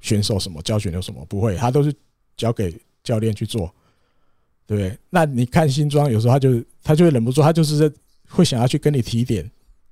[0.01, 1.93] 选手什么，教选手什么，不会，他都是
[2.37, 3.73] 交给教练去做，
[4.65, 4.97] 对不对？
[5.09, 7.91] 那你看新庄，有时候他就他就会忍不住，他就是
[8.29, 9.49] 会想要去跟你提点、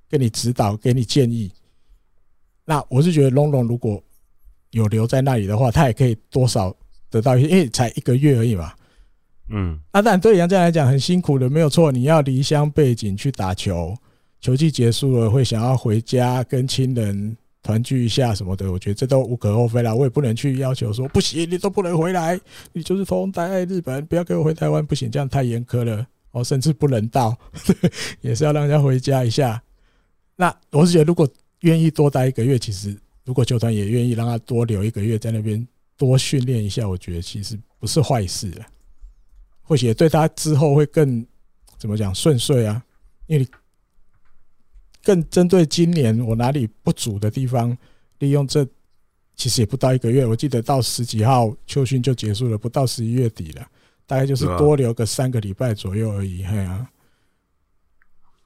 [0.08, 1.50] 跟你指导、给你建议。
[2.64, 4.02] 那我是觉得龙龙如果
[4.70, 6.74] 有留在那里的话，他也可以多少。
[7.10, 8.72] 得到一些，因为才一个月而已嘛，
[9.48, 11.92] 嗯，那当然对杨将来讲很辛苦的，没有错。
[11.92, 13.96] 你要离乡背井去打球，
[14.40, 19.92] 球季结束了会想要回家跟亲人团聚一下什么的，我觉得这都无可厚非啦。
[19.92, 22.38] 我也不能去要求说不行，你都不能回来，
[22.72, 27.36] 你就是通待在日本，不要给我回台湾，不行，这样太严苛了哦，甚至不人道，
[28.20, 29.60] 也是要让人家回家一下。
[30.36, 31.28] 那我是觉得，如果
[31.62, 35.66] 愿意多待一个月，其实如果球团也愿意让他多留一个月在那边。
[35.96, 38.60] 多训练一下，我觉得其实不是坏事的，
[39.62, 41.24] 或许对他之后会更
[41.78, 42.82] 怎么讲顺遂啊？
[43.28, 43.48] 因为你
[45.04, 47.76] 更针对今年我哪里不足的地方，
[48.18, 48.66] 利用这
[49.36, 53.66] 其实也不到一个月，我记得到十几号秋训就结束了，不到十一月底了，
[54.06, 56.42] 大概就是多留个三个礼拜左右而已。
[56.44, 56.88] 嘿啊，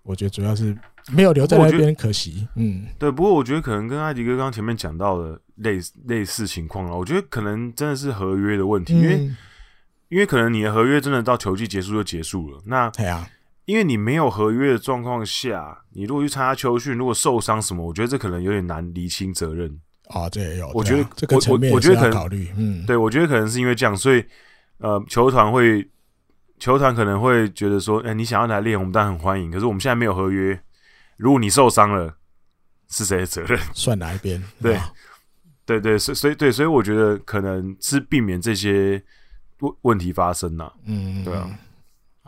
[0.02, 0.76] 我觉得主要是
[1.12, 2.46] 没有留在那边可惜。
[2.56, 5.40] 嗯，对，不过我觉得可能跟艾迪哥刚刚前面讲到的。
[5.58, 9.28] 类似类似情况了，我觉得可能真的是合约的问题，因为
[10.08, 12.62] 因为可能你的合约真的到球季结束就结束了。
[12.66, 13.28] 那对啊，
[13.68, 20.26] 因为你没有合约的状况下，你如果去参加秋训，如果受伤什么，我觉得这可能有点难厘清责任啊。
[20.30, 24.24] 这也有，我觉得这个我我觉得可能考虑，嗯，对，我觉得可能是因为这样，所以
[24.78, 25.86] 呃，球团会
[26.58, 29.50] 球团可能会觉得说，哎，你想要来练，我们当然很欢迎。
[29.50, 30.58] 可是我们现在没有合约，
[31.18, 32.16] 如果你受伤了，
[32.88, 33.60] 是谁的责任？
[33.74, 34.42] 算哪一边？
[34.62, 34.78] 对。
[35.66, 39.02] 对对，所所以对，所以我觉得可能是避免这些
[39.60, 40.72] 问问题发生呐。
[40.86, 41.46] 嗯，对啊，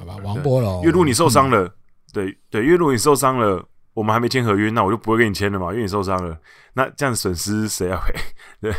[0.01, 1.73] 好吧，王波龙，因为如果你受伤了，嗯、
[2.13, 3.63] 对对，因为如果你受伤了，
[3.93, 6.37] 我们还没签合约，那我就不会跟你签了嘛，因为你受伤了，
[6.73, 8.15] 那这样损失谁要赔？
[8.63, 8.73] 对，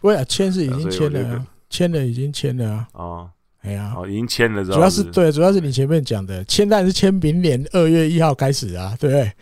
[0.00, 2.88] 不会啊，签是已经签了，签了已经签了啊。
[2.92, 3.30] 哦，
[3.60, 9.32] 哎呀，哦，已经签了，主要是对，主要是你前面讲的签，但是签明年二月一号开始啊，对不对？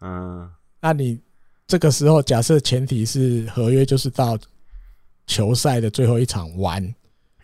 [0.00, 0.48] 嗯，
[0.80, 1.20] 那你。
[1.64, 4.36] 这个时候，假设前提是合约就是到
[5.26, 6.94] 球赛的最后一场完，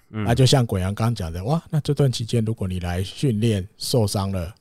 [0.09, 4.55] 那就像鬼阳刚刚讲的，哇，那这段期间如果你来训练受伤了，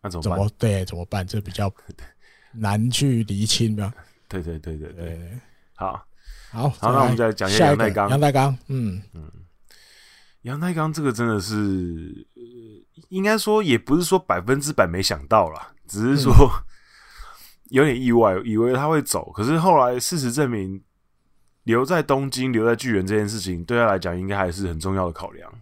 [0.00, 1.26] 那怎么怎么对怎么办？
[1.26, 1.72] 这比较
[2.52, 3.92] 难去厘清吧？
[4.28, 5.38] 对对对对对，
[5.74, 6.04] 好，
[6.50, 8.08] 好，好，那我们再讲一下阳岱钢。
[8.10, 9.30] 阳岱钢，嗯嗯，
[10.42, 12.26] 杨太刚这个真的是，
[13.08, 16.32] 应该说也不是说百分之百没想到啦，只是说。
[17.70, 20.82] 有点意外，以为他会走，可是后来事实证明，
[21.68, 25.52] 留在东京、留在巨人这件事情，对他来讲应该还是很重要的考量。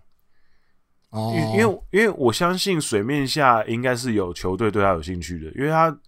[1.11, 5.99] 哦，因为因为我相信水面下应该是有球队对他有兴趣的，因为他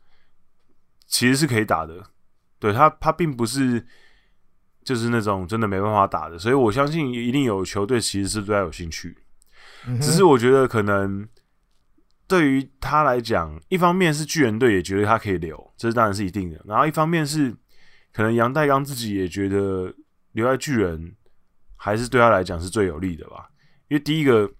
[1.08, 2.00] 其实是可以打的，
[2.60, 3.84] 对他他并不是
[4.84, 9.18] 就是那种真的没办法打的，所以我相信一定有球队其实是对他有兴趣，
[10.00, 11.28] 只是我觉得可能。
[12.28, 16.60] 对于他来讲，一方面是巨人队也觉得他可以留，这是当然是一定的。
[16.66, 17.56] 然后一方面是
[18.18, 19.94] 可能杨代刚自己也觉得
[20.32, 21.14] 留在巨人
[21.76, 23.48] 还是对他来讲是最有利的吧。
[23.86, 24.50] 因为第一个，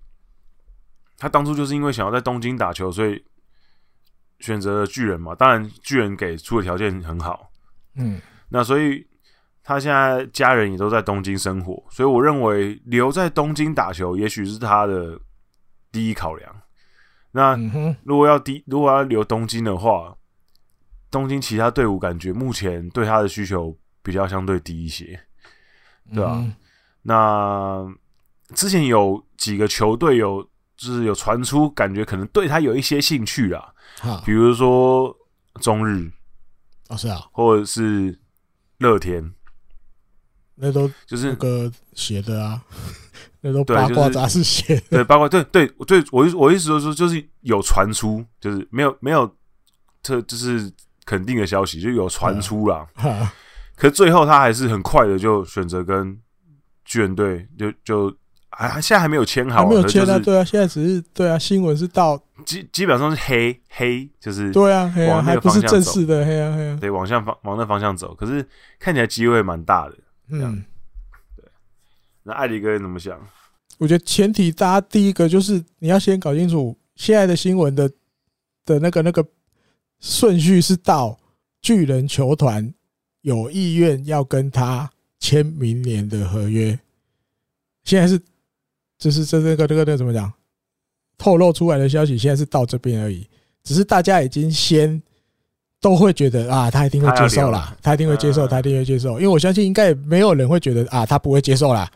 [1.17, 3.21] 他当初就是因为想要在东京打球，所以
[4.39, 5.35] 选择了巨人嘛。
[5.35, 7.51] 当然，巨人给出的条件很好，
[7.97, 8.21] 嗯，
[8.51, 9.05] 那所以
[9.65, 15.19] 他现在家人也都在东京生活，所以我认为留在东京打球，也许是他的
[15.91, 16.63] 第一考量。
[17.33, 17.59] 那
[18.05, 20.17] 如果要第，如果要留东京的话，
[21.11, 25.21] 东京其他队伍感觉目前对他的需求比较相对低一些，
[26.13, 26.33] 对吧？
[26.37, 26.55] 嗯、
[27.03, 27.87] 那
[28.55, 30.43] 之前有几个球队有
[30.77, 33.73] 就是有传出感觉可能对他有一些兴趣啊，
[34.25, 35.15] 比如说
[35.61, 36.11] 中日，
[36.89, 38.19] 哦是啊，或者是
[38.79, 39.35] 乐天，
[40.55, 42.65] 那都就是那个写的啊。
[43.41, 49.33] 那都八卦杂志写的，对八卦，对对对，我我意思就是说，就是有传出，就是没有没有
[50.03, 50.69] 特就是
[51.09, 52.87] 肯定的消息，就有传出啦。
[53.75, 56.15] 可最后他还是很快的就选择跟
[56.85, 58.15] 巨人队就就
[58.51, 60.19] 还现在还没有签好，还没有签啊？
[60.19, 68.47] 对啊，现在只是对啊，新闻是到基基本上是黑黑，就是对啊，往那个方向走，还不是正式的黑啊黑啊，对，往向方往那方向走，可是
[68.79, 69.95] 看起来机会蛮大的，
[70.31, 70.63] 嗯。
[72.25, 73.19] 那艾迪哥怎么想？
[73.79, 77.91] 我觉得前提，大家第一个就是你要先搞清楚现在的新闻的
[78.67, 79.25] 的那个那个
[80.01, 81.19] 顺序是到
[81.61, 82.73] 巨人球团
[83.23, 86.79] 有意愿要跟他签明年的合约。
[87.85, 88.21] 现在是
[88.99, 90.33] 就是这这个这个那个怎么讲？
[91.17, 93.27] 透露出来的消息现在是到这边而已，
[93.65, 95.03] 只是大家已经先
[95.81, 101.91] 都会觉得啊，他一定会接受啦，他一定会接受，他一定会接受，因为我相信应该也没有人会觉得啊，他不会接受啦。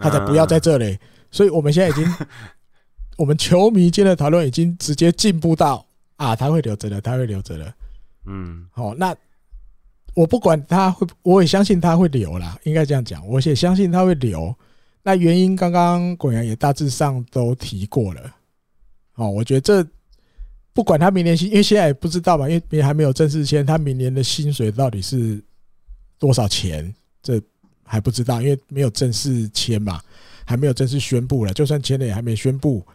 [0.00, 0.96] 他才不要在这里，
[1.28, 2.14] 所以我们现在已经，
[3.18, 5.84] 我们球迷间的讨论已经直接进步到
[6.18, 7.74] 啊，他会留着的，他会留着的。
[8.26, 9.16] 嗯，好，那
[10.14, 14.54] 我不管他会，我也相信他会留啦，应该这样讲，我也相信他会留。
[15.02, 18.34] 那原因刚刚滚阳也大致上都提过了。
[19.14, 19.84] 哦，我觉得这
[20.74, 25.42] 不管他明年薪，因为现在也不知道嘛，因为还没有正式签，他明年的薪水到底是
[26.18, 26.94] 多少钱？
[27.22, 27.42] 这。
[27.90, 29.98] 还不知道，因为没有正式签嘛，
[30.44, 31.54] 还没有正式宣布了。
[31.54, 32.86] 就算签了，也还没宣布。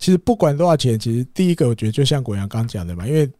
[0.00, 3.30] 其实不管多少钱，其实第一个我觉得就像国阳刚讲的嘛，因为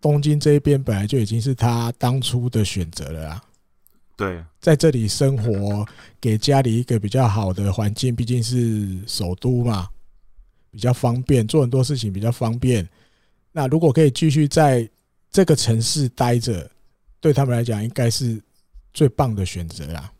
[0.00, 3.44] 东京这一边本来就已经是他当初的选择了啊。
[4.16, 5.84] 对，在这里生活，
[6.20, 9.88] 给家里一个比较好的环境，毕竟是首都嘛，
[10.70, 12.88] 比较方便，做很多事情比较方便。
[13.50, 14.88] 那如果可以继续在
[15.32, 16.70] 这个城市待着，
[17.18, 18.40] 对他们来讲，应该是。
[18.92, 20.12] 最棒的选择啦，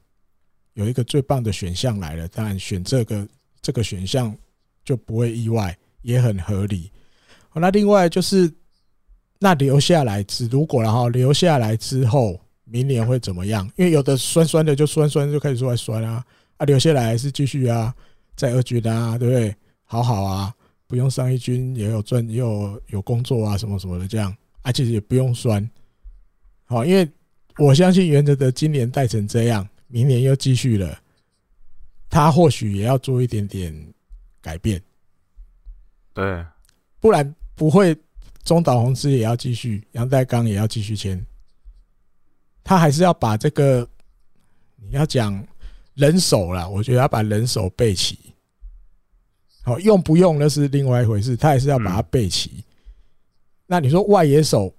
[0.74, 3.28] 有一个最棒的选项来了，当然选这个
[3.60, 4.32] 这个选项
[4.85, 6.90] 就不会意外，也很合理。
[7.48, 8.52] 好，那另外就是
[9.39, 13.70] 那留下来之如果然后留下来之后，明年会怎么样？
[13.77, 16.24] 因为有的酸酸的就酸酸就开始出来酸啊，
[16.56, 17.94] 啊留下来还是继续啊，
[18.36, 19.55] 在二军啊，对不对？
[19.85, 20.55] 好好啊，
[20.86, 25.68] 不用上一军也有赚也有有工作啊，什么什么的这样，啊其实也不用酸，
[26.64, 27.09] 好，因为。
[27.59, 30.98] 我相信原则的今年带成这样，明年又继续了，
[32.09, 33.74] 他或许也要做一点点
[34.40, 34.81] 改变，
[36.20, 36.44] 对，
[37.01, 37.97] 不然不会
[38.44, 41.18] 中岛宏之也要继续，杨代刚也要继续签，
[42.62, 43.88] 他还是要把这个
[44.76, 45.42] 你要讲
[45.94, 48.18] 人手啦，我觉得要把人手备齐，
[49.62, 52.62] 好用不用那是另外一回事，他还是要把它备齐。
[53.66, 54.74] 那你说外野手？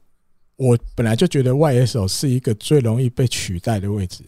[0.57, 4.23] 我本来就觉得外野手是一个最容易被取代的位置。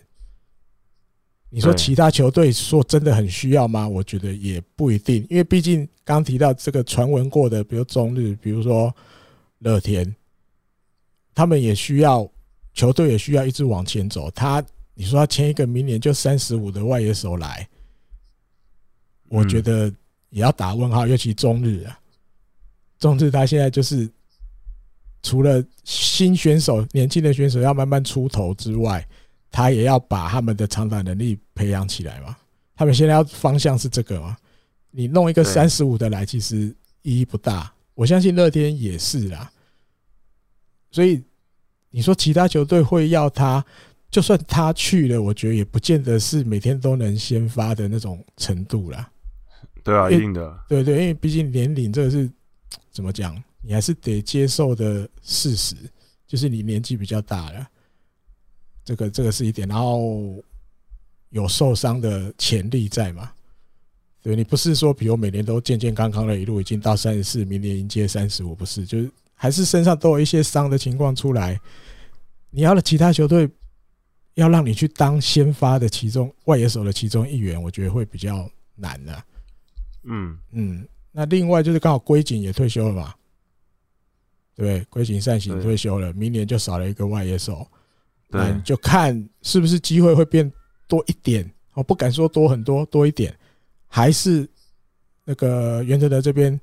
[1.56, 3.88] 你说其他球队说真的很需要吗？
[3.88, 8.92] 我觉得也不一定，因为毕竟刚提到这个传闻过的，比如中日，比如说
[9.60, 10.16] 乐天，
[11.36, 12.28] 他们也需要
[12.74, 14.32] 球队也需要一直往前走。
[14.32, 14.66] 他
[14.96, 17.70] 你说他签一个明年就三十五的外野手来，
[19.30, 19.94] 我觉得
[20.32, 21.06] 也要打问号。
[21.06, 22.00] 尤其中日啊，
[22.98, 24.10] 中日他现在就是。
[25.26, 29.08] 除了新选手、年轻的选手要慢慢出头之外，
[29.54, 32.36] 他也要把他们的长打能力培养起来嘛。
[32.76, 34.36] 他们现在要方向是这个嘛？
[34.90, 37.72] 你弄一个三十五的来，其实意义不大。
[37.94, 39.52] 我相信乐天也是啦。
[40.90, 41.24] 所以
[41.92, 43.64] 你说其他球队会要他，
[44.10, 49.08] 就算他去了，我觉得也不见得是每天都能先发的那种程度啦。
[49.84, 50.60] 对啊，一定的。
[50.68, 52.28] 对对，因为毕竟年龄这个是
[52.92, 53.40] 怎么讲？
[53.62, 55.76] 你还是得接受的事实，
[56.26, 57.68] 就是你年纪比较大了，
[58.84, 59.68] 这个这个是一点。
[59.68, 60.44] 然后
[61.30, 63.32] 有受伤的潜力在嘛？
[64.22, 68.86] 对，你不是说，比如每年都健健康康的，一路已经到三十四，明年迎接三十五，不是？
[68.86, 71.60] 就是还是身上都有一些伤的情况出来。
[72.50, 73.50] 你要的其他球队
[74.36, 79.24] 要让你去当先发的其中外野手的其中一员，我觉得会比较难的。
[80.04, 83.14] 嗯嗯，那另外就是刚好龟井也退休了嘛，
[84.56, 87.68] 对，龟井善行退休了，明年就少了一个外野手，
[88.34, 90.52] 那你就看是不是机会会变
[90.88, 93.34] 多一点，我不敢说多很多，多一点，
[93.88, 94.48] 还是
[95.24, 96.60] 那个袁哲德这边，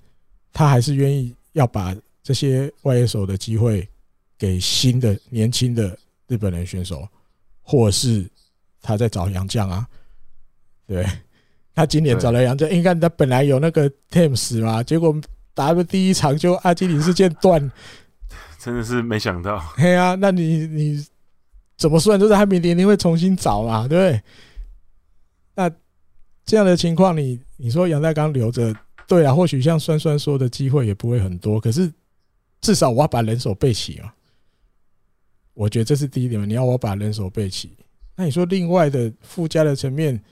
[0.53, 3.89] 他还是愿意要把这些外野手的机会
[4.37, 7.09] 给新的年轻的日本人选手，
[7.63, 8.29] 或者是
[8.83, 9.87] 他在找洋将啊，
[10.87, 11.07] 对。
[11.73, 15.19] 他今年找了杨正，应该他本来有那个 Thames 嘛，结果
[15.55, 17.73] 打个第一场就阿基里斯腱断，
[18.59, 19.59] 真的是没想到。
[19.77, 21.07] 嘿啊，那你你
[21.81, 22.21] 怎么算？
[22.21, 24.23] 就是他明年你会重新找嘛，对不对？
[25.55, 25.77] 那
[26.45, 28.77] 这样的情况，你你说杨大刚留着，
[29.09, 31.91] 对啊，或许像酸酸说的机会也不会很多，可是
[32.61, 34.13] 至少我要把人手备齐嘛。
[35.55, 37.75] 我觉得这是第一点嘛，你要我把人手备齐。
[38.15, 40.23] 那你说另外的附加的层面？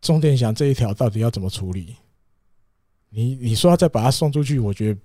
[0.00, 1.96] 钟点想这一条到底要怎么处理？
[3.08, 5.00] 你你说要再把他送出去，我觉得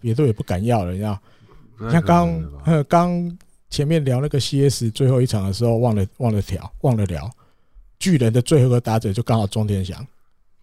[0.00, 0.92] 别队也不敢要了。
[0.92, 1.20] 你知道，
[1.92, 3.38] 像刚刚
[3.70, 7.30] 前面聊那个 CS 最后一场的时候，忘了忘了调，忘了聊
[7.98, 10.06] 巨人的最后一个打者就刚好钟天祥。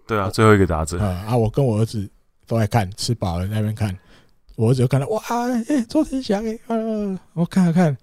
[0.07, 1.25] 对啊，最后一个打者啊！
[1.27, 2.09] 啊我跟我儿子
[2.45, 3.97] 都在看，吃饱了在那边看，
[4.55, 5.21] 我儿子就看到哇，
[5.69, 6.59] 哎，钟天祥哎，
[7.33, 7.97] 我看了看，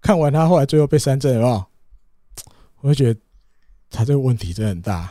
[0.00, 1.66] 看完他后来最后被三振了，
[2.80, 3.20] 我就觉得。
[3.88, 5.10] 他这个问题真的很大，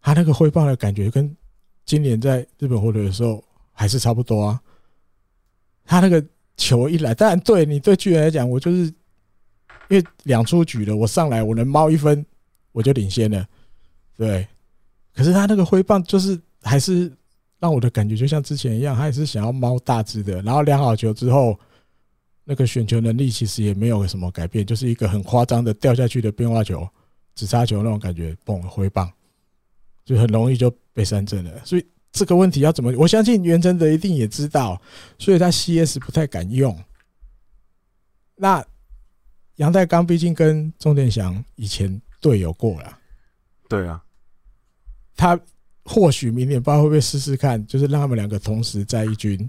[0.00, 1.36] 他那个挥棒的感觉跟
[1.84, 3.42] 今年在日本火腿的时候
[3.72, 4.60] 还是差不多啊。
[5.84, 6.24] 他那个
[6.58, 8.84] 球一来，当然对你对巨人来讲，我就是
[9.88, 12.22] 因为两出局了，我上来我能猫一分，
[12.72, 13.48] 我就领先了，
[14.14, 14.46] 对。
[15.14, 17.10] 可是他那个挥棒就是还是
[17.58, 21.58] 让我的感觉就像之前一样，他也是想要猫大只的，然后量好球之后，
[22.44, 26.86] 那个选球能力其实也没有什么改变，就是一个很夸张的掉下去的变化球。
[27.34, 29.08] 直插球那种感觉，嘣，挥棒，
[30.04, 31.64] 就很容易就被三振了。
[31.64, 31.86] 所以
[32.18, 32.92] 这个问题要怎么？
[32.98, 34.80] 我相信袁成德一定也知道，
[35.18, 36.76] 所以他 CS 不太敢用。
[38.34, 38.64] 那
[39.56, 42.98] 杨代刚毕竟跟钟殿祥以前队友过了，
[43.68, 44.02] 对啊，
[45.16, 45.38] 他
[45.84, 49.48] 或许明年不知道会不会试试看，就是让他们两个同时在一军，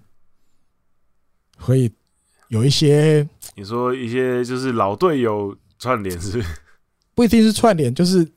[1.58, 1.92] 可以
[2.48, 6.44] 有一些你说一些就是老队友串联是？
[7.14, 8.28] 不一定是串联，就是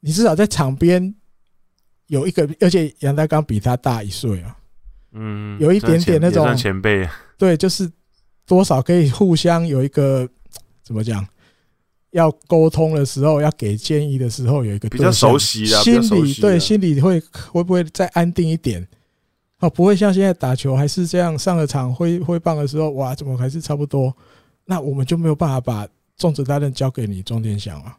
[0.00, 1.14] 你至少在场边
[2.10, 4.56] 有一个，而且杨大刚比他大一岁啊，
[5.12, 7.08] 嗯，有一点点那种前辈，
[7.38, 7.88] 对，就是
[8.44, 10.28] 多少可以互相有一个
[10.82, 11.24] 怎么讲，
[12.10, 17.22] 要沟通的时候，要给建议的时候，有一个比较熟悉的，心里对心里会
[17.52, 18.84] 会不会再安定一点？
[19.60, 24.12] 哦，不会像现在打球还是这样，上了场挥挥棒的时候，哇，怎么还是差不多？
[24.64, 27.96] 那我们就没有办法把重责大任交给你钟天祥啊。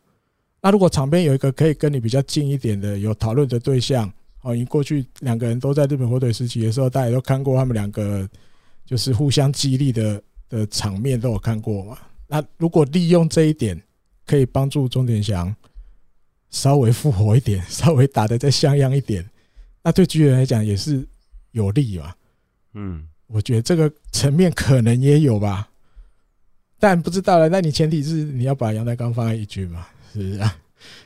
[0.62, 4.12] 那如果场边有一个可以跟你比较近一点的有讨论的对象，
[4.42, 8.30] 哦，你过去两个人都在日本火腿时期的时候，大家都看过他们两个
[8.86, 11.98] 就是互相激励的的场面都有看过嘛？
[12.28, 13.82] 那如果利用这一点，
[14.26, 15.54] 可以帮助钟点祥
[16.52, 19.28] 稍微复活一点， 稍微打得再像样一点，
[19.84, 21.04] 那对巨人来讲也是
[21.52, 22.14] 有利嘛？
[22.74, 25.70] 嗯，我觉得这个层面可能也有吧，
[26.80, 27.50] 但不知道了。
[27.50, 29.88] 那你前提是你要把阳岱钢放在一军嘛？
[30.14, 30.56] 是啊，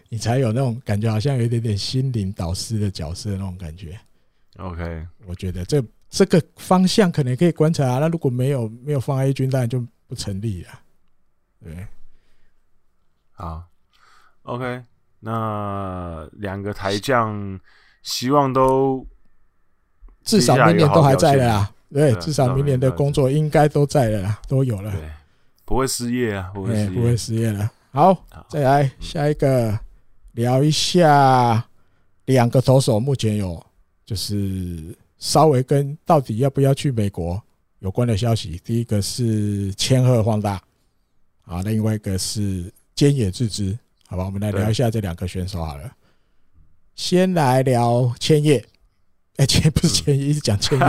[0.10, 3.99] 你才有那种感觉，好像有一点点心灵导师的角色那种感觉。
[4.57, 7.99] OK，我觉得这这个方向可能可以观察啊。
[7.99, 10.69] 那如果没有没有放 A 军，当然就不成立了。
[11.64, 11.88] 对，
[13.34, 13.64] 好
[14.44, 14.82] ，OK，
[15.19, 17.60] 那两个台将
[18.02, 19.06] 希望都
[20.23, 21.72] 至少明年都还在的啦。
[21.91, 24.91] 对，至少明年的工作应该都在了啦，都有了。
[24.91, 25.10] 对，
[25.65, 27.72] 不会失业啊，不会失业，不会失业了。
[27.95, 29.80] 好，再来下一个，
[30.34, 31.65] 聊一下
[32.26, 33.65] 两个投手目前有
[34.05, 37.41] 就是稍微跟到底要不要去美国
[37.80, 38.59] 有关的消息。
[38.65, 40.61] 第一个是千鹤放大，
[41.45, 45.89] 啊，另外一个是菅野智之，好吧，我们来聊一下这两个选手好了。
[46.95, 48.61] 先来聊千叶，
[49.38, 50.85] 哎，千不是千叶，一直讲千叶，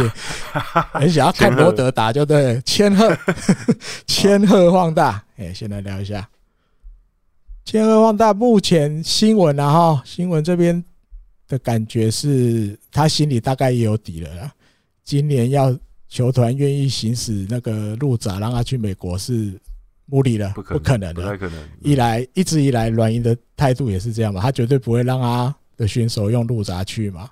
[0.92, 3.16] 很想要看罗德达就对，千鹤
[4.08, 6.28] 千鹤放大，哎，先来聊一下。
[7.66, 10.82] 千鹤放大目前新闻啊哈，新闻这边
[11.48, 14.54] 的感觉是他心里大概也有底了啦。
[15.02, 15.76] 今年要
[16.08, 19.52] 球团愿意行使那个路闸让他去美国是
[20.10, 21.68] 无理了，不可能的，不太可能。
[21.80, 27.28] 一来一直以来软银的态度也是这样嘛，他绝对不会让他的选手用路闸去嘛，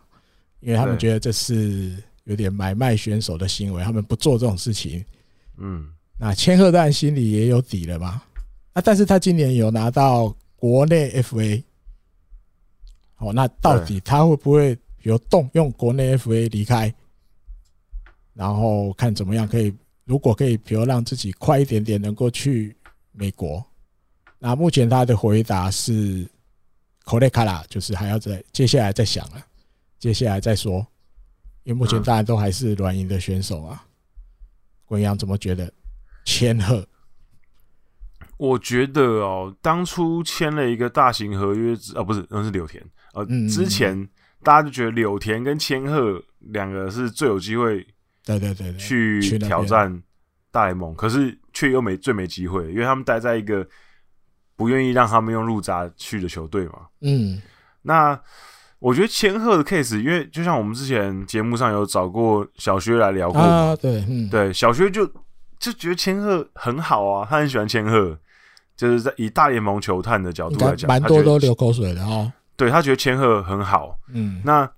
[0.59, 1.93] 因为他们觉得这是
[2.25, 5.05] 有点买卖选手的行为，他们不做这种事情。
[5.59, 5.87] 嗯，
[6.19, 8.21] 那千鹤当然心里也有底了嘛。
[8.75, 8.83] 啊！
[8.85, 11.63] 但是他今年有拿到国内 FA，
[13.19, 16.93] 哦，那到底他会不会有动用国内 FA 离开，
[18.35, 19.73] 然后看怎么样可以，
[20.05, 22.77] 如果可以，比如让自己快一点点能够去
[23.13, 23.65] 美国。
[24.39, 26.29] 那目前他的回答是，
[27.05, 29.47] 口雷卡拉就是还要再接下来再想了，
[29.99, 30.87] 接下来再说，
[31.63, 33.87] 因为目前大家都还是软银的选手啊。
[34.85, 35.73] 滚阳怎么觉得？
[36.25, 36.87] 千贺？
[38.37, 42.83] 我觉得哦，当初签了一个大型合约，啊，不是，那是柳田。
[43.13, 44.09] 呃，之前
[44.43, 47.87] 大家就觉得柳田跟千鹤两个是最有机会，
[48.25, 50.03] 对对对，去挑战
[50.51, 53.65] 大联盟，可是却又没最没机会，因为他们待在一个
[54.57, 56.87] 不愿意让他们用入闸去的球队嘛。
[57.03, 57.41] 嗯，
[57.83, 58.21] 那
[58.81, 65.07] 我觉得千鹤的 case，因为就像我们之前节目上有找过小薛来聊过啊，对，嗯，对，小薛就
[65.61, 68.19] 就觉得千鹤很好啊，他很喜欢千贺。
[68.77, 72.33] 就是在以大联盟球探的角度来讲，蛮多都流口水的哦。
[72.57, 74.71] 对，他觉得千鹤很好，嗯，那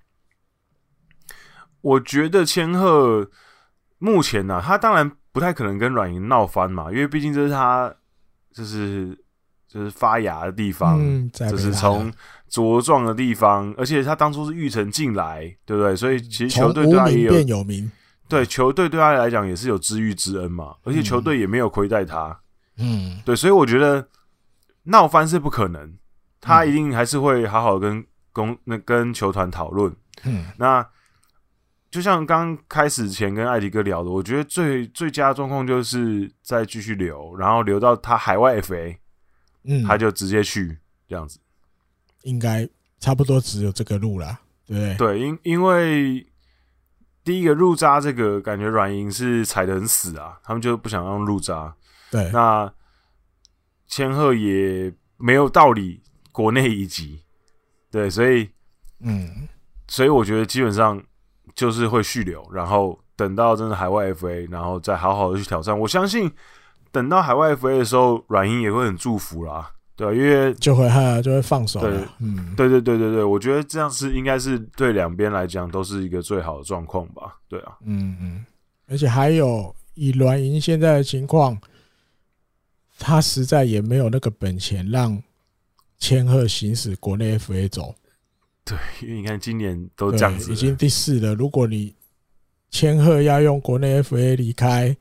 [1.81, 3.29] 我觉得千鹤
[3.99, 7.93] 目前呢、啊，他当然不太可能跟软银闹翻嘛，因为毕竟这是他
[8.51, 9.15] 就是
[9.67, 12.11] 就是发芽的地方，嗯、就是从
[12.49, 15.95] 茁壮的地方，而且他当初是育成进来，对不对？
[15.95, 17.91] 所以其实球队对他也有有名，
[18.27, 22.29] 对球队对他来讲也是有知遇之恩嘛，而且球队也没有亏待他。
[22.29, 22.35] 嗯，
[23.25, 24.07] 对，所以我觉得
[24.83, 25.97] 闹翻是不可能，
[26.39, 29.93] 他一定还是会好好跟公那跟球团讨论。
[30.23, 30.87] 嗯，那
[31.89, 38.97] 就像刚开始前跟艾迪哥聊的，我觉得最最佳状况就是再继续留，然后留到他海外 FA，
[39.63, 40.77] 嗯，他就直接去
[41.07, 41.39] 这样子，
[42.23, 42.67] 应该
[42.99, 46.25] 差不多只有这个路了，对对，因因为
[47.23, 51.73] 第一个入渣这个感觉软银是踩的很死啊，他们就不想让入札。
[52.11, 52.71] 对，那
[53.87, 56.01] 千鹤也没有道理，
[56.31, 57.21] 国内一级，
[57.89, 58.49] 对，所以，
[58.99, 59.47] 嗯，
[59.87, 61.01] 所以我觉得基本上
[61.55, 65.77] 就是会续留，然后等到真的海外 FA，然后再好好的去挑战。
[65.79, 66.31] 我相信
[66.91, 78.45] 等到海外 FA 的时候，软银也会很祝福啦，对，因为就会哈就会放手，对，嗯，对对对对对，我觉得这样是应该是对两边来讲都是一个最好的状况吧，对啊，嗯嗯，
[78.89, 81.57] 而且还有以软银现在的情况。
[82.99, 85.21] 他实在也没有那个本钱让
[85.99, 87.93] 千鹤行使国内 FA 走，
[88.65, 91.33] 对，因为你看今年都这样子，已经第四了。
[91.35, 91.93] 如果你
[92.69, 94.95] 千鹤要用国内 FA 离开，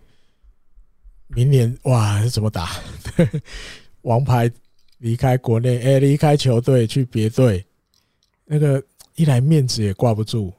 [1.29, 2.71] 明年哇，这怎么打？
[4.03, 4.51] 王牌
[4.99, 7.65] 离开国内，哎，离开球队去别队，
[8.45, 8.83] 那个
[9.17, 10.53] 一来面子也挂不住，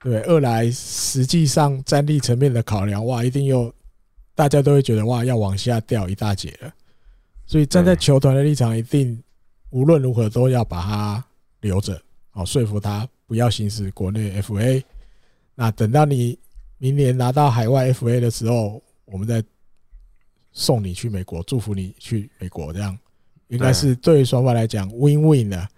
[0.00, 3.72] 对，二来实际上战力层面的考量，哇，一定又。
[4.36, 6.72] 大家都会觉得哇，要往下掉一大截了，
[7.46, 9.20] 所以站在球团的立场，一定
[9.70, 11.24] 无论如何都要把它
[11.62, 12.00] 留着，
[12.30, 14.84] 好说服他不要行使国内 FA。
[15.54, 16.38] 那等到你
[16.78, 19.42] 明年拿到海外 FA 的时候，我们再
[20.52, 22.96] 送你去美国，祝福你去美国，这样
[23.48, 25.68] 应该是对双方来讲 win win 的，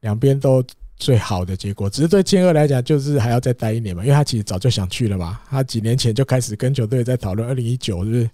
[0.00, 0.64] 两边都。
[1.00, 5.40] 最好的结果，只是对千鹤来讲，就是还要再待一年嘛，因为他其实早就想去了嘛。
[5.48, 8.30] 他几年前就开始跟球队在讨论，二零一九是不是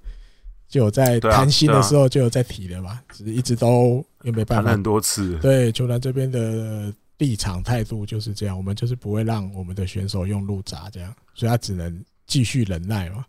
[0.68, 3.00] 就有在谈薪的时候就有在提了嘛？
[3.12, 4.64] 只是一直都又没办法。
[4.64, 5.38] 谈很多次。
[5.38, 13.24] 对，球团这边的立场态度就是这样，我们就是不会让我们的选手用路闸这样，所以他只能继续忍耐嘛。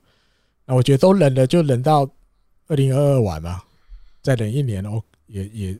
[0.65, 2.09] 那我觉得都忍了，就忍到
[2.67, 3.61] 二零二二完嘛，
[4.23, 5.79] 再忍一年哦，也也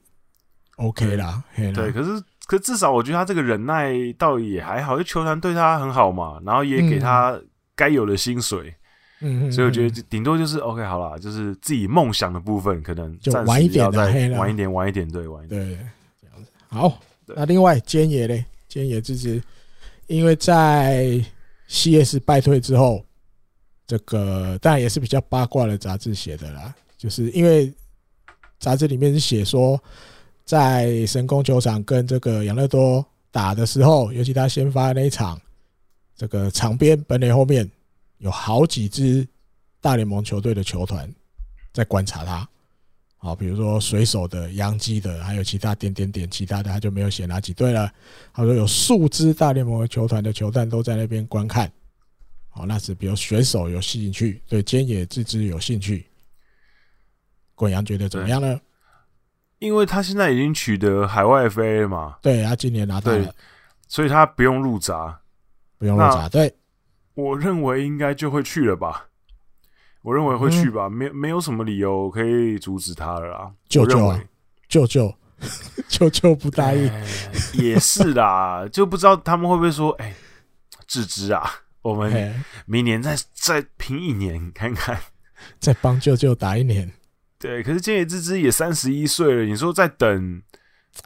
[0.75, 1.43] OK 啦。
[1.55, 2.23] 对，可是。
[2.47, 7.37] 可至少我觉得他这个忍耐倒也还好，就球团对他很好嘛，然后也给他
[7.75, 8.73] 该有的薪水，
[9.19, 13.97] 嗯，所以我觉得顶多就是 OK 好啦，就是自己梦想的部分可能就晚一点，再
[14.37, 15.77] 晚一点，晚一点，对，晚一点，对，
[16.21, 16.49] 这样子。
[16.69, 19.43] 好，那另外菅野嘞，菅野就是
[20.07, 21.21] 因为在
[21.67, 23.03] CS 败退之后，
[23.85, 27.73] 这个当然也是比较八卦的杂志写的啦，就是因为
[28.57, 29.77] 杂志里面是写说。
[30.47, 35.39] 在神宫球场跟这个养乐多打的时候，尤其他先发那一场，
[36.15, 37.69] 这个场边本垒后面
[38.19, 39.27] 有好几支
[39.81, 41.13] 大联盟球队的球团
[41.73, 42.47] 在观察他。
[43.17, 47.91] 好，比如说水手的、洋基的，还有其他点点点，其他的他就没有写哪几队了。
[48.31, 51.69] 他说有数支大联盟球团的球探都在那边观看。
[52.47, 56.05] 好，那是比如选手有兴趣，对菅野智之有兴趣。
[57.53, 58.61] 滚阳觉得怎么样呢？
[59.59, 63.33] 因为他现在已经取得海外 FA 了嘛，对，他今年拿到了，
[63.87, 65.19] 所以他不用入闸，
[65.79, 66.29] 不用入闸。
[66.29, 66.55] 对，
[67.15, 69.07] 我认为应该就会去了吧，
[70.03, 73.51] 我认为会去吧，没没有什么理由可以阻止他了啦。
[73.67, 74.19] 舅舅，
[74.69, 75.15] 舅舅，
[75.89, 76.91] 舅舅不答应，
[77.53, 80.15] 也是啦， 就不知道他们会不会说，哎、欸，
[80.85, 81.49] 志之啊，
[81.81, 84.99] 我们明年再再拼一年看看，
[85.59, 86.91] 再帮舅舅打一年。
[87.39, 90.41] 对，可是菅野智之也三十一岁了，你说再等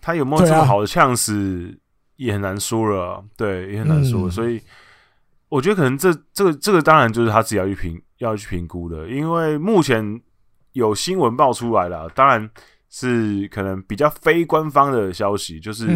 [0.02, 1.78] 他有没有这么好的呛死，
[2.16, 3.24] 也很难说了、啊。
[3.36, 4.30] 对，也很难说。
[4.30, 4.62] 嗯、所以
[5.50, 10.22] 我觉得可能这这个这个当然就是他自己要去评要去评估的，因为目前
[10.72, 12.50] 有新闻爆出来了，当然
[12.90, 15.88] 是可能比较非官方的消息，就是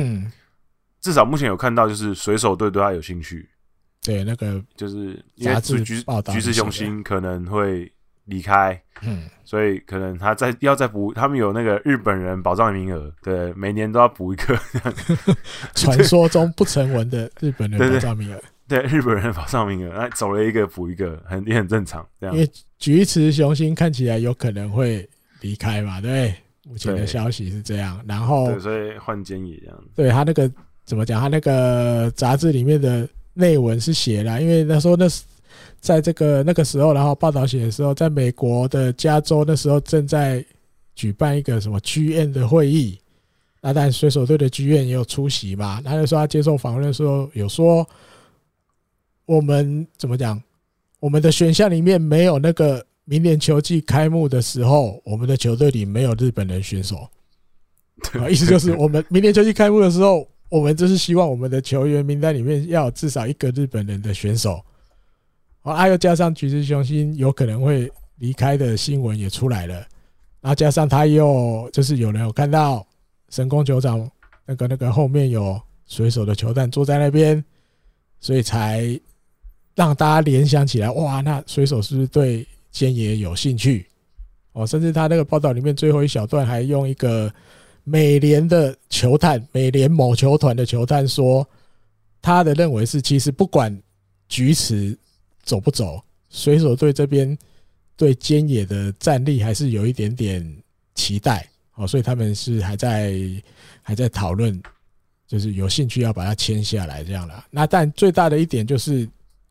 [0.99, 3.49] 至少目前有看到，就是水手队对他有兴趣。
[4.01, 7.89] 对，那个就是因为菊菊池雄心可能会。
[8.25, 14.57] 离开，嗯，所以可能他在要再补，他们有那个日本人保障名额，对，每年都要补一个。
[15.75, 22.03] 传说中不成文的日本人保障名额， 对，日本人保障名额，那走了一个补一个，很也很正常。
[22.19, 22.49] 这样，因为
[22.79, 25.07] 菊池雄心看起来有可能会
[25.41, 26.33] 离开嘛，对，
[26.67, 28.03] 目前的消息是这样。
[28.07, 29.83] 然后，对，所以换菅野这样。
[29.95, 30.51] 对他那个
[30.83, 31.21] 怎么讲？
[31.21, 35.23] 他那个杂志里面的内文是写了，因为那时候那是。
[35.85, 40.43] 在这个那个时候，然后报道写的时候，在美国的加州那时候正在
[40.95, 42.99] 举办一个什么剧院的会议，
[43.61, 45.79] 那但水手队的剧院也有出席嘛。
[45.83, 47.87] 他就说他接受访问的时候有说，
[49.27, 50.41] 我们怎么讲？
[50.99, 57.07] 我们的选项里面没有那个明年球季开幕的时候，我们的球队里没有日本人选手。
[58.27, 64.59] 意思就 是我们明年球季开幕的时候，我们就是希望我们的球员名单里面要有至少一个日本人的选手。
[65.73, 69.73] 啊，又加上橘子雄心有可能会离开的新闻也出来了，
[70.39, 72.85] 然后加上他又就是有人有看到
[73.29, 74.07] 神宫球场
[74.45, 77.43] 那个那个后面有水手的球探坐在那边，
[78.19, 78.99] 所以才
[79.73, 83.87] 让大家联想起来，哇，那水手是不是对菅野有兴趣？
[84.53, 87.33] 哦，甚至他那个报道里面最后一小段还用一个
[87.83, 91.45] 美联的球探，美联某球团的球探说，
[92.21, 93.75] 他的认为是其实不管
[94.27, 94.95] 菊池。
[95.45, 96.01] 走不走？
[96.27, 97.37] 水手队这边
[97.95, 100.45] 对菅野的战力还是有一点点
[100.95, 103.13] 期待哦，所以他们是还在
[103.81, 104.61] 还在讨论，
[105.27, 107.45] 就是有兴趣要把它签下来这样了。
[107.49, 109.09] 那但最大的一点就是，因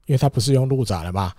[0.09, 1.33] 为他不是用入札了嘛，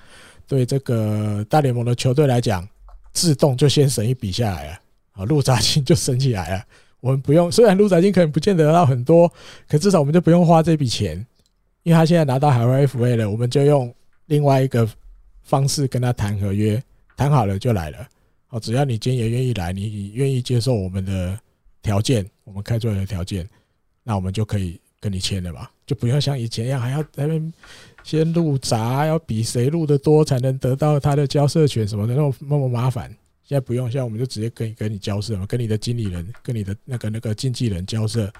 [0.47, 2.67] 对这个大联盟的球队来讲，
[3.13, 4.79] 自动就先省一笔下来了
[5.11, 6.65] 啊，入札金就省起来了。
[7.01, 9.31] 我们不用，虽然入札金可能不见得到很多，
[9.67, 11.23] 可至少我们就不用花这笔钱，
[11.83, 13.93] 因为他现在拿到海外 FA 了，我们就用。
[14.27, 14.87] 另外一个
[15.43, 16.81] 方式跟他谈合约，
[17.15, 18.07] 谈好了就来了。
[18.49, 21.37] 哦，只要你菅野愿意来，你愿意接受我们的
[21.81, 23.47] 条件，我们开出来的条件，
[24.03, 27.53] 那我们就可以跟你签了吧，就不要像以前一样还要在那边
[28.03, 33.09] 先入闸，要比谁入的多才能得到他的交涉权什么的，那么那么麻烦。
[33.43, 38.31] 现在不用，现在我们就直接跟跟你交涉嘛，跟你的经理人、跟你的那个那个经纪人交涉，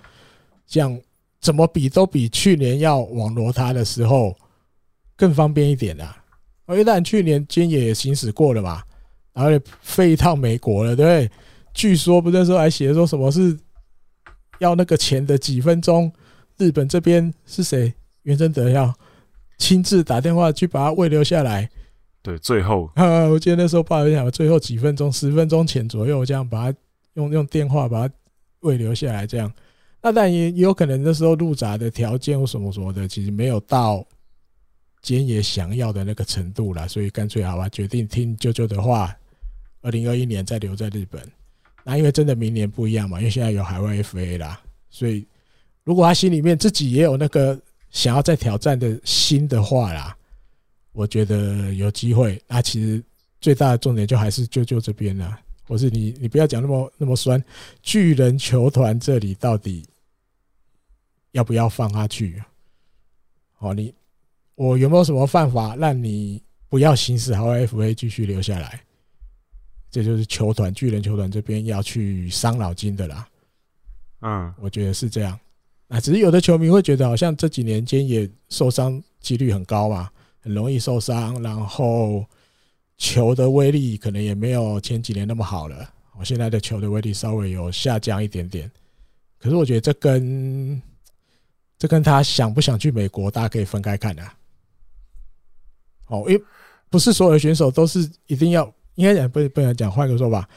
[0.66, 0.99] 这样
[1.41, 4.36] 怎么比都比去年要网罗他的时候。
[5.17, 6.21] 更方便一点啦，
[6.65, 8.83] 我一旦去年菅野也行驶过了嘛，
[9.33, 9.51] 然后
[9.81, 11.31] 飞一趟美国了，对不对？
[11.73, 13.57] 据说不是说还写说什么是
[14.59, 16.11] 要那个钱的几分钟，
[16.57, 17.93] 日本这边是谁？
[18.23, 18.93] 袁贞德要
[19.57, 21.69] 亲自打电话去把他慰留下来。
[22.21, 26.77] 对，最后啊， 我记得那时候爸爸讲，最后几分钟，十分钟前左右，这样把他
[27.13, 28.13] 用用电话把他
[28.61, 29.51] 慰留下来，这样。
[30.01, 34.05] 那但也也有可能那时候入闸的条件或什么什么的，其实没有到。
[35.06, 39.15] 今也想要的那个程度了，所以干脆好吧，决定听舅舅的话，
[39.82, 41.22] 二零二一年再留在日本。
[41.84, 44.60] 那因为真的明年不一样嘛，因为现在有海外 FA 啦，
[44.90, 45.23] 所以
[45.84, 47.56] 如果他心里面自己也有那个
[47.91, 50.18] 想要再挑战的心的话啦，
[50.91, 52.41] 我觉得有机会。
[52.48, 53.03] 那其实
[53.40, 57.40] 最大的重点就还是舅舅这边啦，或是你你不要讲那么那么酸，
[57.84, 59.86] 巨人球团这里到底
[61.34, 62.41] 要不要放他去？
[63.53, 63.94] 好，你。
[64.56, 68.82] 我有没有什么办法让你不要行使海外 FA 继续留下来？
[69.91, 73.27] 这就是球团巨人球团这边要去伤脑筋的啦。
[74.22, 75.40] 嗯，我觉得是这样。
[75.88, 80.10] 啊，只是有的球迷会觉得，好像这几年间也受伤几率很高嘛，
[80.40, 82.26] 很容易受伤，然后
[82.98, 85.90] 球的威力可能也没有前几年那么好了。
[86.18, 88.69] 我现在的球的威力稍微有下降一点点，
[89.38, 90.82] 可是我觉得这跟
[91.77, 94.23] 这跟他想不想去美国，大家可以分开看的。
[96.07, 96.44] 哦，因为
[96.90, 100.48] 不是所有的选手都是一定要，应该讲不不能讲，换个说法，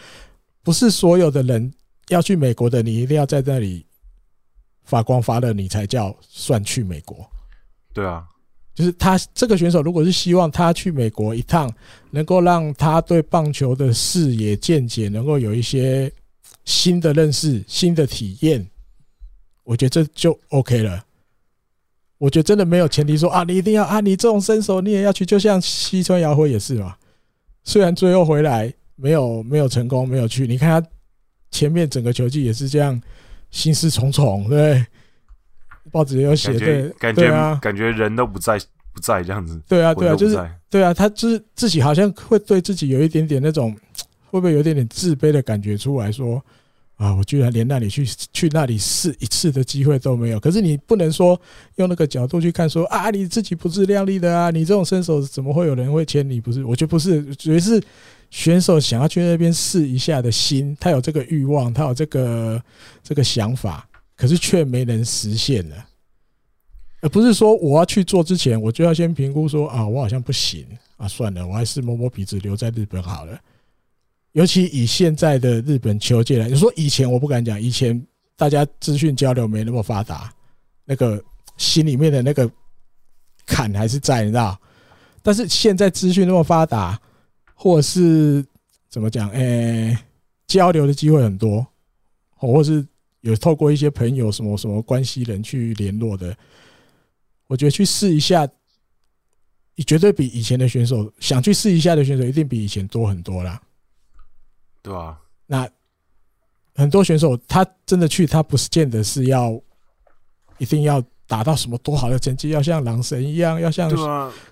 [0.62, 1.72] 不是所有的人
[2.08, 3.84] 要去美国的，你一定要在那里
[4.84, 7.28] 发光发热，你才叫算去美国。
[7.92, 8.26] 对啊，
[8.74, 11.68] 就是他这个选手，如果是希望他去美国一趟，
[12.10, 16.12] 能够让他对棒球的视野见解能够有一些
[16.64, 18.64] 新的认识、新的体验，
[19.64, 21.04] 我觉得这就 OK 了。
[22.18, 26.94] 我觉得真的没有前提说啊，你一定要啊，你这种身手你也要去，就像西村遥辉也是嘛。
[27.64, 30.88] 虽然最后回来没有 没有成功，没有去，你看他
[31.50, 33.00] 前面整个球季也是这样，
[33.50, 34.84] 心事重重，对。
[35.90, 38.60] 报纸也有写，对，感觉啊，感觉人都不在
[38.92, 39.58] 不在这样子。
[39.66, 40.38] 对啊，对啊，就是
[40.68, 43.74] 对啊，他就是自己好像会对自己有一点点那种，
[44.26, 46.44] 会不会有一点点自卑的感觉出来说。
[46.98, 47.14] 啊！
[47.14, 50.40] 我居然连那里去去那里试一次的机会都没有。
[50.40, 51.40] 可是你不能说
[51.76, 54.50] 用那个角度去看，说啊，你自己不自量力的啊！
[54.50, 56.40] 你这种身手怎么会有人会签你？
[56.40, 57.80] 不是，我觉得不是，主要是
[58.30, 62.60] 选手想要去那边试一下的心，他有这个欲望，他有这个
[63.02, 65.76] 这个想法，可是却没能实现了。
[67.00, 70.66] 而不是说我要去做之前，我就要先评估说啊，我好像不行
[70.96, 73.38] 啊，算了，我还是摸摸鼻子留在日本好了。
[74.38, 78.00] 尤其以现在的日本球界来，你说以前我不敢讲，以前
[78.36, 80.32] 大家资讯交流没那么发达，
[80.84, 81.20] 那个
[81.56, 82.48] 心里面的那个
[83.44, 84.56] 坎还是在，你知道？
[85.24, 86.96] 但是现在资讯那么发达，
[87.52, 88.46] 或者是
[88.88, 89.28] 怎么讲？
[89.30, 89.98] 诶，
[90.46, 91.66] 交流的机会很多，
[92.36, 92.86] 或是
[93.22, 96.32] 有透过一些朋友什么什么关系人去联络的，
[97.48, 98.48] 我觉得去试一下，
[99.74, 103.60] 你绝对比以前的选手想去试一下的选手一定比以前多很多啦。
[104.88, 105.68] 对啊，那
[106.74, 109.60] 很多选手他真的去，他不是见得是要
[110.56, 113.90] 一定要达到什么多好的成绩，要像狼神一样，要像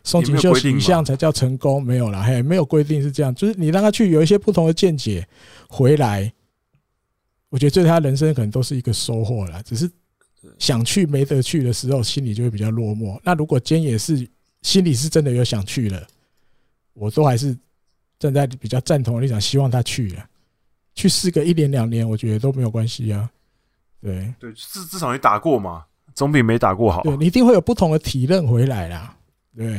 [0.04, 1.82] 松井秀喜一样才叫成功。
[1.82, 5.26] 没有啦，嘿，没有规定是这样，就是你让他去有一些不同的见解，
[5.70, 6.30] 回来，
[7.48, 9.62] 我觉得对他人生可能都是一个收获了。
[9.62, 9.90] 只是
[10.58, 13.18] 想去没得去的时候，心里就会比较落寞。
[13.24, 14.28] 那如果今天也是
[14.60, 16.06] 心里是真的有想去了，
[16.92, 17.56] 我都还是。
[18.18, 20.26] 站在比较赞同的立场，希望他去了，
[20.94, 23.30] 去试个一年两年，我觉得都没有关系啊。
[24.00, 25.84] 对对，至至少你打过嘛，
[26.14, 27.02] 总比没打过好。
[27.02, 29.16] 对，你一定会有不同的体认回来啦。
[29.56, 29.78] 对，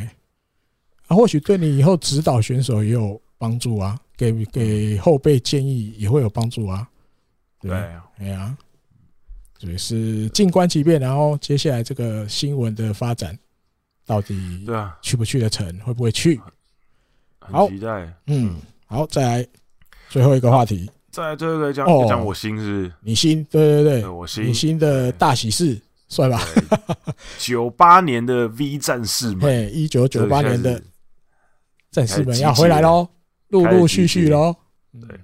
[1.07, 6.87] 啊，或许对你以后指导选手也有帮助啊，给给后辈建议也会有帮助啊。
[7.59, 7.71] 对，
[8.17, 8.55] 哎呀，
[9.59, 13.37] 所以是静观其变，然后接下来这个新闻的发展，
[14.05, 16.39] 到底对啊，去不去得成，会不会去？
[17.51, 18.13] 好，期待。
[18.27, 19.47] 嗯，好，再来
[20.09, 20.89] 最后一个话题。
[21.09, 22.93] 再来最后一个讲讲我心是是？
[23.01, 26.39] 你心，对对对，我心，你心的大喜事，帅吧？
[27.39, 30.79] 九八年的 V 战士们，对，一九九八年的
[31.89, 33.07] 战士们要回来喽，
[33.47, 34.55] 陆陆续续喽。
[34.93, 35.19] 对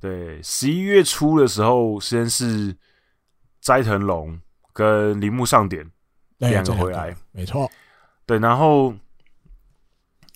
[0.00, 2.74] 对，十一月初的时候，先是
[3.60, 4.36] 斋藤龙
[4.72, 5.88] 跟铃木上典
[6.38, 7.70] 两个回来，没错。
[8.26, 8.92] 对，然后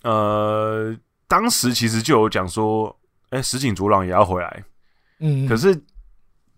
[0.05, 0.97] 呃。
[1.29, 2.97] 当时其实就有讲说，
[3.31, 4.65] 哎，石井竹朗也要回来，
[5.19, 5.77] 嗯，可是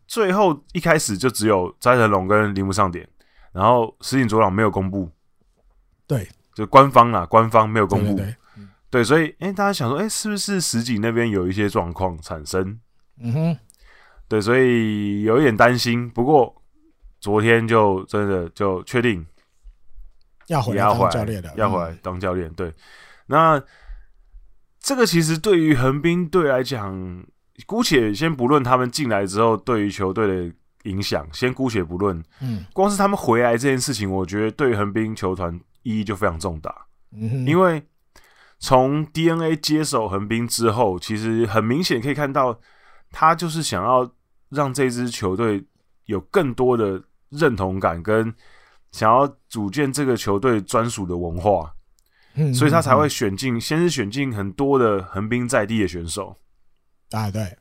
[0.06, 3.08] 最后一开始就只有斋藤龙跟铃木上典，
[3.50, 5.10] 然后石井竹朗没有公布，
[6.06, 8.22] 对，就官方啊，官方没有公布，
[8.90, 12.78] 对，所以哎，大家想说，哎，是不是石井那边有一些状况产生？
[13.20, 13.58] 嗯哼，
[14.28, 16.10] 对，所以有一点担心。
[16.10, 16.54] 不过
[17.20, 19.26] 昨天就真的就确定
[20.48, 22.70] 要回来当教练了，要回来当教练，对，
[23.24, 23.58] 那。
[24.80, 27.24] 这个其实对于横滨队来讲，
[27.66, 32.22] 姑且先不论他们进来之后对于球队的影响，先姑且不论。
[32.40, 36.74] 嗯，光是他们回来这件事情，我觉得对于横滨球团意义就非常重大。
[37.12, 37.82] 嗯，因为
[38.58, 42.58] 从 DNA 接手横滨之后，其实很明显可以看到，
[43.10, 44.10] 他就是想要
[44.50, 45.64] 让这支球队
[46.06, 48.32] 有更多的认同感，跟
[48.92, 51.74] 想要组建这个球队专属的文化。
[52.54, 56.36] 所以他才会选进，先是选进很多的横滨在地的选手，
[57.10, 57.56] 啊，对，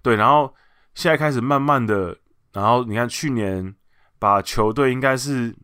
[0.00, 0.54] 对，然后
[0.94, 2.16] 现在开始慢慢的，
[2.52, 3.74] 然后你看去年
[4.18, 5.54] 把球队应该是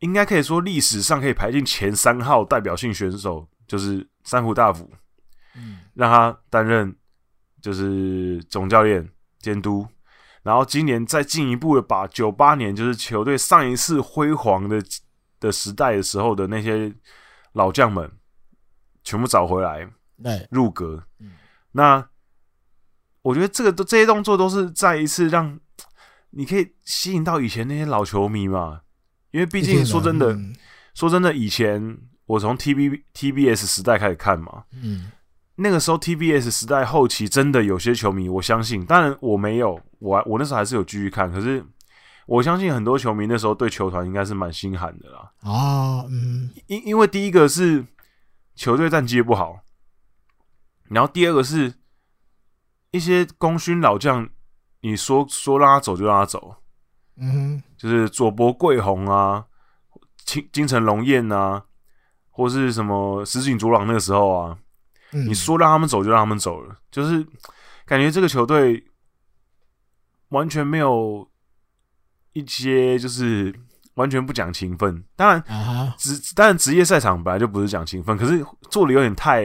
[0.00, 4.90] 应该可以说历史上可以排进前三号代表性选手，就是三浦大辅，
[5.54, 6.94] 嗯，让他担任
[7.62, 9.08] 就是总教练
[9.38, 9.86] 监督，
[10.42, 14.82] 然后今年再进一步的把九八年就是球队上一次辉煌的
[15.38, 16.92] 的时代的时候的那些。
[17.56, 18.12] 老将们
[19.02, 19.88] 全部找回来，
[20.50, 21.02] 入阁。
[21.72, 22.06] 那
[23.22, 25.58] 我觉得这个都这些动作都是再一次让
[26.30, 28.82] 你可以吸引到以前那些老球迷嘛。
[29.30, 30.38] 因为毕竟说真的，
[30.92, 35.10] 说真的，以前我从 T B T B S 时代开始看嘛，嗯，
[35.54, 41.64] 那个时候 T B S 时代后期真的有些球迷，我相信，当然我没有，我我那时候还是有继续看，可是。
[42.26, 45.32] 我相信很多球迷那时候对球团应该是蛮心寒的啦。
[45.40, 47.86] 啊，嗯，因因为第一个是
[48.54, 49.60] 球队战绩不好，
[50.84, 51.72] 然后第二个是
[52.90, 54.28] 一些功勋老将
[54.80, 56.56] 你说说让他走就让他走，
[57.16, 59.46] 嗯，就是佐伯贵弘啊，
[60.24, 61.64] 金金城龙彦啊，
[62.30, 64.58] 或是什么石井卓朗那个时候啊，
[65.12, 67.24] 嗯、你说让他们走就让他们走了，就是
[67.84, 68.84] 感觉这个球队
[70.30, 71.30] 完全没有
[72.36, 73.54] 一些就是
[73.94, 75.02] 完全不讲情分。
[75.16, 75.42] 当然，
[75.96, 76.32] 职、uh.
[76.34, 79.44] 当然职业赛场本来就不是讲情分，可是做的有点太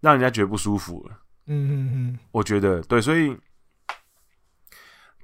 [0.00, 1.16] 让人家觉得不舒服了。
[1.46, 3.36] 嗯嗯嗯，我觉得对，所以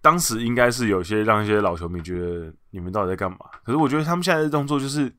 [0.01, 3.39] 当时应该是有些让一些老球迷觉得你们到底在干嘛？
[3.65, 5.13] 可是我觉得他们现在的动作就是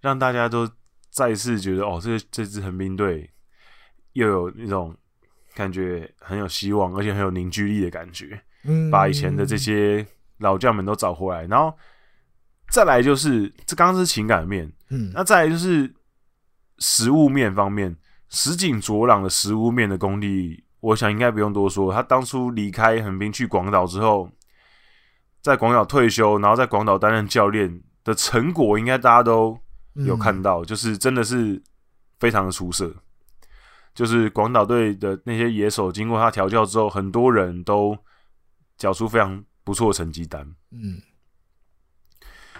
[0.00, 0.70] 让大家都
[1.10, 3.28] 再一次觉得哦，这这支横滨队
[4.12, 4.96] 又有那种
[5.54, 8.40] 感觉很有希望，而且很有凝聚力的感觉。
[8.62, 10.06] 嗯，把以前的这些
[10.38, 11.72] 老将们都找回来，然后
[12.70, 15.92] 再来就是这刚刚是情感面，嗯，那再来就是
[16.78, 17.96] 实物面方面。
[18.28, 21.92] 石井卓朗的实物面的功力，我想应该不用多说。
[21.92, 24.28] 他当初离开横滨去广岛之后，
[25.40, 29.56] 在广岛退休，然后在广岛担任教练的成果，应该大家都
[29.94, 31.62] 有看到，嗯、就是真的是
[32.18, 32.92] 非常的出色。
[33.94, 37.96] 就是广岛队的那些野手，经过他调教之后，很多人都
[38.76, 40.46] 缴出非常不错成绩单。
[40.70, 41.02] 嗯，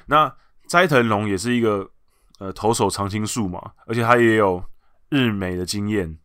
[0.04, 1.90] 那斋藤龙也是一个
[2.38, 4.62] 呃投手常青树嘛，而且他也有。
[5.08, 6.18] 日美的经验，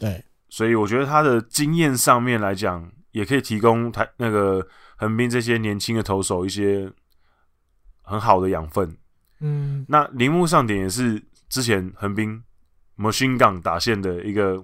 [0.00, 4.66] 对，所以我觉得他的经验上面来讲，也可以提供台那个
[4.96, 6.92] 横滨这些年轻的投手一些
[8.02, 8.98] 很好的养分。
[9.38, 12.42] 嗯，那铃木尚典也是之前横滨
[12.96, 14.60] Machine Gun 打线的一个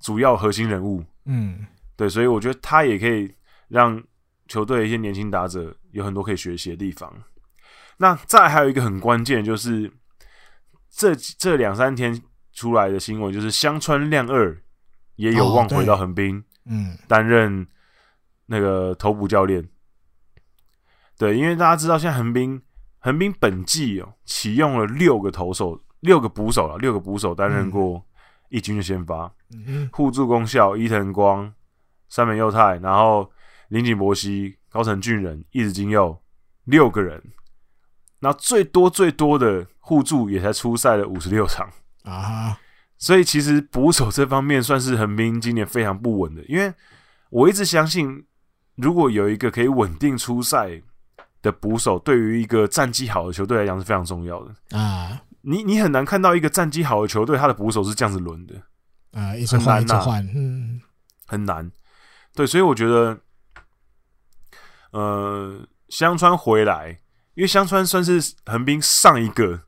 [0.00, 1.04] 主要核心人物。
[1.26, 1.66] 嗯，
[1.96, 3.34] 对，所以我觉得他也可以
[3.68, 4.02] 让
[4.48, 7.12] 球队的一些年轻打者有很多可以学习的地方。
[7.98, 9.92] 那再还有一个很关键，就是
[10.90, 12.22] 这这两三天。
[12.56, 14.56] 出来的新闻就是香川亮二
[15.16, 17.66] 也有望回到横滨，嗯，担任
[18.46, 19.68] 那个投捕教练。
[21.18, 22.62] 对，因为大家知道现在横滨
[23.00, 28.00] 横滨本季哦启用了六个投手，六个捕手了，六个捕手担任过
[28.50, 29.34] 一军的先发，
[29.90, 31.52] 互助功效、伊藤光、
[32.08, 33.28] 三本佑太，然后
[33.74, 36.16] 林井博希、高城俊人、一直金佑
[36.62, 37.20] 六个人，
[38.20, 41.68] 那最多最多的互助也才出赛了五十六场。
[42.04, 42.56] 啊，
[42.98, 46.72] 所以其实捕手这方面算是横滨今年非常不稳的，因为
[47.30, 48.24] 我一直相信，
[48.76, 50.80] 如果有一个可以稳定出赛
[51.42, 55.20] 的捕手，对于一个战绩好的球队来讲是非常重要的啊。
[55.40, 58.54] 你你很难看到一个战绩好的球队，他的捕手是这样子轮的
[59.10, 60.80] 啊，一直换一直换，嗯，
[61.26, 61.68] 很难。
[62.34, 63.18] 对，所以我觉得，
[64.94, 66.98] 呃，香川回来，
[67.34, 69.62] 因为香川算是横滨上一个。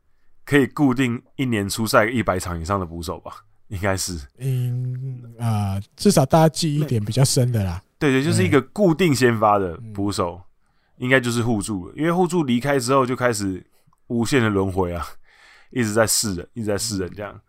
[0.49, 3.33] 可以固定一年出赛一百场以上的捕手吧？
[3.67, 7.83] 应该是，嗯啊、呃，至少大家记忆点比较深的啦。
[7.99, 11.95] 对对，就是一个固定先发的捕手，嗯、应该就是互助了。
[11.97, 13.61] 因为互助离开之后就开始
[14.07, 15.05] 无限的轮回啊，
[15.71, 17.41] 一直在试人，一直在试人这样。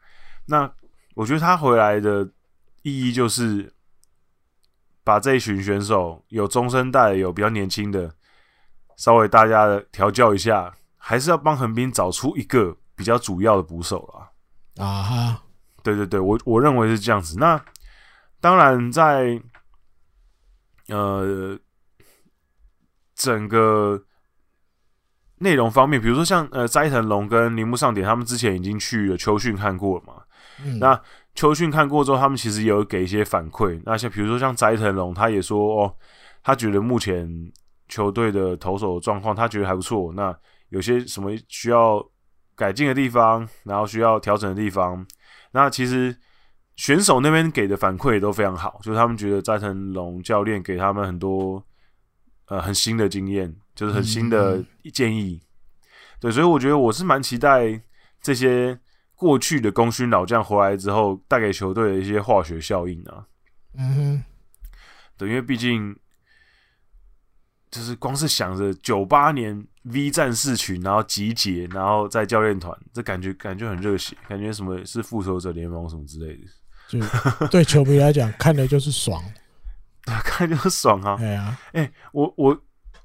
[0.48, 0.68] 那
[1.14, 2.28] 我觉得他回来的
[2.82, 3.72] 意义就是
[5.08, 8.12] 把这一群选手，有中生代，有比较年轻的，
[8.98, 12.76] 稍微大家的调教一下，还是要帮横滨找出一个。
[12.98, 15.44] 比较主要的捕手了啊哈，
[15.84, 17.38] 对对对，我我认为是这样子。
[17.38, 17.64] 那
[18.42, 19.40] 当然在
[20.88, 21.56] 呃
[23.14, 24.04] 整个
[25.38, 30.24] 内容方面，比如说像呃斋藤龙跟铃木上典，他们之前已经去了秋训看过了嘛。
[30.66, 31.00] 嗯、那
[31.38, 33.80] 秋训看过之后，他们其实也有给一些反馈。
[33.86, 35.96] 那像比如说像斋藤龙，他也说哦，
[36.42, 37.30] 他觉得目前
[37.88, 40.12] 球队的投手状况，他觉得还不错。
[40.14, 40.36] 那
[40.70, 42.04] 有些什么需要
[42.56, 45.06] 改进的地方，然后需要调整的地方，
[45.52, 46.18] 那其实
[46.76, 51.64] 选手那边给的反馈也都非常好，就是他们觉得斋藤龙教练给他们很多
[52.48, 55.40] 呃很新的经验，就是很新的建议。
[56.20, 57.80] 对，所以我觉得我是蛮期待
[58.24, 58.80] 这些
[59.18, 63.26] 过去的功勋老将回来之后带给球队的一些化学效应啊。
[63.78, 64.24] 嗯哼，
[65.18, 65.94] 对，因为毕竟。
[67.70, 76.48] 就是光是想着九八年 V 战士群，然后集结，然后在教练团，这感觉感觉很热血，感觉什么是复仇者联盟什么之类的。
[76.88, 79.22] 就对球迷来讲，看的就是爽，
[80.24, 81.18] 看就是爽啊！
[81.18, 82.58] 对啊，哎、欸，我我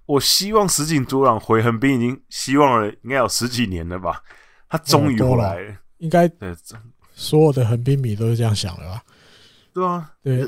[0.07, 4.23] 我希望石井卓朗回横滨已经希望了，应该有十几年了吧？
[4.69, 6.55] 他终于回来了，了应该对
[7.15, 9.03] 所有的横滨迷都是这样想的吧？
[9.73, 10.47] 对啊，对，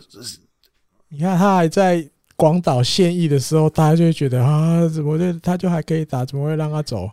[1.08, 2.06] 你看他还在。
[2.36, 7.08] 广岛现役的时候，大家就会觉得啊，怎么就他就还可以打，怎么会让他走？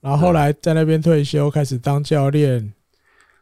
[0.00, 2.72] 然后后来在那边退休，开始当教练。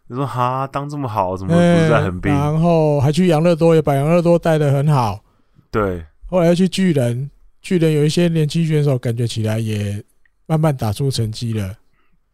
[0.09, 2.32] 你说哈，当这么好，怎么不是在横滨？
[2.32, 5.23] 然后还去养乐多，也把养乐多带得很好。
[5.70, 7.31] 对后来又去巨人，
[7.62, 10.02] 巨人有一些年轻选手，感觉起来也
[10.47, 11.77] 慢慢打出成绩了。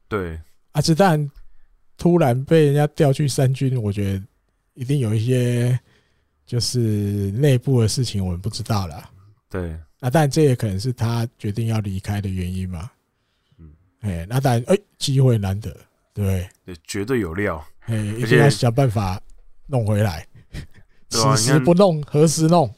[0.09, 0.41] 对，
[0.73, 1.31] 啊，子弹
[2.01, 4.23] 突然被人家调去三军，我觉得
[4.73, 5.79] 一定有一些
[6.47, 6.79] 就是
[7.33, 9.11] 内部的事情，我们不知道了。
[9.51, 12.91] 对，啊，但这也可能是他决定要离开的原因嘛。
[13.59, 13.71] 嗯，
[14.01, 15.77] 哎，那当然，哎，机会难得，
[16.15, 19.21] 对，对，绝对有料，哎，一定要想办法
[19.67, 20.27] 弄回来。
[21.11, 22.73] 此时不弄，何时弄？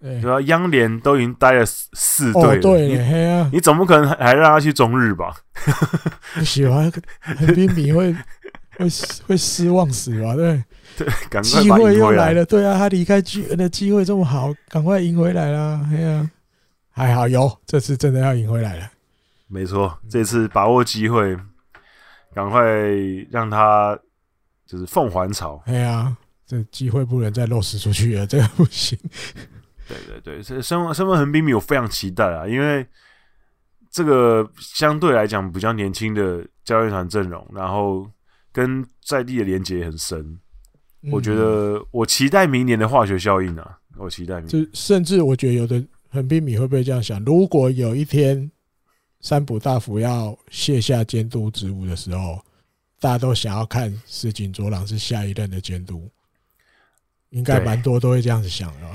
[0.00, 5.36] 对啊，央联都已经待了四队了，对，你你总不可能还让他去中日吧？
[6.34, 6.90] 不喜欢
[7.20, 8.16] 横滨米会
[8.82, 8.88] 会
[9.26, 10.34] 会失望死吧？
[10.34, 10.62] 对
[10.96, 15.80] 对，赶快机会又来了，对啊，他离开巨人的机会这么好，赶快赢回来啦！
[15.92, 16.30] 哎呀，
[16.90, 18.90] 还好有，这次真的要赢回来了。
[19.48, 21.36] 没错，这次把握机会，
[22.34, 22.62] 赶快
[23.30, 23.98] 让他
[24.66, 25.62] 就是凤还巢。
[25.66, 26.16] 哎呀。
[26.44, 28.98] 这机会不能再漏失出去了，这个不行。
[29.88, 32.86] 对对对，这身身份横滨迷，我非常期待啊，因为
[33.90, 38.06] 这个相对来讲比较年轻的教练团阵容，然后
[38.52, 40.38] 跟在地的连接也很深。
[41.10, 44.64] 我觉得我期待明年的化学效应啊，我期待明年。
[44.64, 47.22] 就甚至我觉得有的横滨米会不会这样想？
[47.24, 48.50] 如果有一天
[49.20, 52.40] 三浦大辅要卸下监督职务的时候，
[53.00, 56.08] 大家都想要看石井卓朗是下一任的监督。
[57.30, 58.86] 应该蛮多都会这样子想的，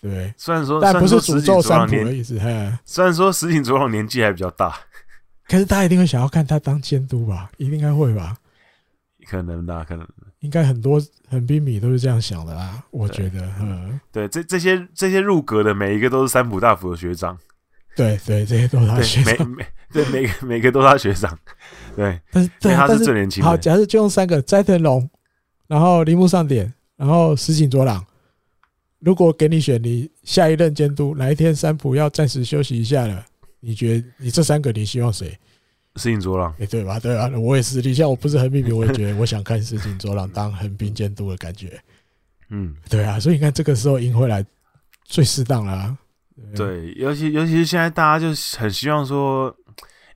[0.00, 0.32] 对。
[0.36, 2.40] 虽然说，但不是诅咒三浦的意思。
[2.84, 4.78] 虽然说石井卓朗年纪还比较大，
[5.48, 7.50] 可是大家一定会想要看他当监督吧？
[7.56, 8.36] 一定应该会吧？
[9.30, 10.06] 可能啦，可能。
[10.40, 12.82] 应该很多横滨迷都是这样想的啦。
[12.90, 17.38] 我觉得，嗯，对，这这些这些入阁的每一个都是三浦大辅的学长。
[17.94, 19.48] 对对，这些都是他学长。
[19.48, 21.38] 每每对每个 每个都是他学长。
[21.94, 23.48] 对，但是对他是最年轻的。
[23.48, 25.08] 好，假设就用三个斋藤龙，
[25.66, 26.72] 然后铃木上典。
[26.96, 28.04] 然后石井卓朗，
[28.98, 33.24] 如果给你选，你下一任监督哪一天三浦要暂时休息一下了，
[33.60, 35.34] 你觉得你这三个你希望谁？
[35.96, 36.98] 石井卓朗，哎，对吧？
[37.00, 37.80] 对啊，我也是。
[37.82, 41.80] 你像我不是横滨迷，我也觉得我想看石井卓朗当横滨监督的感觉。
[42.48, 44.44] 嗯，对啊，所以你看这个时候赢回来
[45.04, 45.98] 最适当了啊。
[46.54, 49.54] 对，尤其尤其是现在大家就很希望说，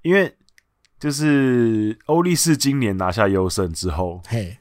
[0.03, 0.35] 因为
[0.99, 4.57] 就是欧力士今年拿下优胜之后，嘿。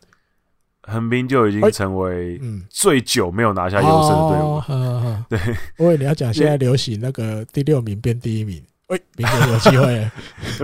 [0.85, 2.37] 横滨就已经成为
[2.69, 4.61] 最久没有拿下优胜的队伍。
[4.67, 5.39] 嗯，对。
[5.77, 8.61] 因为你要讲现在流行那个第六名变第一名，
[8.93, 10.11] 喂，明年 有机会，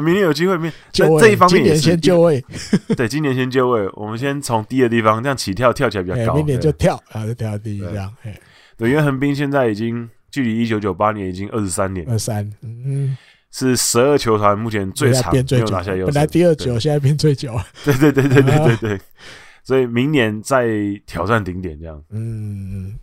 [0.02, 0.72] 明年有机会变。
[0.92, 2.46] 这一方面今年先就位。
[2.96, 3.90] 对，今年先就位。
[3.94, 6.36] 我们先从低的地方这样起跳，跳起来比较高。
[6.36, 8.14] 明年就跳，然后就跳到第一这样。
[8.78, 12.08] 对，因为横滨现在已经距离一九九八年已经二十三年。
[12.08, 13.18] 二三，嗯，
[13.52, 16.12] 是十二球团目前最长没有拿下优势。
[16.12, 17.60] 本来第二久，现在变最久。
[17.84, 19.02] 对对对对对对对。
[19.64, 20.68] 所以明年再
[21.06, 22.02] 挑战顶点，这样。
[22.10, 22.98] 嗯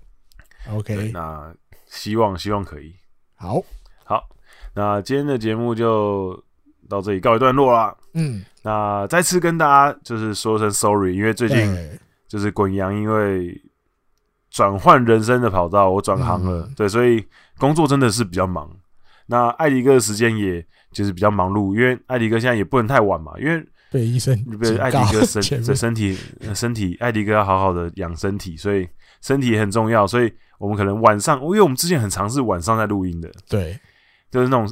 [0.71, 1.55] ，OK，那
[1.89, 2.95] 希望希望可以。
[3.37, 3.63] 好，
[4.05, 4.29] 好，
[4.77, 6.39] 那今天的节目就
[6.87, 7.97] 到这里告一段落啦。
[8.13, 11.59] 嗯，那再次跟大家就是说声 sorry，因为最近
[12.29, 13.59] 就是滚阳因为
[14.51, 16.67] 转换人生的跑道，我转行了。
[16.69, 17.25] 嗯、对，所以
[17.57, 18.71] 工作真的是比较忙。
[19.25, 23.67] 那艾迪哥的时间也就是比较忙碌，因为艾迪哥现在也不能太晚嘛，因为。
[23.89, 26.19] 被医生，被艾迪哥身这身体
[26.53, 28.87] 身体，艾迪哥要好好的养身体，所以
[29.23, 30.05] 身体也很重要。
[30.05, 33.79] 所以我们可能晚上，因为我们之前很常是晚上在录音的，对，
[34.37, 34.71] 就是那种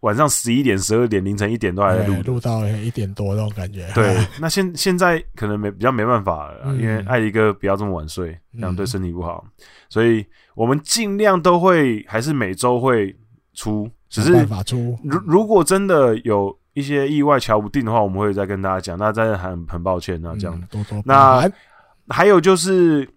[0.00, 3.90] 晚上十一点、十二点、凌晨一点都还在录，录到一点多那种感觉。
[3.94, 9.44] 对， 那现现在可能没比较没办法了，因为艾迪哥不要这么晚睡，这样对身体不好。
[9.88, 10.24] 所以
[10.54, 13.14] 我们尽量都会还是每周会
[13.54, 14.46] 出，只是
[15.02, 16.56] 如如果真的有。
[16.74, 18.96] 一些意外瞧不定的话，我们会再跟大家讲。
[18.96, 20.62] 那真的很很抱歉啊，这样。
[20.70, 21.50] 多多那
[22.08, 23.08] 还有就是，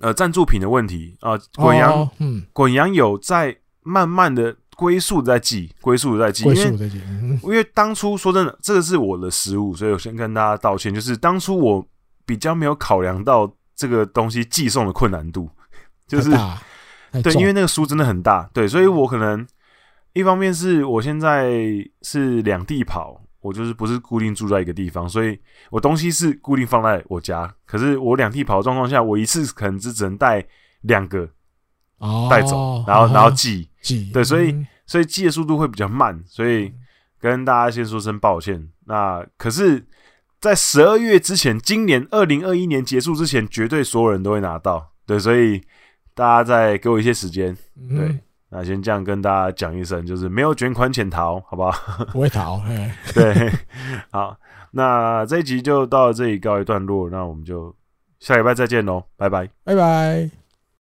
[0.00, 7.00] 呃，赞助品的问题啊，滚阳，嗯，滚羊有在慢慢的龟速在记，龟速在记，因为
[7.42, 10.94] 因为当初说真的，这个是我的失误，所以我先跟大家道歉。
[10.94, 11.86] 就是当初我
[12.24, 15.50] 比较没有考量到这个东西寄送的困难度，
[16.08, 16.30] 就是
[17.22, 19.46] 对，因为那个书真的很大，对，所以我可能。
[20.14, 21.50] 一方面是我现在
[22.02, 25.40] 是两地跑，我就是不是固定住在一个地方，所以
[25.70, 27.50] 我东西是固定放在我家。
[27.64, 30.46] 可是我两地跑的状况下，我一次可能只只能带
[30.82, 31.26] 两个
[32.28, 36.72] 带走，然后然后寄寄对，所以所以记的速度会比较慢，所以
[37.20, 38.68] 跟大家先说声抱歉。
[38.86, 39.86] 那可是，
[40.40, 44.92] 在十二月之前，今年二零二一年结束之前，绝对所有人都会拿到。
[45.04, 45.60] 对，所以
[46.14, 47.56] 大家再给我一些时间，
[47.90, 48.18] 对。
[48.54, 51.72] 那先这样跟大家讲一声，就是没有卷款潜逃，好不好？
[52.12, 52.60] 不会逃，
[53.14, 53.50] 对，
[54.10, 54.38] 好，
[54.72, 57.74] 那这一集就到这里告一段落，那我们就
[58.20, 60.41] 下礼拜再见喽，拜拜，拜拜。